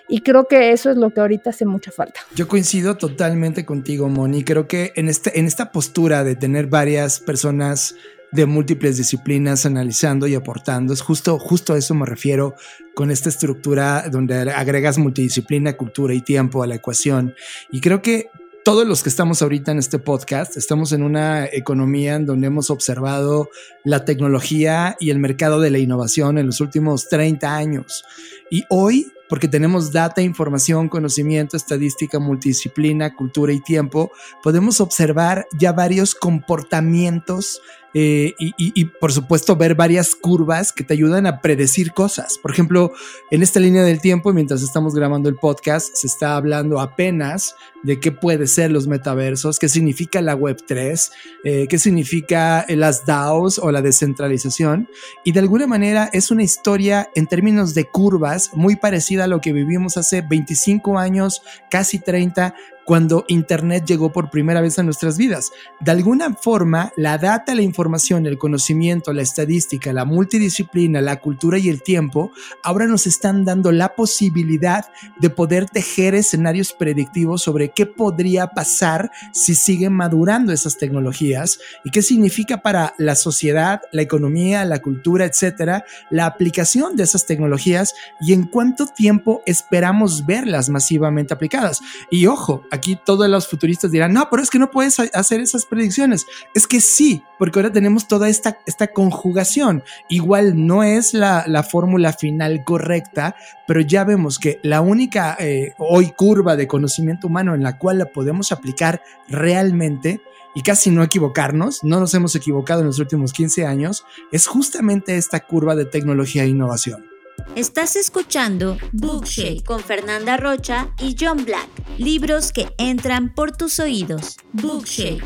Y 0.08 0.22
creo 0.22 0.48
que 0.48 0.72
eso 0.72 0.90
es 0.90 0.96
lo 0.96 1.10
que 1.10 1.20
ahorita 1.20 1.50
hace 1.50 1.64
mucha 1.64 1.92
falta. 1.92 2.20
Yo 2.34 2.48
coincido 2.48 2.96
totalmente 2.96 3.64
contigo, 3.64 4.08
Moni. 4.08 4.42
Creo 4.42 4.66
que 4.66 4.92
en, 4.96 5.08
este, 5.08 5.38
en 5.38 5.46
esta 5.46 5.70
postura 5.70 6.24
de 6.24 6.34
tener 6.34 6.66
varias 6.66 7.20
personas 7.20 7.94
de 8.32 8.46
múltiples 8.46 8.96
disciplinas 8.96 9.66
analizando 9.66 10.26
y 10.26 10.34
aportando. 10.34 10.92
Es 10.92 11.00
justo, 11.00 11.38
justo 11.38 11.74
a 11.74 11.78
eso 11.78 11.94
me 11.94 12.06
refiero 12.06 12.54
con 12.94 13.10
esta 13.10 13.28
estructura 13.28 14.08
donde 14.10 14.34
agregas 14.52 14.98
multidisciplina, 14.98 15.76
cultura 15.76 16.14
y 16.14 16.20
tiempo 16.20 16.62
a 16.62 16.66
la 16.66 16.76
ecuación. 16.76 17.34
Y 17.70 17.80
creo 17.80 18.02
que 18.02 18.30
todos 18.62 18.86
los 18.86 19.02
que 19.02 19.08
estamos 19.08 19.40
ahorita 19.40 19.72
en 19.72 19.78
este 19.78 19.98
podcast 19.98 20.56
estamos 20.56 20.92
en 20.92 21.02
una 21.02 21.46
economía 21.46 22.16
en 22.16 22.26
donde 22.26 22.48
hemos 22.48 22.70
observado 22.70 23.48
la 23.84 24.04
tecnología 24.04 24.96
y 25.00 25.10
el 25.10 25.18
mercado 25.18 25.60
de 25.60 25.70
la 25.70 25.78
innovación 25.78 26.36
en 26.36 26.46
los 26.46 26.60
últimos 26.60 27.08
30 27.08 27.56
años. 27.56 28.04
Y 28.50 28.64
hoy, 28.68 29.12
porque 29.28 29.46
tenemos 29.46 29.92
data, 29.92 30.20
información, 30.22 30.88
conocimiento, 30.88 31.56
estadística, 31.56 32.18
multidisciplina, 32.18 33.14
cultura 33.14 33.52
y 33.52 33.60
tiempo, 33.60 34.10
podemos 34.42 34.80
observar 34.80 35.46
ya 35.56 35.72
varios 35.72 36.16
comportamientos 36.16 37.62
eh, 37.92 38.34
y, 38.38 38.84
por 38.84 39.10
supuesto 39.10 39.56
ver 39.56 39.74
varias 39.74 40.14
curvas 40.14 40.72
que 40.72 40.84
te 40.84 40.94
ayudan 40.94 41.26
a 41.26 41.40
predecir 41.40 41.92
cosas. 41.92 42.38
Por 42.38 42.52
ejemplo, 42.52 42.92
en 43.32 43.42
esta 43.42 43.58
línea 43.58 43.82
del 43.82 44.00
tiempo, 44.00 44.32
mientras 44.32 44.62
estamos 44.62 44.94
grabando 44.94 45.28
el 45.28 45.34
podcast, 45.34 45.94
se 45.94 46.06
está 46.06 46.36
hablando 46.36 46.78
apenas 46.78 47.56
de 47.82 47.98
qué 47.98 48.12
puede 48.12 48.46
ser 48.46 48.70
los 48.70 48.86
metaversos, 48.86 49.58
qué 49.58 49.68
significa 49.68 50.22
la 50.22 50.36
Web 50.36 50.62
3, 50.66 51.12
eh, 51.44 51.66
qué 51.68 51.78
significa 51.78 52.64
las 52.68 53.06
DAOs 53.06 53.58
o 53.58 53.72
la 53.72 53.82
descentralización. 53.82 54.88
Y 55.24 55.32
de 55.32 55.40
alguna 55.40 55.66
manera 55.66 56.10
es 56.12 56.30
una 56.30 56.44
historia 56.44 57.10
en 57.16 57.26
términos 57.26 57.74
de 57.74 57.86
curvas 57.86 58.39
muy 58.54 58.76
parecida 58.76 59.24
a 59.24 59.26
lo 59.26 59.40
que 59.40 59.52
vivimos 59.52 59.96
hace 59.96 60.22
25 60.22 60.98
años, 60.98 61.42
casi 61.68 61.98
30, 61.98 62.54
cuando 62.84 63.24
Internet 63.28 63.84
llegó 63.86 64.12
por 64.12 64.30
primera 64.30 64.60
vez 64.60 64.78
a 64.78 64.82
nuestras 64.82 65.16
vidas. 65.16 65.52
De 65.80 65.90
alguna 65.90 66.34
forma, 66.34 66.92
la 66.96 67.18
data, 67.18 67.54
la 67.54 67.62
información, 67.62 68.26
el 68.26 68.38
conocimiento, 68.38 69.12
la 69.12 69.22
estadística, 69.22 69.92
la 69.92 70.04
multidisciplina, 70.04 71.00
la 71.00 71.20
cultura 71.20 71.58
y 71.58 71.68
el 71.68 71.82
tiempo, 71.82 72.32
ahora 72.62 72.86
nos 72.86 73.06
están 73.06 73.44
dando 73.44 73.72
la 73.72 73.94
posibilidad 73.94 74.86
de 75.18 75.30
poder 75.30 75.68
tejer 75.68 76.14
escenarios 76.14 76.72
predictivos 76.72 77.42
sobre 77.42 77.70
qué 77.70 77.86
podría 77.86 78.48
pasar 78.48 79.10
si 79.32 79.54
siguen 79.54 79.92
madurando 79.92 80.52
esas 80.52 80.76
tecnologías 80.76 81.60
y 81.84 81.90
qué 81.90 82.02
significa 82.02 82.58
para 82.62 82.94
la 82.98 83.14
sociedad, 83.14 83.82
la 83.92 84.02
economía, 84.02 84.64
la 84.64 84.80
cultura, 84.80 85.24
etcétera, 85.26 85.84
la 86.10 86.26
aplicación 86.26 86.96
de 86.96 87.04
esas 87.04 87.26
tecnologías 87.26 87.94
y 88.20 88.32
en 88.32 88.44
cuánto 88.44 88.86
tiempo 88.86 89.42
esperamos 89.46 90.26
verlas 90.26 90.68
masivamente 90.68 91.34
aplicadas. 91.34 91.80
Y 92.10 92.26
ojo, 92.26 92.64
aquí 92.70 92.98
todos 93.04 93.28
los 93.28 93.48
futuristas 93.48 93.90
dirán, 93.90 94.12
no, 94.12 94.28
pero 94.30 94.42
es 94.42 94.50
que 94.50 94.58
no 94.58 94.70
puedes 94.70 94.98
hacer 94.98 95.40
esas 95.40 95.66
predicciones. 95.66 96.26
Es 96.54 96.66
que 96.66 96.80
sí, 96.80 97.22
porque 97.38 97.58
ahora 97.58 97.72
tenemos 97.72 98.08
toda 98.08 98.28
esta, 98.28 98.58
esta 98.66 98.88
conjugación. 98.88 99.82
Igual 100.08 100.66
no 100.66 100.82
es 100.82 101.14
la, 101.14 101.44
fórmula 101.70 102.12
final 102.12 102.64
correcta, 102.64 103.36
pero 103.66 103.80
ya 103.80 104.04
vemos 104.04 104.38
que 104.38 104.60
la 104.62 104.80
única 104.80 105.36
eh, 105.38 105.74
hoy 105.78 106.12
curva 106.16 106.56
de 106.56 106.66
conocimiento 106.66 107.26
humano 107.26 107.54
en 107.54 107.62
la 107.62 107.78
cual 107.78 107.98
la 107.98 108.06
podemos 108.06 108.50
aplicar 108.50 109.02
realmente 109.28 110.20
y 110.54 110.62
casi 110.62 110.90
no 110.90 111.02
equivocarnos, 111.02 111.84
no 111.84 112.00
nos 112.00 112.14
hemos 112.14 112.34
equivocado 112.34 112.80
en 112.80 112.86
los 112.86 112.98
últimos 112.98 113.32
15 113.32 113.66
años, 113.66 114.04
es 114.32 114.46
justamente 114.46 115.16
esta 115.16 115.40
curva 115.40 115.76
de 115.76 115.84
tecnología 115.84 116.44
e 116.44 116.48
innovación. 116.48 117.09
Estás 117.56 117.96
escuchando 117.96 118.78
Bookshake 118.92 119.64
con 119.64 119.80
Fernanda 119.80 120.36
Rocha 120.36 120.94
y 120.98 121.16
John 121.18 121.44
Black, 121.44 121.68
libros 121.98 122.52
que 122.52 122.68
entran 122.78 123.34
por 123.34 123.56
tus 123.56 123.78
oídos. 123.78 124.36
Bookshake. 124.52 125.22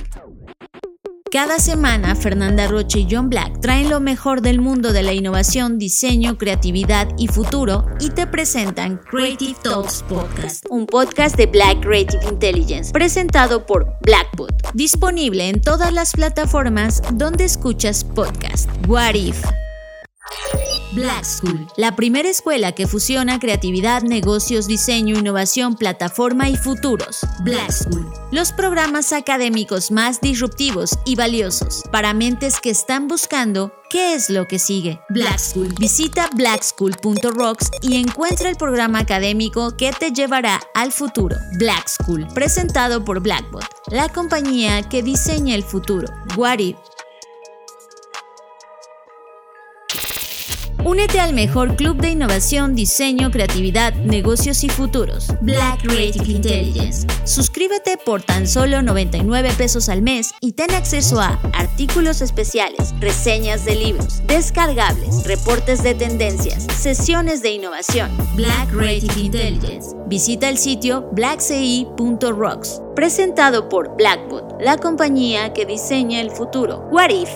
Cada 1.31 1.59
semana, 1.59 2.15
Fernanda 2.15 2.69
Rocha 2.69 2.99
y 2.99 3.09
John 3.11 3.29
Black 3.29 3.61
traen 3.61 3.91
lo 3.91 3.99
mejor 3.99 4.41
del 4.41 4.61
mundo 4.61 4.93
de 4.93 5.03
la 5.03 5.13
innovación, 5.13 5.79
diseño, 5.79 6.39
creatividad 6.39 7.09
y 7.19 7.27
futuro 7.27 7.87
y 7.99 8.11
te 8.11 8.29
presentan 8.29 8.99
Creative 8.99 9.57
Talks 9.61 10.05
Podcast, 10.09 10.65
un 10.71 10.87
podcast 10.87 11.37
de 11.37 11.47
Black 11.47 11.81
Creative 11.81 12.25
Intelligence 12.31 12.93
presentado 12.93 13.67
por 13.67 13.85
Blackbot, 14.03 14.53
disponible 14.75 15.49
en 15.49 15.61
todas 15.61 15.93
las 15.93 16.13
plataformas 16.13 17.03
donde 17.15 17.45
escuchas 17.45 18.05
podcast. 18.05 18.71
What 18.87 19.15
If 19.15 19.45
Black 20.95 21.25
School, 21.25 21.67
la 21.77 21.97
primera 21.97 22.29
escuela 22.29 22.71
que 22.71 22.87
fusiona 22.87 23.41
creatividad, 23.41 24.03
negocios, 24.03 24.69
diseño, 24.69 25.19
innovación, 25.19 25.75
plataforma 25.75 26.49
y 26.49 26.57
futuros. 26.57 27.27
Black 27.41 27.73
School, 27.73 28.09
los 28.31 28.53
programas 28.53 29.13
académicos 29.13 29.91
más 29.91 30.21
disruptivos 30.21 30.91
y 31.05 31.17
valiosos 31.17 31.83
para 31.91 32.15
mentes 32.15 32.61
que 32.61 32.71
están 32.71 33.09
buscando 33.09 33.73
qué 33.91 34.15
es 34.15 34.31
lo 34.31 34.47
que 34.47 34.61
sigue. 34.61 35.01
Black 35.09 35.39
School. 35.39 35.75
Visita 35.81 36.31
blackschool.rocks 36.33 37.71
y 37.83 37.97
encuentra 37.97 38.49
el 38.49 38.57
programa 38.57 39.01
académico 39.01 39.77
que 39.77 39.93
te 39.93 40.13
llevará 40.13 40.61
al 40.75 40.93
futuro. 40.93 41.37
Black 41.59 41.89
School, 41.89 42.29
presentado 42.35 43.05
por 43.05 43.21
Blackbot, 43.21 43.65
la 43.89 44.09
compañía 44.11 44.89
que 44.89 45.03
diseña 45.03 45.57
el 45.57 45.65
futuro. 45.65 46.07
What 46.37 46.61
if? 46.61 46.77
Únete 50.85 51.19
al 51.19 51.33
mejor 51.33 51.77
club 51.77 51.97
de 51.97 52.11
innovación, 52.11 52.75
diseño, 52.75 53.31
creatividad, 53.31 53.95
negocios 53.95 54.63
y 54.65 54.69
futuros. 54.69 55.29
Black 55.41 55.81
Creative 55.81 56.31
Intelligence. 56.31 57.07
Suscríbete 57.25 57.97
por 57.97 58.21
tan 58.21 58.47
solo 58.47 58.83
99 58.83 59.55
pesos 59.57 59.89
al 59.89 60.03
mes 60.03 60.35
y 60.43 60.53
ten 60.53 60.71
acceso 60.73 61.23
a 61.23 61.41
artículos 61.55 62.21
especiales, 62.21 62.95
reseñas 63.01 63.65
de 63.65 63.77
libros, 63.77 64.23
descargables, 64.27 65.25
reportes 65.25 65.83
de 65.83 65.95
tendencias, 65.95 66.67
sesiones 66.79 67.41
de 67.41 67.53
innovación. 67.53 68.11
Black 68.37 68.71
Creative 68.71 69.19
Intelligence. 69.19 69.97
Visita 70.07 70.51
el 70.51 70.59
sitio 70.59 71.09
blackci.rocks. 71.13 72.83
Presentado 72.95 73.71
por 73.71 73.97
Blackbot, 73.97 74.61
la 74.61 74.77
compañía 74.77 75.55
que 75.55 75.65
diseña 75.65 76.21
el 76.21 76.31
futuro. 76.31 76.87
What 76.91 77.09
if? 77.09 77.31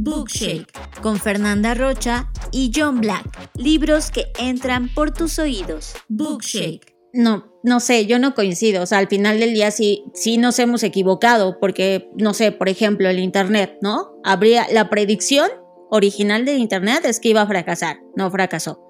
Bookshake 0.00 0.70
con 1.02 1.18
Fernanda 1.18 1.74
Rocha 1.74 2.30
y 2.52 2.70
John 2.74 3.00
Black. 3.00 3.50
Libros 3.56 4.12
que 4.12 4.26
entran 4.38 4.88
por 4.94 5.12
tus 5.12 5.40
oídos. 5.40 5.94
Bookshake. 6.08 6.94
No, 7.12 7.52
no 7.64 7.80
sé, 7.80 8.06
yo 8.06 8.20
no 8.20 8.34
coincido. 8.34 8.84
O 8.84 8.86
sea, 8.86 8.98
al 8.98 9.08
final 9.08 9.40
del 9.40 9.54
día 9.54 9.72
sí, 9.72 10.04
sí 10.14 10.38
nos 10.38 10.60
hemos 10.60 10.84
equivocado 10.84 11.58
porque, 11.58 12.08
no 12.16 12.32
sé, 12.32 12.52
por 12.52 12.68
ejemplo, 12.68 13.08
el 13.08 13.18
Internet, 13.18 13.78
¿no? 13.82 14.12
Habría 14.22 14.68
la 14.70 14.88
predicción 14.88 15.50
original 15.90 16.44
de 16.44 16.54
Internet 16.54 17.04
es 17.04 17.18
que 17.18 17.30
iba 17.30 17.42
a 17.42 17.46
fracasar, 17.48 17.98
no 18.14 18.30
fracasó. 18.30 18.80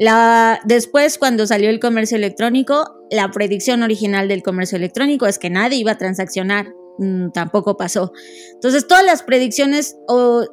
La, 0.00 0.60
después, 0.64 1.16
cuando 1.18 1.46
salió 1.46 1.70
el 1.70 1.78
comercio 1.78 2.16
electrónico, 2.16 2.96
la 3.10 3.30
predicción 3.30 3.84
original 3.84 4.26
del 4.26 4.42
comercio 4.42 4.76
electrónico 4.76 5.26
es 5.26 5.38
que 5.38 5.50
nadie 5.50 5.78
iba 5.78 5.92
a 5.92 5.98
transaccionar, 5.98 6.72
mm, 7.00 7.30
tampoco 7.30 7.76
pasó. 7.76 8.12
Entonces, 8.54 8.86
todas 8.86 9.04
las 9.04 9.24
predicciones 9.24 9.96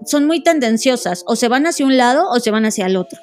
son 0.05 0.25
muy 0.25 0.41
tendenciosas, 0.41 1.23
o 1.27 1.35
se 1.35 1.47
van 1.47 1.67
hacia 1.67 1.85
un 1.85 1.97
lado 1.97 2.27
o 2.29 2.39
se 2.39 2.49
van 2.49 2.65
hacia 2.65 2.87
el 2.87 2.97
otro. 2.97 3.19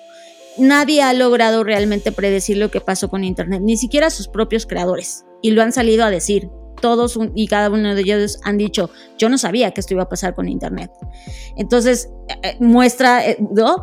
Nadie 0.57 1.03
ha 1.03 1.12
logrado 1.12 1.64
realmente 1.64 2.12
predecir 2.12 2.59
lo 2.59 2.70
que 2.70 2.81
pasó 2.81 3.09
con 3.09 3.25
Internet, 3.25 3.62
ni 3.64 3.77
siquiera 3.77 4.11
sus 4.11 4.29
propios 4.29 4.66
creadores, 4.66 5.25
y 5.43 5.51
lo 5.51 5.62
han 5.62 5.72
salido 5.72 6.05
a 6.05 6.11
decir 6.11 6.49
todos 6.85 7.18
y 7.35 7.47
cada 7.47 7.70
uno 7.70 7.95
de 7.95 8.01
ellos 8.03 8.39
han 8.45 8.59
dicho, 8.59 8.91
yo 9.16 9.31
no 9.31 9.39
sabía 9.39 9.70
que 9.70 9.81
esto 9.81 9.95
iba 9.95 10.03
a 10.03 10.09
pasar 10.11 10.35
con 10.35 10.49
Internet. 10.51 10.91
Entonces, 11.57 12.11
eh, 12.29 12.35
eh, 12.43 12.57
muestra, 12.61 13.27
eh. 13.27 13.39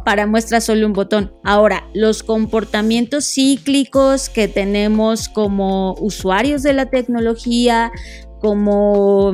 Para 0.05 0.27
muestra 0.27 0.61
solo 0.61 0.85
un 0.85 0.93
botón. 0.93 1.33
Ahora, 1.43 1.87
los 1.95 2.21
comportamientos 2.21 3.25
cíclicos 3.25 4.29
que 4.29 4.47
tenemos 4.47 5.29
como 5.29 5.95
usuarios 5.95 6.61
de 6.61 6.73
la 6.73 6.91
tecnología, 6.91 7.91
como 8.41 9.33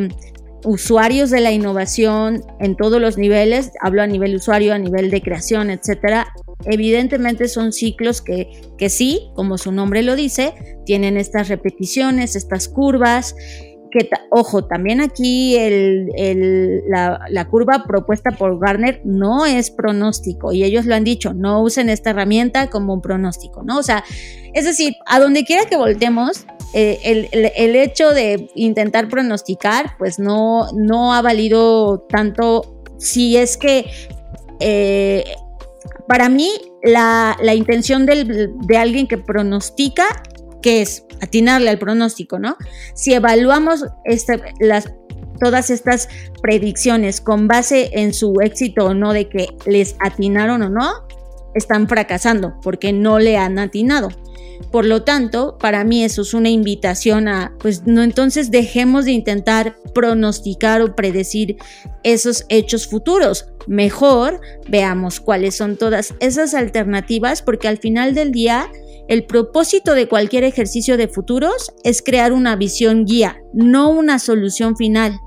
usuarios 0.63 1.29
de 1.29 1.39
la 1.39 1.51
innovación 1.51 2.43
en 2.59 2.75
todos 2.75 2.99
los 2.99 3.17
niveles, 3.17 3.71
hablo 3.81 4.01
a 4.01 4.07
nivel 4.07 4.35
usuario, 4.35 4.73
a 4.73 4.77
nivel 4.77 5.09
de 5.09 5.21
creación, 5.21 5.69
etcétera, 5.69 6.27
evidentemente 6.65 7.47
son 7.47 7.71
ciclos 7.71 8.21
que, 8.21 8.49
que 8.77 8.89
sí, 8.89 9.29
como 9.35 9.57
su 9.57 9.71
nombre 9.71 10.01
lo 10.03 10.15
dice, 10.15 10.53
tienen 10.85 11.17
estas 11.17 11.47
repeticiones, 11.47 12.35
estas 12.35 12.67
curvas, 12.67 13.35
ojo, 14.29 14.65
también 14.65 15.01
aquí 15.01 15.57
la, 16.87 17.19
la, 17.29 17.47
curva 17.47 17.85
propuesta 17.87 18.31
por 18.31 18.59
Garner 18.59 19.01
no 19.03 19.45
es 19.45 19.71
pronóstico 19.71 20.51
y 20.51 20.63
ellos 20.63 20.85
lo 20.85 20.95
han 20.95 21.03
dicho, 21.03 21.33
no 21.33 21.61
usen 21.61 21.89
esta 21.89 22.11
herramienta 22.11 22.69
como 22.69 22.93
un 22.93 23.01
pronóstico, 23.01 23.63
¿no? 23.63 23.77
O 23.77 23.83
sea, 23.83 24.03
es 24.53 24.65
decir, 24.65 24.93
a 25.05 25.19
donde 25.19 25.43
quiera 25.43 25.65
que 25.65 25.77
voltemos, 25.77 26.45
eh, 26.73 27.29
el, 27.55 27.75
hecho 27.75 28.13
de 28.13 28.49
intentar 28.55 29.07
pronosticar, 29.07 29.97
pues 29.97 30.19
no, 30.19 30.67
no 30.73 31.13
ha 31.13 31.21
valido 31.21 32.05
tanto 32.09 32.83
si 32.97 33.37
es 33.37 33.57
que 33.57 33.85
eh, 34.59 35.23
para 36.07 36.29
mí, 36.29 36.49
la, 36.83 37.37
intención 37.53 38.05
de 38.05 38.77
alguien 38.77 39.07
que 39.07 39.17
pronostica, 39.17 40.05
que 40.61 40.81
es 40.81 41.05
atinarle 41.21 41.69
al 41.69 41.79
pronóstico, 41.79 42.39
¿no? 42.39 42.57
Si 42.93 43.13
evaluamos 43.13 43.85
este, 44.05 44.41
todas 45.39 45.69
estas 45.69 46.09
predicciones 46.41 47.21
con 47.21 47.47
base 47.47 47.89
en 47.93 48.13
su 48.13 48.35
éxito 48.41 48.85
o 48.85 48.93
no 48.93 49.13
de 49.13 49.29
que 49.29 49.47
les 49.65 49.95
atinaron 49.99 50.61
o 50.61 50.69
no, 50.69 51.07
están 51.55 51.87
fracasando 51.87 52.59
porque 52.61 52.93
no 52.93 53.19
le 53.19 53.37
han 53.37 53.59
atinado. 53.59 54.09
Por 54.71 54.85
lo 54.85 55.03
tanto, 55.03 55.57
para 55.59 55.83
mí 55.83 56.03
eso 56.03 56.23
es 56.23 56.33
una 56.33 56.49
invitación 56.49 57.27
a, 57.27 57.53
pues 57.59 57.85
no, 57.85 58.01
entonces 58.03 58.51
dejemos 58.51 59.05
de 59.05 59.11
intentar 59.11 59.75
pronosticar 59.93 60.81
o 60.81 60.95
predecir 60.95 61.57
esos 62.03 62.45
hechos 62.49 62.87
futuros. 62.87 63.47
Mejor 63.67 64.41
veamos 64.67 65.19
cuáles 65.19 65.55
son 65.55 65.77
todas 65.77 66.15
esas 66.19 66.53
alternativas 66.53 67.41
porque 67.41 67.67
al 67.67 67.77
final 67.77 68.13
del 68.13 68.31
día 68.31 68.69
el 69.07 69.25
propósito 69.25 69.93
de 69.93 70.07
cualquier 70.07 70.43
ejercicio 70.43 70.97
de 70.97 71.07
futuros 71.07 71.73
es 71.83 72.01
crear 72.01 72.33
una 72.33 72.55
visión 72.55 73.05
guía, 73.05 73.41
no 73.53 73.89
una 73.89 74.19
solución 74.19 74.75
final 74.75 75.19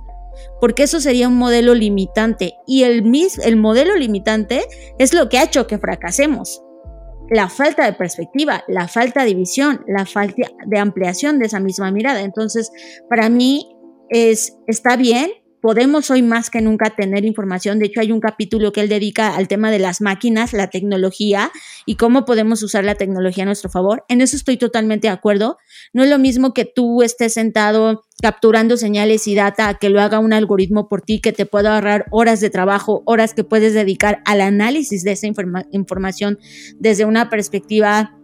porque 0.60 0.84
eso 0.84 1.00
sería 1.00 1.28
un 1.28 1.36
modelo 1.36 1.74
limitante 1.74 2.54
y 2.66 2.84
el, 2.84 3.02
el 3.44 3.56
modelo 3.56 3.96
limitante 3.96 4.62
es 4.98 5.14
lo 5.14 5.28
que 5.28 5.38
ha 5.38 5.44
hecho 5.44 5.66
que 5.66 5.78
fracasemos 5.78 6.62
la 7.30 7.48
falta 7.48 7.84
de 7.84 7.92
perspectiva, 7.92 8.64
la 8.66 8.88
falta 8.88 9.24
de 9.24 9.34
visión, 9.34 9.84
la 9.86 10.04
falta 10.04 10.48
de 10.66 10.78
ampliación 10.78 11.38
de 11.38 11.46
esa 11.46 11.60
misma 11.60 11.92
mirada. 11.92 12.22
Entonces, 12.22 12.72
para 13.08 13.28
mí 13.28 13.72
es, 14.08 14.58
está 14.66 14.96
bien, 14.96 15.30
podemos 15.60 16.10
hoy 16.10 16.22
más 16.22 16.50
que 16.50 16.60
nunca 16.60 16.90
tener 16.90 17.24
información. 17.24 17.78
De 17.78 17.86
hecho, 17.86 18.00
hay 18.00 18.12
un 18.12 18.20
capítulo 18.20 18.72
que 18.72 18.80
él 18.80 18.88
dedica 18.88 19.36
al 19.36 19.48
tema 19.48 19.70
de 19.70 19.78
las 19.78 20.00
máquinas, 20.00 20.52
la 20.52 20.68
tecnología 20.68 21.50
y 21.86 21.96
cómo 21.96 22.24
podemos 22.24 22.62
usar 22.62 22.84
la 22.84 22.94
tecnología 22.94 23.44
a 23.44 23.46
nuestro 23.46 23.70
favor. 23.70 24.04
En 24.08 24.20
eso 24.20 24.36
estoy 24.36 24.56
totalmente 24.56 25.08
de 25.08 25.12
acuerdo. 25.12 25.58
No 25.92 26.02
es 26.02 26.10
lo 26.10 26.18
mismo 26.18 26.54
que 26.54 26.64
tú 26.64 27.02
estés 27.02 27.34
sentado 27.34 28.02
capturando 28.22 28.76
señales 28.76 29.26
y 29.26 29.34
data 29.34 29.74
que 29.74 29.88
lo 29.88 30.00
haga 30.00 30.18
un 30.18 30.32
algoritmo 30.32 30.88
por 30.88 31.02
ti, 31.02 31.20
que 31.20 31.32
te 31.32 31.46
pueda 31.46 31.74
ahorrar 31.74 32.06
horas 32.10 32.40
de 32.40 32.50
trabajo, 32.50 33.02
horas 33.06 33.34
que 33.34 33.44
puedes 33.44 33.72
dedicar 33.72 34.22
al 34.26 34.40
análisis 34.40 35.04
de 35.04 35.12
esa 35.12 35.26
información 35.70 36.38
desde 36.78 37.04
una 37.04 37.30
perspectiva 37.30 38.16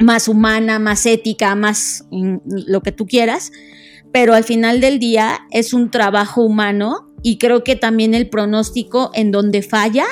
más 0.00 0.28
humana, 0.28 0.78
más 0.78 1.04
ética, 1.06 1.54
más 1.54 2.06
lo 2.10 2.82
que 2.82 2.92
tú 2.92 3.06
quieras 3.06 3.52
pero 4.12 4.34
al 4.34 4.44
final 4.44 4.80
del 4.80 4.98
día 4.98 5.40
es 5.50 5.72
un 5.72 5.90
trabajo 5.90 6.42
humano 6.42 7.08
y 7.22 7.38
creo 7.38 7.64
que 7.64 7.76
también 7.76 8.14
el 8.14 8.28
pronóstico 8.28 9.10
en 9.14 9.30
donde 9.30 9.62
falla 9.62 10.06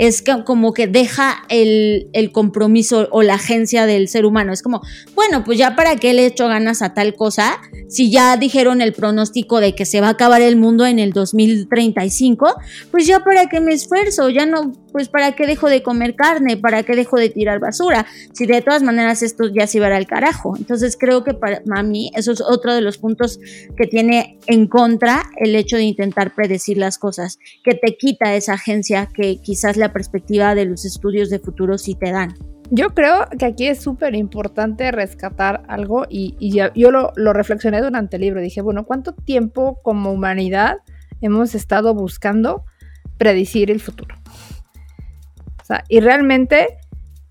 es 0.00 0.24
como 0.46 0.72
que 0.72 0.86
deja 0.86 1.42
el, 1.50 2.08
compromiso 2.32 3.06
o 3.10 3.22
la 3.22 3.34
agencia 3.34 3.84
del 3.84 4.08
ser 4.08 4.24
humano. 4.24 4.50
Es 4.50 4.62
como, 4.62 4.80
bueno, 5.14 5.44
pues 5.44 5.58
ya 5.58 5.76
para 5.76 5.96
qué 5.96 6.14
le 6.14 6.24
echo 6.24 6.48
ganas 6.48 6.80
a 6.80 6.94
tal 6.94 7.14
cosa, 7.14 7.60
si 7.86 8.10
ya 8.10 8.38
dijeron 8.38 8.80
el 8.80 8.94
pronóstico 8.94 9.60
de 9.60 9.74
que 9.74 9.84
se 9.84 10.00
va 10.00 10.06
a 10.06 10.12
acabar 10.12 10.40
el 10.40 10.56
mundo 10.56 10.86
en 10.86 10.98
el 10.98 11.12
2035, 11.12 12.54
pues 12.90 13.06
ya 13.06 13.20
para 13.20 13.50
qué 13.50 13.60
me 13.60 13.74
esfuerzo, 13.74 14.30
ya 14.30 14.46
no, 14.46 14.72
pues 14.90 15.10
para 15.10 15.32
qué 15.32 15.46
dejo 15.46 15.68
de 15.68 15.82
comer 15.82 16.14
carne, 16.16 16.56
para 16.56 16.82
qué 16.82 16.96
dejo 16.96 17.18
de 17.18 17.28
tirar 17.28 17.60
basura, 17.60 18.06
si 18.32 18.46
de 18.46 18.62
todas 18.62 18.82
maneras 18.82 19.22
esto 19.22 19.50
ya 19.52 19.66
se 19.66 19.80
va 19.80 19.94
al 19.94 20.06
carajo. 20.06 20.56
Entonces 20.56 20.96
creo 20.98 21.24
que 21.24 21.34
para 21.34 21.82
mí 21.82 22.10
eso 22.16 22.32
es 22.32 22.40
otro 22.40 22.74
de 22.74 22.80
los 22.80 22.96
puntos 22.96 23.38
que 23.76 23.86
tiene 23.86 24.38
en 24.46 24.66
contra 24.66 25.24
el 25.36 25.54
hecho 25.56 25.76
de 25.76 25.82
intentar 25.82 26.34
predecir 26.34 26.78
las 26.78 26.96
cosas, 26.96 27.38
que 27.62 27.74
te 27.74 27.98
quita 27.98 28.34
esa 28.34 28.54
agencia 28.54 29.10
que 29.14 29.42
quizás 29.42 29.76
la 29.76 29.89
perspectiva 29.92 30.54
de 30.54 30.66
los 30.66 30.84
estudios 30.84 31.30
de 31.30 31.38
futuro 31.38 31.78
sí 31.78 31.94
te 31.94 32.12
dan. 32.12 32.34
Yo 32.72 32.90
creo 32.90 33.26
que 33.36 33.46
aquí 33.46 33.66
es 33.66 33.82
súper 33.82 34.14
importante 34.14 34.92
rescatar 34.92 35.64
algo 35.66 36.06
y, 36.08 36.36
yo 36.50 36.90
lo, 36.92 37.12
lo, 37.16 37.32
reflexioné 37.32 37.82
durante 37.82 38.16
el 38.16 38.22
libro. 38.22 38.40
Dije, 38.40 38.62
bueno, 38.62 38.84
¿cuánto 38.84 39.12
tiempo 39.12 39.80
como 39.82 40.12
humanidad 40.12 40.76
hemos 41.20 41.56
estado 41.56 41.94
buscando 41.94 42.64
predecir 43.18 43.72
el 43.72 43.80
futuro? 43.80 44.14
O 45.60 45.64
sea, 45.64 45.82
y 45.88 45.98
realmente 45.98 46.78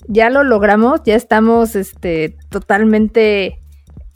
ya 0.10 0.30
lo 0.30 0.44
logramos, 0.44 1.04
ya 1.06 1.16
estamos 1.16 1.76
este, 1.78 2.36
totalmente 2.50 3.62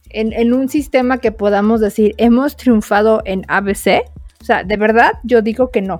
en, 0.09 0.33
en 0.33 0.53
un 0.53 0.67
sistema 0.67 1.19
que 1.19 1.31
podamos 1.31 1.79
decir, 1.79 2.15
hemos 2.17 2.57
triunfado 2.57 3.21
en 3.23 3.45
ABC. 3.47 4.03
O 4.41 4.45
sea, 4.45 4.65
de 4.65 4.75
verdad 4.75 5.13
yo 5.23 5.41
digo 5.41 5.71
que 5.71 5.81
no, 5.81 5.99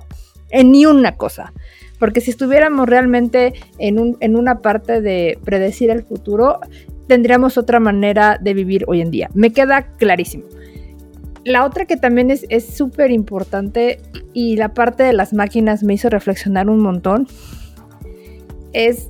en 0.50 0.72
ni 0.72 0.84
una 0.84 1.16
cosa. 1.16 1.54
Porque 2.04 2.20
si 2.20 2.32
estuviéramos 2.32 2.86
realmente 2.86 3.54
en, 3.78 3.98
un, 3.98 4.18
en 4.20 4.36
una 4.36 4.58
parte 4.58 5.00
de 5.00 5.38
predecir 5.42 5.88
el 5.88 6.02
futuro, 6.02 6.60
tendríamos 7.06 7.56
otra 7.56 7.80
manera 7.80 8.38
de 8.38 8.52
vivir 8.52 8.84
hoy 8.88 9.00
en 9.00 9.10
día. 9.10 9.30
Me 9.32 9.54
queda 9.54 9.86
clarísimo. 9.96 10.44
La 11.46 11.64
otra 11.64 11.86
que 11.86 11.96
también 11.96 12.30
es 12.30 12.66
súper 12.66 13.10
importante 13.10 14.02
y 14.34 14.56
la 14.56 14.74
parte 14.74 15.02
de 15.02 15.14
las 15.14 15.32
máquinas 15.32 15.82
me 15.82 15.94
hizo 15.94 16.10
reflexionar 16.10 16.68
un 16.68 16.80
montón 16.80 17.26
es 18.74 19.08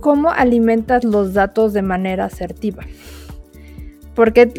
cómo 0.00 0.30
alimentas 0.30 1.04
los 1.04 1.34
datos 1.34 1.74
de 1.74 1.82
manera 1.82 2.24
asertiva. 2.24 2.82
Porque 4.14 4.50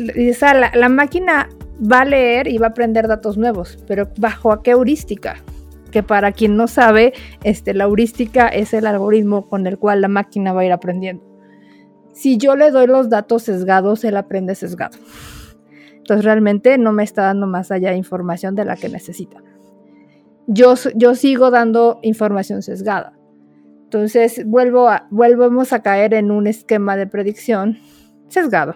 la 0.75 0.89
máquina 0.89 1.49
va 1.81 2.01
a 2.01 2.05
leer 2.05 2.47
y 2.47 2.59
va 2.59 2.67
a 2.67 2.69
aprender 2.69 3.07
datos 3.07 3.35
nuevos, 3.35 3.83
pero 3.87 4.09
¿bajo 4.19 4.51
a 4.51 4.61
qué 4.61 4.69
heurística? 4.69 5.37
Que 5.91 6.01
para 6.03 6.31
quien 6.31 6.57
no 6.57 6.67
sabe, 6.67 7.13
este, 7.43 7.73
la 7.73 7.83
heurística 7.83 8.47
es 8.47 8.73
el 8.73 8.87
algoritmo 8.87 9.47
con 9.47 9.67
el 9.67 9.77
cual 9.77 10.01
la 10.01 10.07
máquina 10.07 10.53
va 10.53 10.61
a 10.61 10.65
ir 10.65 10.71
aprendiendo. 10.71 11.23
Si 12.13 12.37
yo 12.37 12.55
le 12.55 12.71
doy 12.71 12.87
los 12.87 13.09
datos 13.09 13.43
sesgados, 13.43 14.03
él 14.03 14.17
aprende 14.17 14.55
sesgado. 14.55 14.97
Entonces 15.97 16.25
realmente 16.25 16.77
no 16.77 16.91
me 16.91 17.03
está 17.03 17.23
dando 17.23 17.47
más 17.47 17.71
allá 17.71 17.93
información 17.93 18.55
de 18.55 18.65
la 18.65 18.75
que 18.75 18.89
necesita. 18.89 19.41
Yo, 20.47 20.73
yo 20.95 21.15
sigo 21.15 21.51
dando 21.51 21.99
información 22.01 22.63
sesgada. 22.63 23.13
Entonces 23.83 24.43
vuelvo 24.45 24.89
a, 24.89 25.07
volvemos 25.11 25.73
a 25.73 25.81
caer 25.81 26.13
en 26.13 26.31
un 26.31 26.47
esquema 26.47 26.97
de 26.97 27.07
predicción 27.07 27.77
sesgado. 28.27 28.75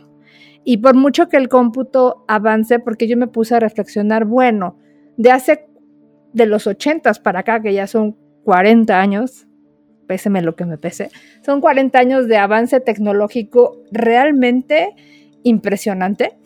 Y 0.63 0.77
por 0.77 0.95
mucho 0.95 1.29
que 1.29 1.37
el 1.37 1.47
cómputo 1.47 2.25
avance, 2.27 2.79
porque 2.79 3.07
yo 3.07 3.17
me 3.17 3.27
puse 3.27 3.55
a 3.55 3.59
reflexionar, 3.59 4.25
bueno, 4.25 4.77
de 5.17 5.31
hace 5.31 5.67
de 6.35 6.45
los 6.45 6.67
80 6.67 7.13
para 7.23 7.39
acá, 7.39 7.61
que 7.61 7.73
ya 7.73 7.87
son 7.87 8.15
40 8.43 8.99
años, 8.99 9.47
péseme 10.05 10.41
lo 10.41 10.55
que 10.55 10.65
me 10.65 10.77
pese, 10.77 11.09
son 11.43 11.61
40 11.61 11.97
años 11.97 12.27
de 12.27 12.37
avance 12.37 12.79
tecnológico 12.81 13.81
realmente 13.91 14.93
impresionante. 15.43 16.37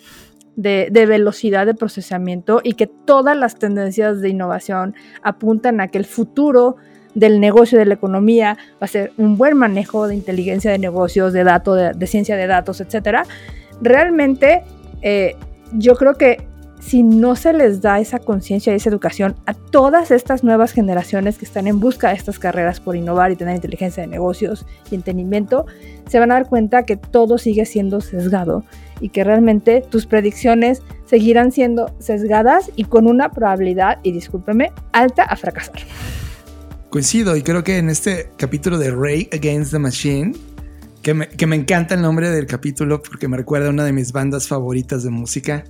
De, 0.56 0.90
de, 0.92 1.06
velocidad 1.06 1.66
de 1.66 1.74
procesamiento 1.74 2.60
y 2.62 2.74
que 2.74 2.86
todas 2.86 3.38
las 3.38 3.58
tendencias 3.58 4.20
de 4.20 4.28
innovación 4.28 4.94
apuntan 5.22 5.80
a 5.80 5.88
que 5.88 5.98
el 5.98 6.04
futuro 6.04 6.76
del 7.14 7.40
negocio, 7.40 7.80
de 7.80 7.86
la 7.86 7.94
economía, 7.94 8.58
va 8.74 8.86
a 8.86 8.88
ser 8.88 9.14
un 9.16 9.38
buen 9.38 9.56
manejo 9.56 10.10
de 10.10 10.16
inteligencia 10.16 10.70
de 10.70 10.78
negocios, 10.78 11.32
de 11.32 11.46
datos, 11.46 11.98
de, 11.98 12.08
ciencia 12.08 12.36
de 12.36 12.46
datos, 12.46 12.82
etcétera. 12.82 13.24
Realmente, 13.82 14.64
eh, 15.02 15.38
yo 15.72 15.96
creo 15.96 16.16
que 16.16 16.49
si 16.80 17.04
no 17.04 17.36
se 17.36 17.54
les 17.54 17.82
da 17.82 18.00
esa 18.00 18.20
conciencia 18.20 18.74
y 18.74 18.78
esa 18.78 18.90
educación 18.90 19.36
a 19.46 19.54
todas 19.54 20.12
estas 20.12 20.44
nuevas 20.44 20.72
generaciones 20.72 21.38
que 21.38 21.46
están 21.46 21.68
en 21.68 21.80
busca 21.80 22.10
de 22.10 22.16
estas 22.16 22.40
carreras 22.40 22.80
por 22.80 22.96
innovar 22.96 23.32
y 23.32 23.36
tener 23.36 23.56
inteligencia 23.56 24.02
de 24.02 24.08
negocios 24.08 24.66
y 24.90 24.96
entendimiento, 24.96 25.66
se 26.08 26.20
van 26.20 26.32
a 26.32 26.36
dar 26.36 26.48
cuenta 26.48 26.84
que 26.84 26.96
todo 26.96 27.38
sigue 27.38 27.66
siendo 27.66 28.02
sesgado 28.02 28.64
y 29.02 29.10
que 29.10 29.24
realmente 29.24 29.82
tus 29.82 30.06
predicciones 30.06 30.82
seguirán 31.06 31.52
siendo 31.52 31.94
sesgadas 32.00 32.72
y 32.76 32.86
con 32.86 33.08
una 33.08 33.32
probabilidad, 33.32 34.00
y 34.04 34.12
discúlpeme, 34.12 34.72
alta 34.92 35.24
a 35.24 35.36
fracasar. 35.36 35.82
Coincido 36.90 37.36
y 37.36 37.44
creo 37.44 37.64
que 37.64 37.78
en 37.78 37.90
este 37.90 38.32
capítulo 38.38 38.78
de 38.78 38.92
Ray 38.92 39.30
Against 39.32 39.72
the 39.72 39.80
Machine, 39.80 40.34
que 41.02 41.14
me, 41.14 41.28
que 41.28 41.46
me 41.46 41.56
encanta 41.56 41.96
el 41.96 42.02
nombre 42.02 42.30
del 42.30 42.46
capítulo 42.46 43.02
porque 43.02 43.28
me 43.28 43.38
recuerda 43.38 43.68
a 43.68 43.70
una 43.70 43.86
de 43.86 43.94
mis 43.94 44.12
bandas 44.12 44.48
favoritas 44.48 45.04
de 45.04 45.12
música, 45.12 45.64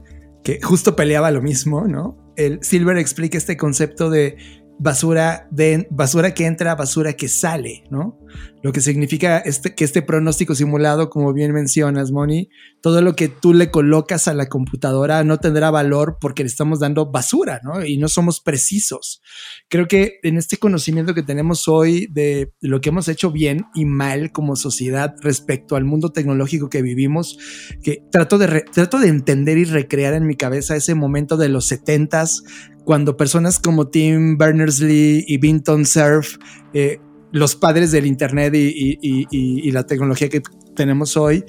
que 0.44 0.62
justo 0.62 0.96
peleaba 0.96 1.32
lo 1.32 1.42
mismo, 1.42 1.88
¿no? 1.88 2.18
El 2.36 2.64
Silver 2.64 2.98
explica 2.98 3.38
este 3.38 3.58
concepto 3.58 4.10
de 4.10 4.38
basura, 4.80 5.48
de, 5.52 5.88
basura 5.92 6.34
que 6.34 6.46
entra, 6.46 6.74
basura 6.76 7.14
que 7.14 7.28
sale, 7.28 7.84
¿no? 7.92 8.18
Lo 8.62 8.72
que 8.72 8.82
significa 8.82 9.40
este, 9.40 9.76
que 9.76 9.84
este 9.84 10.02
pronóstico 10.02 10.56
simulado, 10.56 11.10
como 11.10 11.34
bien 11.34 11.54
mencionas, 11.54 12.12
Moni, 12.12 12.50
todo 12.82 13.02
lo 13.02 13.16
que 13.16 13.28
tú 13.28 13.54
le 13.54 13.72
colocas 13.72 14.28
a 14.28 14.34
la 14.34 14.48
computadora 14.48 15.24
no 15.24 15.38
tendrá 15.38 15.70
valor 15.72 16.18
porque 16.20 16.44
le 16.44 16.48
estamos 16.48 16.80
dando 16.80 17.12
basura, 17.12 17.60
¿no? 17.64 17.86
Y 17.86 17.98
no 17.98 18.08
somos 18.08 18.40
precisos. 18.40 19.22
Creo 19.70 19.88
que 19.88 20.20
en 20.24 20.38
este 20.38 20.58
conocimiento 20.58 21.14
que 21.14 21.24
tenemos 21.24 21.68
hoy 21.68 22.08
de 22.12 22.54
lo 22.62 22.80
que 22.80 22.90
hemos 22.90 23.08
hecho 23.08 23.32
bien 23.32 23.66
y 23.76 23.86
mal 23.86 24.32
como 24.32 24.56
sociedad 24.56 25.16
respecto 25.22 25.76
al 25.76 25.84
mundo 25.84 26.12
tecnológico 26.12 26.70
que 26.70 26.82
vivimos, 26.82 27.38
que 27.84 28.04
trato 28.12 28.38
de, 28.38 28.62
trato 28.72 29.00
de 29.00 29.10
entender 29.10 29.58
y 29.58 29.66
recrear 29.66 30.14
en 30.14 30.28
mi 30.28 30.36
cabeza 30.36 30.76
ese 30.76 30.96
momento 30.96 31.36
de 31.38 31.50
los 31.50 31.68
setentas 31.68 32.44
cuando 32.90 33.16
personas 33.16 33.60
como 33.60 33.90
Tim 33.90 34.36
Berners-Lee 34.36 35.24
y 35.28 35.38
Vinton 35.38 35.86
Cerf, 35.86 36.38
eh, 36.74 36.98
los 37.32 37.56
padres 37.56 37.92
del 37.92 38.08
Internet 38.08 38.56
y, 38.56 39.72
la 39.72 39.86
tecnología 39.86 40.28
que 40.28 40.42
tenemos 40.76 41.16
hoy, 41.16 41.46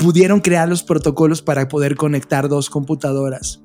pudieron 0.00 0.40
crear 0.40 0.68
los 0.68 0.82
protocolos 0.82 1.42
para 1.42 1.68
poder 1.68 1.94
conectar 1.94 2.48
dos 2.48 2.70
computadoras. 2.70 3.60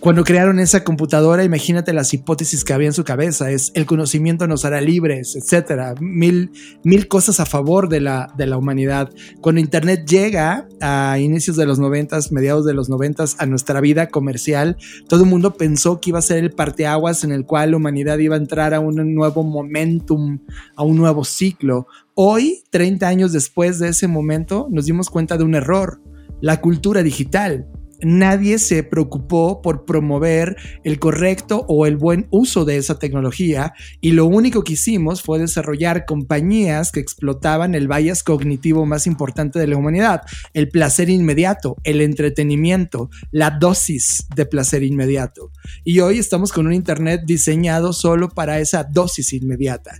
Cuando 0.00 0.22
crearon 0.22 0.60
esa 0.60 0.84
computadora, 0.84 1.42
imagínate 1.42 1.92
las 1.92 2.14
hipótesis 2.14 2.62
que 2.62 2.72
había 2.72 2.86
en 2.86 2.92
su 2.92 3.02
cabeza. 3.02 3.50
Es 3.50 3.72
el 3.74 3.84
conocimiento 3.84 4.46
nos 4.46 4.64
hará 4.64 4.80
libres, 4.80 5.34
etcétera. 5.34 5.94
Mil, 6.00 6.52
mil 6.84 7.08
cosas 7.08 7.40
a 7.40 7.46
favor 7.46 7.88
de 7.88 8.00
la, 8.00 8.32
de 8.36 8.46
la 8.46 8.56
humanidad. 8.56 9.10
Cuando 9.40 9.60
Internet 9.60 10.04
llega 10.06 10.68
a 10.80 11.18
inicios 11.18 11.56
de 11.56 11.66
los 11.66 11.80
noventas, 11.80 12.30
mediados 12.30 12.64
de 12.64 12.74
los 12.74 12.88
noventas, 12.88 13.34
a 13.40 13.46
nuestra 13.46 13.80
vida 13.80 14.08
comercial, 14.08 14.76
todo 15.08 15.24
el 15.24 15.30
mundo 15.30 15.54
pensó 15.54 16.00
que 16.00 16.10
iba 16.10 16.20
a 16.20 16.22
ser 16.22 16.38
el 16.38 16.52
parteaguas 16.52 17.24
en 17.24 17.32
el 17.32 17.44
cual 17.44 17.72
la 17.72 17.78
humanidad 17.78 18.18
iba 18.18 18.36
a 18.36 18.38
entrar 18.38 18.74
a 18.74 18.80
un 18.80 19.14
nuevo 19.14 19.42
momentum, 19.42 20.38
a 20.76 20.84
un 20.84 20.96
nuevo 20.96 21.24
ciclo. 21.24 21.88
Hoy, 22.20 22.64
30 22.70 23.06
años 23.06 23.32
después 23.32 23.78
de 23.78 23.90
ese 23.90 24.08
momento, 24.08 24.66
nos 24.72 24.86
dimos 24.86 25.08
cuenta 25.08 25.36
de 25.36 25.44
un 25.44 25.54
error. 25.54 26.02
La 26.40 26.60
cultura 26.60 27.04
digital 27.04 27.68
nadie 28.00 28.58
se 28.58 28.82
preocupó 28.82 29.62
por 29.62 29.84
promover 29.84 30.56
el 30.84 30.98
correcto 30.98 31.64
o 31.68 31.86
el 31.86 31.96
buen 31.96 32.26
uso 32.30 32.64
de 32.64 32.76
esa 32.76 32.98
tecnología 32.98 33.72
y 34.00 34.12
lo 34.12 34.26
único 34.26 34.64
que 34.64 34.74
hicimos 34.74 35.22
fue 35.22 35.38
desarrollar 35.38 36.04
compañías 36.06 36.92
que 36.92 37.00
explotaban 37.00 37.74
el 37.74 37.88
bias 37.88 38.22
cognitivo 38.22 38.86
más 38.86 39.06
importante 39.06 39.58
de 39.58 39.66
la 39.66 39.76
humanidad, 39.76 40.22
el 40.54 40.68
placer 40.68 41.10
inmediato, 41.10 41.76
el 41.84 42.00
entretenimiento, 42.00 43.10
la 43.30 43.50
dosis 43.50 44.26
de 44.34 44.46
placer 44.46 44.82
inmediato. 44.82 45.50
Y 45.84 46.00
hoy 46.00 46.18
estamos 46.18 46.52
con 46.52 46.66
un 46.66 46.72
Internet 46.72 47.22
diseñado 47.26 47.92
solo 47.92 48.28
para 48.28 48.60
esa 48.60 48.84
dosis 48.84 49.32
inmediata. 49.32 49.96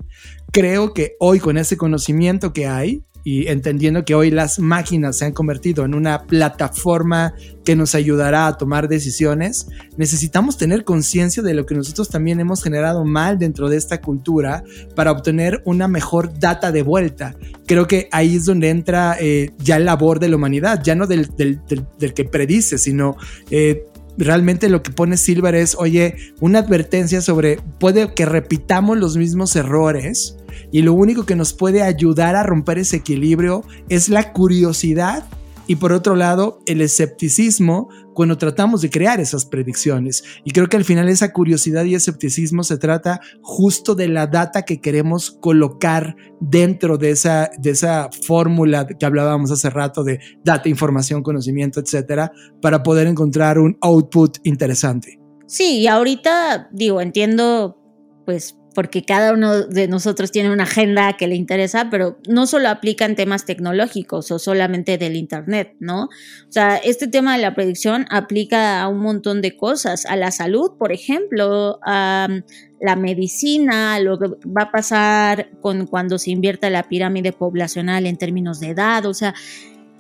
Creo 0.51 0.95
que 0.95 1.17
hoy 1.21 1.41
con 1.41 1.59
ese 1.59 1.77
conocimiento 1.77 2.53
que 2.53 2.67
hay, 2.67 3.03
y 3.25 3.49
entendiendo 3.49 4.05
que 4.05 4.15
hoy 4.15 4.31
las 4.31 4.59
máquinas 4.59 5.19
se 5.19 5.25
han 5.25 5.33
convertido 5.33 5.85
en 5.85 5.95
una 5.95 6.27
plataforma 6.27 7.35
que 7.65 7.77
nos 7.77 7.95
ayudará 7.95 8.47
a 8.47 8.57
tomar 8.57 8.89
decisiones, 8.89 9.69
necesitamos 9.97 10.57
tener 10.57 10.85
conciencia 10.85 11.43
de 11.43 11.55
lo 11.55 11.67
que 11.67 11.75
nosotros 11.75 12.09
también 12.09 12.41
hemos 12.41 12.63
generado 12.63 13.05
mal 13.05 13.39
dentro 13.39 13.69
de 13.69 13.77
esta 13.77 14.01
cultura 14.01 14.63
para 14.95 15.13
obtener 15.13 15.61
una 15.65 15.89
mejor 15.89 16.39
data 16.39 16.73
de 16.73 16.83
vuelta. 16.83 17.37
Creo 17.67 17.87
que 17.87 18.09
ahí 18.11 18.37
es 18.37 18.47
donde 18.47 18.71
entra 18.71 19.17
eh, 19.21 19.51
ya 19.59 19.77
el 19.77 19.85
labor 19.85 20.19
de 20.21 20.29
la 20.29 20.37
humanidad, 20.37 20.81
ya 20.83 20.95
no 20.95 21.07
del, 21.07 21.29
que 22.15 22.25
predice, 22.25 22.79
sino... 22.79 23.17
Eh, 23.51 23.85
realmente 24.19 24.69
lo 24.69 24.83
que 24.83 24.91
pone 24.91 25.17
Silver 25.17 25.55
es, 25.55 25.77
oye, 25.77 26.17
una 26.41 26.59
advertencia 26.59 27.21
sobre 27.23 27.61
puede 27.79 28.13
que 28.13 28.27
repitamos 28.27 28.99
los 28.99 29.17
mismos 29.17 29.57
errores 29.57 30.37
y 30.71 30.83
lo 30.83 30.93
único 30.93 31.25
que 31.25 31.37
nos 31.37 31.53
puede 31.55 31.83
ayudar 31.83 32.37
a 32.37 32.43
romper 32.43 32.79
ese 32.79 32.97
equilibrio 32.97 33.65
es 33.89 34.09
la 34.09 34.33
curiosidad 34.33 35.25
y 35.69 35.77
por 35.77 35.93
otro 35.93 36.17
lado 36.17 36.59
el 36.67 36.81
escepticismo 36.81 37.89
cuando 38.15 38.37
tratamos 38.37 38.81
de 38.81 38.91
crear 38.91 39.21
esas 39.21 39.47
predicciones. 39.47 40.25
Y 40.45 40.51
creo 40.51 40.69
que 40.69 40.77
al 40.77 40.85
final 40.85 41.09
esa 41.09 41.33
curiosidad 41.33 41.85
y 41.85 41.95
escepticismo 41.95 42.65
se 42.65 42.79
trata 42.79 43.21
justo 43.43 43.95
de 43.95 44.09
la 44.09 44.27
data 44.27 44.63
que 44.63 44.81
queremos 44.81 45.31
colocar 45.31 46.17
dentro 46.41 46.99
de 46.99 47.11
esa, 47.11 47.51
de 47.59 47.71
esa 47.71 48.09
fórmula 48.27 48.89
que 48.89 49.07
hablábamos 49.07 49.53
hace 49.53 49.71
rato 49.71 50.03
de 50.03 50.19
data, 50.43 50.69
información, 50.69 51.23
conocimiento, 51.23 51.79
etcétera, 51.79 52.33
para 52.61 52.83
poder 52.83 53.07
encontrar 53.07 53.61
un 53.61 53.77
output 53.83 54.39
interesante. 54.43 55.21
Sí, 55.47 55.79
y 55.81 55.87
ahorita 55.87 56.71
digo, 56.73 57.01
entiendo 57.01 57.79
pues 58.27 58.58
porque 58.79 59.03
cada 59.05 59.33
uno 59.33 59.63
de 59.65 59.89
nosotros 59.89 60.31
tiene 60.31 60.53
una 60.53 60.63
agenda 60.63 61.17
que 61.17 61.27
le 61.27 61.35
interesa, 61.35 61.89
pero 61.91 62.17
no 62.29 62.47
solo 62.47 62.69
aplica 62.69 63.07
en 63.07 63.17
temas 63.17 63.45
tecnológicos 63.45 64.31
o 64.31 64.39
solamente 64.39 64.99
del 64.99 65.17
Internet, 65.17 65.75
¿no? 65.81 66.05
O 66.05 66.51
sea, 66.51 66.77
este 66.77 67.09
tema 67.09 67.35
de 67.35 67.43
la 67.43 67.57
predicción 67.57 68.07
aplica 68.09 68.81
a 68.81 68.87
un 68.87 69.01
montón 69.01 69.43
de 69.43 69.57
cosas, 69.57 70.07
a 70.07 70.15
la 70.15 70.31
salud, 70.31 70.77
por 70.79 70.93
ejemplo, 70.93 71.81
a 71.85 72.29
la 72.81 72.95
medicina, 72.95 73.99
lo 73.99 74.17
que 74.17 74.29
va 74.47 74.67
a 74.67 74.71
pasar 74.71 75.51
con 75.61 75.89
cuando 75.89 76.17
se 76.17 76.31
invierta 76.31 76.71
la 76.71 76.85
pirámide 76.85 77.33
poblacional 77.33 78.07
en 78.07 78.17
términos 78.17 78.61
de 78.61 78.69
edad, 78.69 79.07
o 79.07 79.13
sea, 79.13 79.35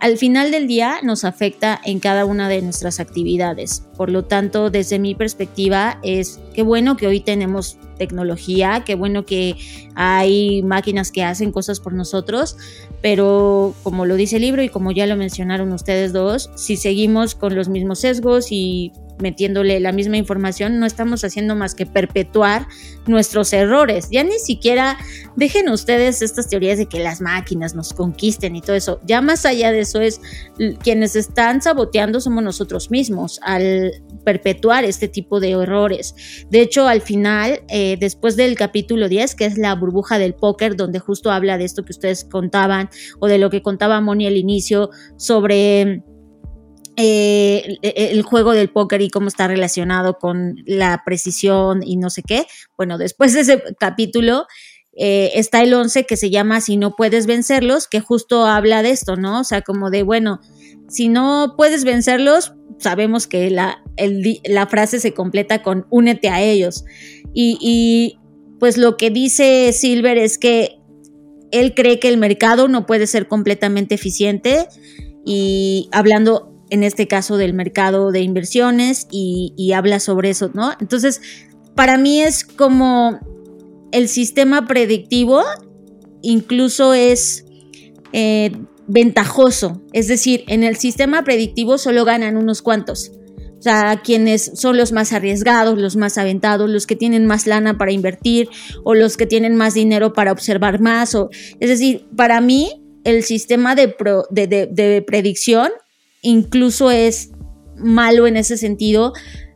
al 0.01 0.16
final 0.16 0.51
del 0.51 0.66
día 0.66 1.01
nos 1.03 1.24
afecta 1.24 1.80
en 1.84 1.99
cada 1.99 2.24
una 2.24 2.49
de 2.49 2.62
nuestras 2.62 3.01
actividades. 3.01 3.82
Por 3.96 4.11
lo 4.11 4.24
tanto, 4.24 4.70
desde 4.70 4.99
mi 4.99 5.14
perspectiva, 5.14 5.99
es 6.03 6.40
qué 6.55 6.62
bueno 6.62 6.96
que 6.96 7.07
hoy 7.07 7.20
tenemos 7.20 7.78
tecnología, 7.99 8.84
qué 8.86 8.94
bueno 8.94 9.26
que 9.26 9.57
hay 9.96 10.62
máquinas 10.62 11.11
que 11.11 11.24
hacen 11.24 11.51
cosas 11.51 11.80
por 11.80 11.92
nosotros, 11.92 12.57
pero 13.03 13.74
como 13.82 14.07
lo 14.07 14.14
dice 14.14 14.36
el 14.36 14.42
libro 14.42 14.62
y 14.62 14.68
como 14.68 14.92
ya 14.92 15.07
lo 15.07 15.16
mencionaron 15.16 15.72
ustedes 15.72 16.12
dos, 16.12 16.51
si 16.55 16.76
seguimos 16.76 17.34
con 17.34 17.57
los 17.57 17.68
mismos 17.68 18.01
sesgos 18.01 18.53
y 18.53 18.92
metiéndole 19.21 19.81
la 19.81 19.93
misma 19.93 20.16
información, 20.16 20.79
no 20.79 20.87
estamos 20.87 21.25
haciendo 21.25 21.57
más 21.57 21.75
que 21.75 21.87
perpetuar 21.87 22.66
nuestros 23.07 23.53
errores. 23.53 24.09
Ya 24.11 24.25
ni 24.25 24.39
siquiera 24.39 24.99
dejen 25.37 25.69
ustedes 25.69 26.23
estas 26.23 26.49
teorías 26.49 26.79
de 26.79 26.87
que 26.87 27.01
las 27.01 27.21
máquinas 27.21 27.75
nos 27.75 27.93
conquisten 27.93 28.57
y 28.57 28.61
todo 28.61 28.77
eso. 28.77 29.01
Ya 29.05 29.21
más 29.21 29.47
allá 29.47 29.73
de 29.73 29.81
eso 29.81 30.01
es 30.01 30.21
quienes 30.83 31.16
están 31.16 31.62
saboteando 31.62 32.21
somos 32.21 32.43
nosotros 32.43 32.91
mismos 32.91 33.41
al 33.43 33.93
perpetuar 34.25 34.85
este 34.85 35.09
tipo 35.09 35.41
de 35.41 35.51
errores. 35.51 36.14
De 36.51 36.61
hecho, 36.61 36.87
al 36.87 37.01
final, 37.01 37.62
eh, 37.69 37.97
después 37.99 38.37
del 38.37 38.57
capítulo 38.57 39.09
10, 39.09 39.35
que 39.35 39.47
es 39.47 39.57
la 39.59 39.75
burbuja 39.75 40.19
del 40.19 40.35
póker, 40.35 40.77
donde 40.77 40.99
justo 40.99 41.31
habla 41.31 41.59
de 41.59 41.64
esto 41.64 41.85
que 41.85 41.93
ustedes 41.93 42.25
contaban 42.25 42.91
o 43.21 43.27
de 43.27 43.39
lo 43.39 43.51
que 43.51 43.62
contaba 43.62 44.01
Moni 44.01 44.27
al 44.27 44.37
inicio 44.37 44.91
sobre 45.16 46.03
eh, 47.01 47.78
el 47.82 48.22
juego 48.22 48.53
del 48.53 48.70
póker 48.70 49.01
y 49.03 49.09
cómo 49.09 49.28
está 49.28 49.46
relacionado 49.46 50.18
con 50.18 50.57
la 50.66 51.03
precisión 51.05 51.82
y 51.84 51.96
no 51.96 52.11
sé 52.11 52.22
qué. 52.22 52.46
Bueno, 52.76 52.99
después 52.99 53.34
de 53.34 53.40
ese 53.40 53.62
capítulo 53.78 54.46
eh, 54.96 55.30
está 55.34 55.62
el 55.62 55.72
11 55.72 56.07
que 56.07 56.16
se 56.16 56.28
llama 56.28 56.61
Si 56.61 56.76
no 56.76 56.96
puedes 56.96 57.26
vencerlos, 57.26 57.86
que 57.86 58.01
justo 58.01 58.46
habla 58.46 58.82
de 58.82 58.90
esto, 58.90 59.14
¿no? 59.14 59.40
O 59.40 59.44
sea, 59.44 59.62
como 59.62 59.90
de, 59.90 60.03
bueno, 60.03 60.40
si 60.88 61.09
no 61.09 61.55
puedes 61.57 61.84
vencerlos, 61.84 62.55
sabemos 62.78 63.28
que 63.28 63.49
la, 63.51 63.80
la 64.44 64.66
frase 64.66 64.99
se 64.99 65.14
completa 65.14 65.62
con 65.62 65.86
únete 65.90 66.30
a 66.30 66.42
ellos. 66.42 66.84
Y 67.32 68.18
pues 68.59 68.76
lo 68.76 68.96
que 68.96 69.11
dice 69.11 69.72
Silver 69.72 70.18
es 70.18 70.36
que 70.36 70.80
él 71.53 71.74
cree 71.74 72.01
que 72.01 72.09
el 72.09 72.16
mercado 72.16 72.66
no 72.66 72.86
puede 72.86 73.07
ser 73.07 73.28
completamente 73.28 73.94
eficiente 73.94 74.66
y 75.24 75.88
hablando 75.92 76.58
en 76.71 76.83
este 76.83 77.09
caso 77.09 77.37
del 77.37 77.55
mercado 77.55 78.12
de 78.12 78.21
inversiones 78.21 79.07
y, 79.11 79.73
habla 79.73 80.01
sobre 80.01 80.31
eso, 80.31 80.51
¿no? 80.55 80.73
Entonces, 80.81 81.21
para 81.75 81.99
mí 81.99 82.23
es 82.23 82.45
como 82.45 83.19
el 83.93 84.09
sistema 84.09 84.66
predictivo 84.66 85.43
incluso 86.21 86.95
es 86.95 87.45
eh, 88.12 88.51
ventajoso, 88.87 89.83
es 89.93 90.09
decir, 90.09 90.45
en 90.49 90.64
el 90.64 90.77
sistema 90.77 91.23
predictivo 91.23 91.79
solo 91.79 92.05
ganan 92.05 92.37
unos 92.37 92.62
cuantos. 92.62 93.12
O 93.59 93.62
sea, 93.62 94.01
quienes 94.05 94.53
son 94.55 94.77
los 94.77 94.93
más 94.93 95.12
arriesgados, 95.12 95.79
los 95.79 95.97
más 95.97 96.16
aventados, 96.16 96.71
los 96.71 96.87
que 96.87 96.95
tienen 96.95 97.27
más 97.27 97.47
lana 97.47 97.77
para 97.77 97.91
invertir 97.91 98.49
o 98.85 98.95
los 98.95 99.16
que 99.16 99.27
tienen 99.27 99.57
más 99.57 99.75
dinero 99.75 100.12
para 100.12 100.31
observar 100.31 100.81
más. 100.81 101.16
O, 101.16 101.29
es 101.59 101.69
decir, 101.69 102.07
para 102.16 102.41
mí 102.41 102.85
el 103.03 103.25
sistema 103.25 103.75
de, 103.75 103.97
de 104.31 105.05
predicción 105.05 105.71
incluso 106.23 106.91
es 106.91 107.31
malo 107.77 108.27
en 108.27 108.37
ese 108.37 108.57
sentido, 108.57 109.12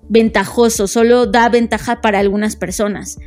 ventajoso, 0.09 0.87
solo 0.87 1.27
da 1.27 1.49
ventaja 1.49 2.01
para 2.01 2.19
algunas 2.19 2.57
personas. 2.57 3.19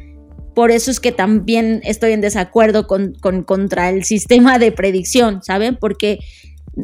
Por 0.53 0.71
eso 0.71 0.89
es 0.89 0.99
que 0.99 1.11
también 1.11 1.81
estoy 1.83 2.13
en 2.13 2.21
desacuerdo 2.21 2.87
con, 2.87 3.13
contra 3.13 3.89
el 3.89 4.05
sistema 4.05 4.57
de 4.57 4.71
predicción, 4.71 5.43
¿saben? 5.43 5.77
Porque 5.79 6.19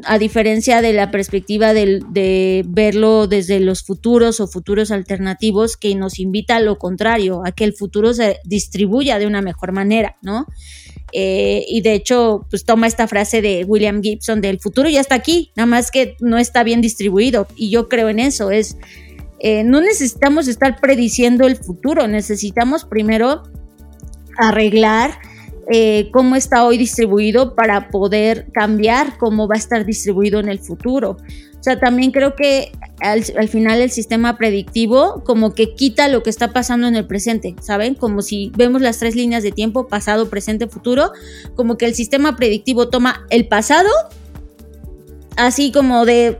a 0.06 0.18
diferencia 0.18 0.82
de 0.82 0.94
la 0.94 1.12
perspectiva 1.12 1.74
de, 1.74 2.64
verlo 2.68 3.28
desde 3.28 3.60
los 3.60 3.84
futuros 3.84 4.40
o 4.40 4.48
futuros 4.48 4.92
alternativos, 4.92 5.78
que 5.78 5.94
nos 5.96 6.20
invita 6.20 6.58
a 6.58 6.60
lo 6.60 6.78
contrario, 6.78 7.42
a 7.46 7.52
que 7.52 7.66
el 7.66 7.74
futuro 7.74 8.14
se 8.14 8.40
distribuya 8.46 9.20
de 9.20 9.28
una 9.28 9.42
mejor 9.42 9.74
manera, 9.74 10.18
¿no? 10.22 10.46
Eh, 11.14 11.66
y 11.68 11.82
de 11.82 11.94
hecho, 11.94 12.46
pues 12.50 12.64
toma 12.64 12.88
esta 12.88 13.08
frase 13.08 13.42
de 13.42 13.66
William 13.66 14.02
Gibson 14.02 14.40
del 14.40 14.60
futuro 14.60 14.88
ya 14.88 15.02
está 15.02 15.16
aquí, 15.16 15.52
nada 15.56 15.68
más 15.68 15.92
que 15.92 16.16
no 16.22 16.38
está 16.38 16.64
bien 16.64 16.80
distribuido. 16.80 17.48
Y 17.56 17.70
yo 17.70 17.90
creo 17.90 18.08
en 18.08 18.20
eso, 18.20 18.50
es, 18.50 18.78
eh, 19.40 19.64
no 19.64 19.82
necesitamos 19.82 20.48
estar 20.48 20.80
prediciendo 20.80 21.48
el 21.48 21.58
futuro, 21.58 22.08
necesitamos 22.08 22.86
primero 22.86 23.44
arreglar 24.38 25.20
eh, 25.74 26.10
cómo 26.12 26.36
está 26.36 26.66
hoy 26.66 26.78
distribuido 26.78 27.56
para 27.56 27.88
poder 27.88 28.48
cambiar 28.54 29.18
cómo 29.18 29.48
va 29.48 29.56
a 29.56 29.58
estar 29.58 29.86
distribuido 29.86 30.42
en 30.42 30.50
el 30.50 30.60
futuro. 30.60 31.12
O 31.12 31.64
sea, 31.64 31.80
también 31.80 32.12
creo 32.12 32.36
que 32.36 32.74
al, 33.00 33.24
final 33.48 33.80
el 33.80 33.90
sistema 33.90 34.38
predictivo 34.38 35.24
como 35.24 35.54
que 35.54 35.74
quita 35.74 36.10
lo 36.10 36.24
que 36.24 36.30
está 36.30 36.52
pasando 36.52 36.88
en 36.88 36.98
el 36.98 37.08
presente, 37.08 37.56
¿saben? 37.62 37.96
Como 37.96 38.22
si 38.22 38.52
vemos 38.58 38.82
las 38.82 39.00
tres 39.00 39.16
líneas 39.16 39.44
de 39.44 39.54
tiempo, 39.54 39.88
pasado, 39.88 40.30
presente, 40.30 40.68
futuro, 40.68 41.14
como 41.56 41.78
que 41.78 41.86
el 41.86 41.96
sistema 41.96 42.36
predictivo 42.36 42.90
toma 42.90 43.26
el 43.30 43.48
pasado, 43.48 43.90
así 45.38 45.72
como 45.72 46.04
de 46.06 46.38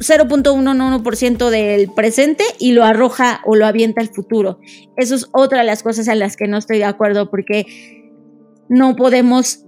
0.11% 0.00 1.48
del 1.48 1.90
presente 1.90 2.44
y 2.58 2.72
lo 2.72 2.84
arroja 2.84 3.40
o 3.46 3.56
lo 3.56 3.64
avienta 3.64 4.02
al 4.02 4.08
futuro. 4.08 4.58
Eso 4.98 5.14
es 5.14 5.26
otra 5.32 5.60
de 5.60 5.64
las 5.64 5.82
cosas 5.82 6.06
a 6.08 6.14
las 6.14 6.36
que 6.36 6.48
no 6.48 6.58
estoy 6.58 6.76
de 6.76 6.84
acuerdo 6.84 7.30
porque 7.30 8.03
no 8.68 8.96
podemos 8.96 9.64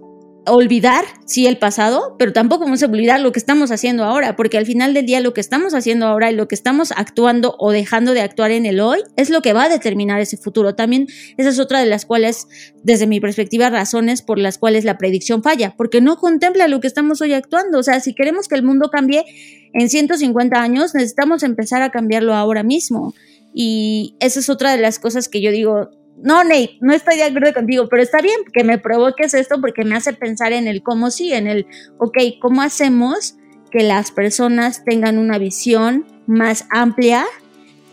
olvidar, 0.46 1.04
sí, 1.26 1.46
el 1.46 1.58
pasado, 1.58 2.14
pero 2.18 2.32
tampoco 2.32 2.64
vamos 2.64 2.82
a 2.82 2.86
olvidar 2.86 3.20
lo 3.20 3.32
que 3.32 3.38
estamos 3.38 3.70
haciendo 3.70 4.04
ahora, 4.04 4.36
porque 4.36 4.58
al 4.58 4.66
final 4.66 4.94
del 4.94 5.04
día 5.04 5.20
lo 5.20 5.34
que 5.34 5.40
estamos 5.40 5.74
haciendo 5.74 6.06
ahora 6.06 6.30
y 6.30 6.34
lo 6.34 6.46
que 6.46 6.54
estamos 6.54 6.92
actuando 6.92 7.56
o 7.58 7.72
dejando 7.72 8.14
de 8.14 8.20
actuar 8.20 8.52
en 8.52 8.64
el 8.64 8.80
hoy 8.80 9.00
es 9.16 9.28
lo 9.28 9.42
que 9.42 9.52
va 9.52 9.64
a 9.64 9.68
determinar 9.68 10.20
ese 10.20 10.36
futuro. 10.36 10.74
También 10.74 11.08
esa 11.36 11.48
es 11.48 11.58
otra 11.58 11.80
de 11.80 11.86
las 11.86 12.06
cuales, 12.06 12.46
desde 12.82 13.06
mi 13.06 13.20
perspectiva, 13.20 13.70
razones 13.70 14.22
por 14.22 14.38
las 14.38 14.58
cuales 14.58 14.84
la 14.84 14.98
predicción 14.98 15.42
falla, 15.42 15.74
porque 15.76 16.00
no 16.00 16.16
contempla 16.16 16.68
lo 16.68 16.80
que 16.80 16.86
estamos 16.86 17.20
hoy 17.20 17.32
actuando. 17.32 17.78
O 17.78 17.82
sea, 17.82 17.98
si 18.00 18.14
queremos 18.14 18.46
que 18.46 18.54
el 18.54 18.62
mundo 18.62 18.88
cambie 18.90 19.24
en 19.72 19.90
150 19.90 20.60
años, 20.60 20.94
necesitamos 20.94 21.42
empezar 21.42 21.82
a 21.82 21.90
cambiarlo 21.90 22.34
ahora 22.34 22.62
mismo. 22.62 23.14
Y 23.52 24.14
esa 24.20 24.38
es 24.38 24.48
otra 24.48 24.70
de 24.76 24.82
las 24.82 24.98
cosas 24.98 25.28
que 25.28 25.40
yo 25.40 25.50
digo, 25.50 25.90
no, 26.22 26.44
Nate, 26.44 26.78
no 26.80 26.92
estoy 26.92 27.16
de 27.16 27.24
acuerdo 27.24 27.52
contigo, 27.52 27.88
pero 27.88 28.02
está 28.02 28.20
bien 28.20 28.40
que 28.52 28.64
me 28.64 28.78
provoques 28.78 29.34
esto 29.34 29.60
porque 29.60 29.84
me 29.84 29.96
hace 29.96 30.12
pensar 30.12 30.52
en 30.52 30.66
el 30.66 30.82
cómo 30.82 31.10
sí, 31.10 31.32
en 31.32 31.46
el, 31.46 31.66
ok, 31.98 32.18
¿cómo 32.40 32.62
hacemos 32.62 33.36
que 33.70 33.82
las 33.82 34.10
personas 34.10 34.84
tengan 34.84 35.18
una 35.18 35.38
visión 35.38 36.06
más 36.26 36.66
amplia 36.70 37.26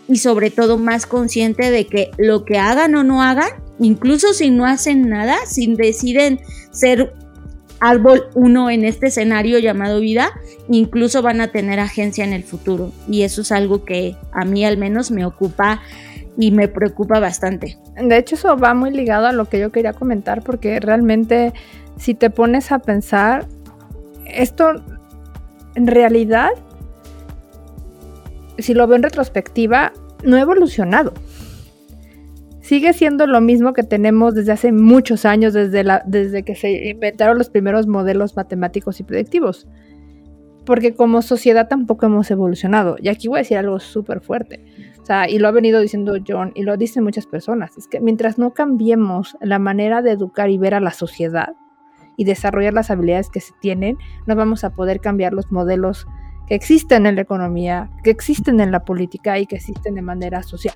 y 0.07 0.17
sobre 0.17 0.51
todo 0.51 0.77
más 0.77 1.05
consciente 1.05 1.71
de 1.71 1.87
que 1.87 2.11
lo 2.17 2.45
que 2.45 2.57
hagan 2.57 2.95
o 2.95 3.03
no 3.03 3.21
hagan, 3.21 3.49
incluso 3.79 4.33
si 4.33 4.49
no 4.49 4.65
hacen 4.65 5.09
nada, 5.09 5.37
si 5.45 5.73
deciden 5.75 6.39
ser 6.71 7.13
árbol 7.83 8.29
uno 8.33 8.69
en 8.69 8.85
este 8.85 9.07
escenario 9.07 9.59
llamado 9.59 9.99
vida, 9.99 10.31
incluso 10.69 11.21
van 11.21 11.41
a 11.41 11.49
tener 11.49 11.81
agencia 11.81 12.23
en 12.23 12.31
el 12.31 12.43
futuro. 12.43 12.93
Y 13.09 13.23
eso 13.23 13.41
es 13.41 13.51
algo 13.51 13.83
que 13.83 14.15
a 14.31 14.45
mí 14.45 14.63
al 14.63 14.77
menos 14.77 15.11
me 15.11 15.25
ocupa 15.25 15.81
y 16.37 16.51
me 16.51 16.69
preocupa 16.69 17.19
bastante. 17.19 17.77
De 18.01 18.17
hecho, 18.17 18.35
eso 18.35 18.57
va 18.57 18.73
muy 18.73 18.91
ligado 18.91 19.27
a 19.27 19.33
lo 19.33 19.45
que 19.45 19.59
yo 19.59 19.71
quería 19.71 19.91
comentar, 19.91 20.43
porque 20.43 20.79
realmente 20.79 21.53
si 21.97 22.13
te 22.13 22.29
pones 22.29 22.71
a 22.71 22.79
pensar, 22.79 23.47
esto 24.25 24.81
en 25.75 25.87
realidad, 25.87 26.51
si 28.59 28.73
lo 28.73 28.87
veo 28.87 28.95
en 28.95 29.03
retrospectiva, 29.03 29.91
no 30.23 30.37
ha 30.37 30.41
evolucionado. 30.41 31.13
Sigue 32.63 32.93
siendo 32.93 33.27
lo 33.27 33.39
mismo 33.39 33.73
que 33.73 33.83
tenemos 33.83 34.33
desde 34.33 34.53
hace 34.53 34.71
muchos 34.71 35.25
años, 35.25 35.53
desde, 35.53 35.85
desde 36.05 36.43
que 36.43 36.55
se 36.55 36.89
inventaron 36.89 37.37
los 37.37 37.49
primeros 37.49 37.85
modelos 37.87 38.35
matemáticos 38.35 38.99
y 38.99 39.03
predictivos. 39.03 39.67
Porque 40.65 40.95
como 40.95 41.21
sociedad 41.21 41.67
tampoco 41.67 42.07
hemos 42.07 42.31
evolucionado. 42.31 42.95
Y 42.99 43.09
aquí 43.09 43.27
voy 43.27 43.39
a 43.39 43.41
decir 43.41 43.57
algo 43.57 43.79
súper 43.79 44.21
fuerte 44.21 44.63
o 45.03 45.05
sea, 45.05 45.29
y 45.29 45.37
lo 45.37 45.49
ha 45.49 45.51
venido 45.51 45.81
diciendo 45.81 46.15
John 46.25 46.53
y 46.55 46.63
lo 46.63 46.77
dicen 46.77 47.03
muchas 47.03 47.27
personas, 47.27 47.77
es 47.77 47.87
que 47.87 47.99
mientras 47.99 48.37
no 48.37 48.53
cambiemos 48.53 49.35
la 49.41 49.59
manera 49.59 50.01
de 50.01 50.11
educar 50.11 50.49
y 50.49 50.57
ver 50.57 50.73
a 50.73 50.79
la 50.79 50.91
sociedad 50.91 51.55
y 52.15 52.23
desarrollar 52.23 52.73
las 52.73 52.89
habilidades 52.89 53.29
que 53.29 53.41
se 53.41 53.51
tienen, 53.59 53.97
no 54.27 54.35
vamos 54.37 54.63
a 54.63 54.69
poder 54.69 55.01
cambiar 55.01 55.33
los 55.33 55.51
modelos 55.51 56.07
que 56.47 56.55
existen 56.55 57.05
en 57.05 57.15
la 57.15 57.21
economía, 57.21 57.89
que 58.01 58.11
existen 58.11 58.61
en 58.61 58.71
la 58.71 58.85
política 58.85 59.39
y 59.39 59.45
que 59.45 59.57
existen 59.57 59.95
de 59.95 60.03
manera 60.03 60.41
social. 60.41 60.75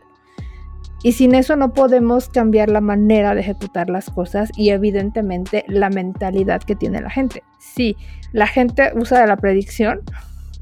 Y 1.07 1.13
sin 1.13 1.35
eso 1.35 1.55
no 1.55 1.73
podemos 1.73 2.27
cambiar 2.27 2.67
la 2.67 2.81
manera 2.81 3.33
de 3.33 3.39
ejecutar 3.39 3.89
las 3.89 4.09
cosas 4.09 4.51
y 4.57 4.71
evidentemente 4.71 5.63
la 5.69 5.89
mentalidad 5.89 6.61
que 6.61 6.75
tiene 6.75 6.99
la 6.99 7.09
gente. 7.09 7.43
Sí, 7.59 7.95
la 8.33 8.45
gente 8.45 8.91
usa 8.93 9.25
la 9.25 9.37
predicción 9.37 10.01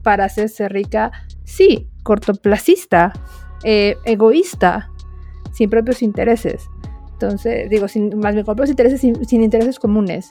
para 0.04 0.26
hacerse 0.26 0.70
rica, 0.70 1.12
sí, 1.46 1.90
cortoplacista, 2.04 3.12
eh, 3.64 3.96
egoísta, 4.06 4.92
sin 5.52 5.72
propios 5.72 6.04
intereses. 6.04 6.70
Entonces, 7.14 7.68
digo, 7.72 7.88
sin, 7.88 8.16
más 8.20 8.36
bien 8.36 8.46
con 8.46 8.56
propios 8.56 8.70
intereses, 8.70 9.02
sin, 9.02 9.42
intereses 9.42 9.80
comunes. 9.80 10.28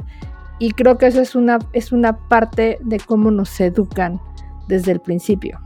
Y 0.60 0.70
creo 0.70 0.96
que 0.96 1.08
eso 1.08 1.22
es 1.22 1.34
una, 1.34 1.58
es 1.72 1.90
una 1.90 2.28
parte 2.28 2.78
de 2.82 3.00
cómo 3.00 3.32
nos 3.32 3.60
educan 3.60 4.20
desde 4.68 4.92
el 4.92 5.00
principio. 5.00 5.58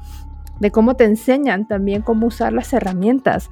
De 0.59 0.70
cómo 0.70 0.96
te 0.96 1.05
enseñan 1.05 1.68
también 1.68 2.01
cómo 2.01 2.28
usar 2.28 2.55
las 2.55 2.72
herramientas. 2.72 3.51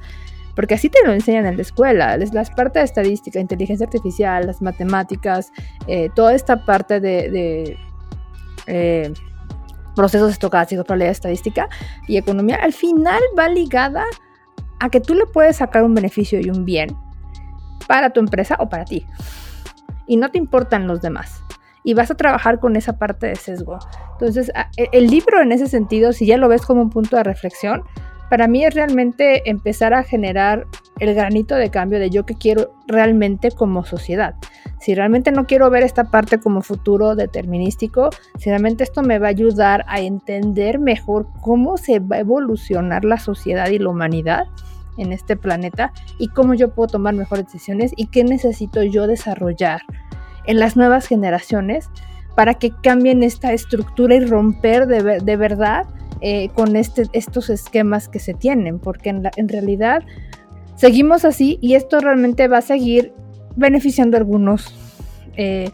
Porque 0.56 0.74
así 0.74 0.88
te 0.88 0.98
lo 1.04 1.12
enseñan 1.12 1.46
en 1.46 1.56
la 1.56 1.62
escuela. 1.62 2.16
Es 2.16 2.34
la 2.34 2.42
parte 2.44 2.80
de 2.80 2.86
estadística, 2.86 3.38
inteligencia 3.38 3.86
artificial, 3.86 4.46
las 4.46 4.60
matemáticas, 4.62 5.52
eh, 5.86 6.08
toda 6.16 6.34
esta 6.34 6.64
parte 6.64 6.98
de, 6.98 7.30
de 7.30 7.78
eh, 8.66 9.12
procesos 9.94 10.30
estocásticos, 10.32 10.84
probabilidad 10.84 11.12
estadística 11.12 11.68
y 12.08 12.16
economía, 12.18 12.56
al 12.56 12.72
final 12.72 13.20
va 13.38 13.48
ligada 13.48 14.04
a 14.78 14.90
que 14.90 15.00
tú 15.00 15.14
le 15.14 15.26
puedes 15.26 15.56
sacar 15.56 15.82
un 15.82 15.94
beneficio 15.94 16.38
y 16.40 16.50
un 16.50 16.64
bien 16.64 16.96
para 17.88 18.10
tu 18.10 18.20
empresa 18.20 18.56
o 18.60 18.68
para 18.68 18.84
ti. 18.84 19.06
Y 20.06 20.16
no 20.16 20.30
te 20.30 20.38
importan 20.38 20.86
los 20.86 21.00
demás. 21.00 21.42
Y 21.82 21.94
vas 21.94 22.10
a 22.10 22.14
trabajar 22.14 22.60
con 22.60 22.76
esa 22.76 22.98
parte 22.98 23.26
de 23.26 23.36
sesgo. 23.36 23.78
Entonces, 24.12 24.50
e, 24.76 24.88
el 24.92 25.06
libro 25.06 25.40
en 25.40 25.52
ese 25.52 25.66
sentido, 25.66 26.12
si 26.12 26.26
ya 26.26 26.36
lo 26.36 26.48
ves 26.48 26.62
como 26.62 26.82
un 26.82 26.90
punto 26.90 27.16
de 27.16 27.22
reflexión, 27.22 27.84
para 28.28 28.48
mí 28.48 28.64
es 28.64 28.74
realmente 28.74 29.48
empezar 29.48 29.94
a 29.94 30.02
generar 30.02 30.66
el 30.98 31.14
granito 31.14 31.54
de 31.54 31.70
cambio 31.70 31.98
de 31.98 32.10
yo 32.10 32.24
que 32.26 32.34
quiero 32.34 32.74
realmente 32.86 33.50
como 33.50 33.84
sociedad. 33.84 34.34
Si 34.80 34.94
realmente 34.94 35.32
no 35.32 35.46
quiero 35.46 35.70
ver 35.70 35.82
esta 35.82 36.04
parte 36.04 36.38
como 36.38 36.62
futuro 36.62 37.14
determinístico, 37.14 38.10
si 38.38 38.50
realmente 38.50 38.84
esto 38.84 39.02
me 39.02 39.18
va 39.18 39.26
a 39.26 39.30
ayudar 39.30 39.84
a 39.88 40.00
entender 40.00 40.78
mejor 40.78 41.28
cómo 41.40 41.76
se 41.76 41.98
va 41.98 42.16
a 42.16 42.20
evolucionar 42.20 43.04
la 43.04 43.18
sociedad 43.18 43.68
y 43.68 43.78
la 43.78 43.90
humanidad 43.90 44.46
en 44.96 45.12
este 45.12 45.36
planeta 45.36 45.92
y 46.18 46.28
cómo 46.28 46.54
yo 46.54 46.74
puedo 46.74 46.88
tomar 46.88 47.14
mejores 47.14 47.46
decisiones 47.46 47.92
y 47.96 48.06
qué 48.06 48.24
necesito 48.24 48.82
yo 48.82 49.06
desarrollar 49.06 49.82
en 50.46 50.58
las 50.58 50.76
nuevas 50.76 51.06
generaciones 51.06 51.90
para 52.34 52.54
que 52.54 52.70
cambien 52.70 53.22
esta 53.22 53.52
estructura 53.52 54.14
y 54.14 54.20
romper 54.20 54.86
de, 54.86 55.20
de 55.20 55.36
verdad 55.36 55.86
eh, 56.20 56.48
con 56.54 56.76
este, 56.76 57.04
estos 57.12 57.50
esquemas 57.50 58.08
que 58.08 58.18
se 58.18 58.34
tienen, 58.34 58.78
porque 58.78 59.10
en, 59.10 59.22
en 59.36 59.48
realidad 59.48 60.02
seguimos 60.76 61.24
así 61.24 61.58
y 61.60 61.74
esto 61.74 62.00
realmente 62.00 62.48
va 62.48 62.58
a 62.58 62.62
seguir 62.62 63.12
beneficiando 63.56 64.16
a 64.16 64.20
algunos, 64.20 64.74
eh, 65.36 65.70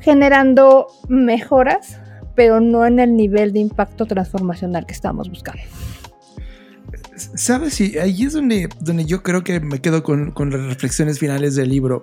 generando 0.00 0.86
mejoras, 1.08 2.00
pero 2.34 2.60
no 2.60 2.84
en 2.86 2.98
el 2.98 3.16
nivel 3.16 3.52
de 3.52 3.60
impacto 3.60 4.06
transformacional 4.06 4.86
que 4.86 4.92
estamos 4.92 5.28
buscando. 5.28 5.62
Sabes, 7.16 7.74
sí, 7.74 7.96
ahí 7.98 8.24
es 8.24 8.32
donde, 8.32 8.68
donde 8.80 9.04
yo 9.04 9.22
creo 9.22 9.44
que 9.44 9.60
me 9.60 9.80
quedo 9.80 10.02
con, 10.02 10.32
con 10.32 10.50
las 10.50 10.62
reflexiones 10.62 11.18
finales 11.18 11.54
del 11.54 11.68
libro. 11.68 12.02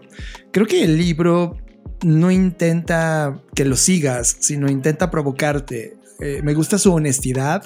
Creo 0.51 0.65
que 0.65 0.83
el 0.83 0.97
libro 0.97 1.57
no 2.03 2.31
intenta 2.31 3.41
que 3.53 3.65
lo 3.65 3.75
sigas, 3.75 4.37
sino 4.39 4.69
intenta 4.69 5.11
provocarte. 5.11 5.97
Eh, 6.21 6.41
me 6.43 6.53
gusta 6.53 6.77
su 6.77 6.93
honestidad, 6.93 7.63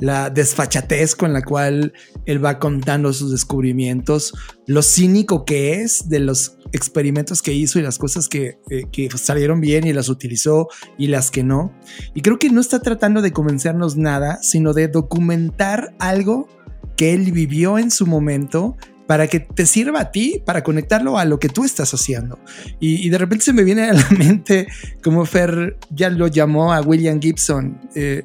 la 0.00 0.30
desfachatez 0.30 1.14
con 1.14 1.32
la 1.32 1.42
cual 1.42 1.92
él 2.26 2.44
va 2.44 2.58
contando 2.58 3.12
sus 3.12 3.30
descubrimientos, 3.30 4.34
lo 4.66 4.82
cínico 4.82 5.44
que 5.44 5.74
es 5.74 6.08
de 6.08 6.18
los 6.18 6.58
experimentos 6.72 7.42
que 7.42 7.52
hizo 7.52 7.78
y 7.78 7.82
las 7.82 7.98
cosas 7.98 8.28
que, 8.28 8.58
eh, 8.70 8.84
que, 8.90 9.08
salieron 9.10 9.60
bien 9.60 9.86
y 9.86 9.92
las 9.92 10.08
utilizó 10.08 10.68
y 10.98 11.06
las 11.06 11.30
que 11.30 11.44
no. 11.44 11.72
Y 12.14 12.22
creo 12.22 12.38
que 12.38 12.50
no 12.50 12.60
está 12.60 12.80
tratando 12.80 13.22
de 13.22 13.32
convencernos 13.32 13.96
nada, 13.96 14.42
sino 14.42 14.72
de 14.72 14.88
documentar 14.88 15.94
algo 15.98 16.48
que 16.96 17.14
él 17.14 17.30
vivió 17.32 17.78
en 17.78 17.90
su 17.90 18.06
momento 18.06 18.76
para 19.12 19.26
que 19.26 19.40
te 19.40 19.66
sirva 19.66 20.00
a 20.00 20.10
ti, 20.10 20.42
para 20.42 20.64
conectarlo 20.64 21.18
a 21.18 21.26
lo 21.26 21.38
que 21.38 21.50
tú 21.50 21.64
estás 21.64 21.92
haciendo. 21.92 22.38
Y, 22.80 23.10
de 23.10 23.18
repente 23.18 23.44
se 23.44 23.52
me 23.52 23.62
viene 23.62 23.90
a 23.90 23.92
la 23.92 24.08
mente, 24.18 24.66
como 25.04 25.26
Fer 25.26 25.76
ya 25.90 26.08
lo 26.08 26.28
llamó 26.28 26.72
a 26.72 26.80
William 26.80 27.20
Gibson. 27.20 27.78
Eh, 27.94 28.22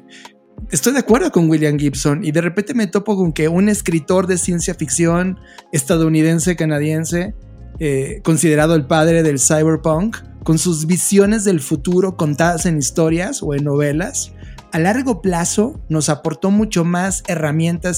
estoy 0.70 0.94
de 0.94 1.00
acuerdo 1.00 1.30
con 1.30 1.50
William 1.50 1.78
Gibson 1.78 2.24
y 2.24 2.32
de 2.32 2.40
repente 2.40 2.72
me 2.72 2.86
topo 2.86 3.16
con 3.16 3.34
que 3.34 3.48
un 3.48 3.68
escritor 3.68 4.26
de 4.26 4.38
ciencia 4.38 4.72
ficción 4.72 5.38
estadounidense, 5.72 6.56
canadiense, 6.56 7.34
eh, 7.80 8.22
considerado 8.24 8.74
el 8.74 8.86
padre 8.86 9.22
del 9.22 9.38
cyberpunk, 9.38 10.16
con 10.42 10.56
sus 10.56 10.86
visiones 10.86 11.44
del 11.44 11.60
futuro 11.60 12.16
contadas 12.16 12.64
en 12.64 12.78
historias 12.78 13.42
o 13.42 13.54
en 13.54 13.64
novelas, 13.64 14.32
a 14.72 14.78
largo 14.78 15.22
plazo 15.22 15.80
nos 15.90 16.08
aportó 16.08 16.50
mucho 16.50 16.84
más 16.84 17.24
herramientas 17.26 17.84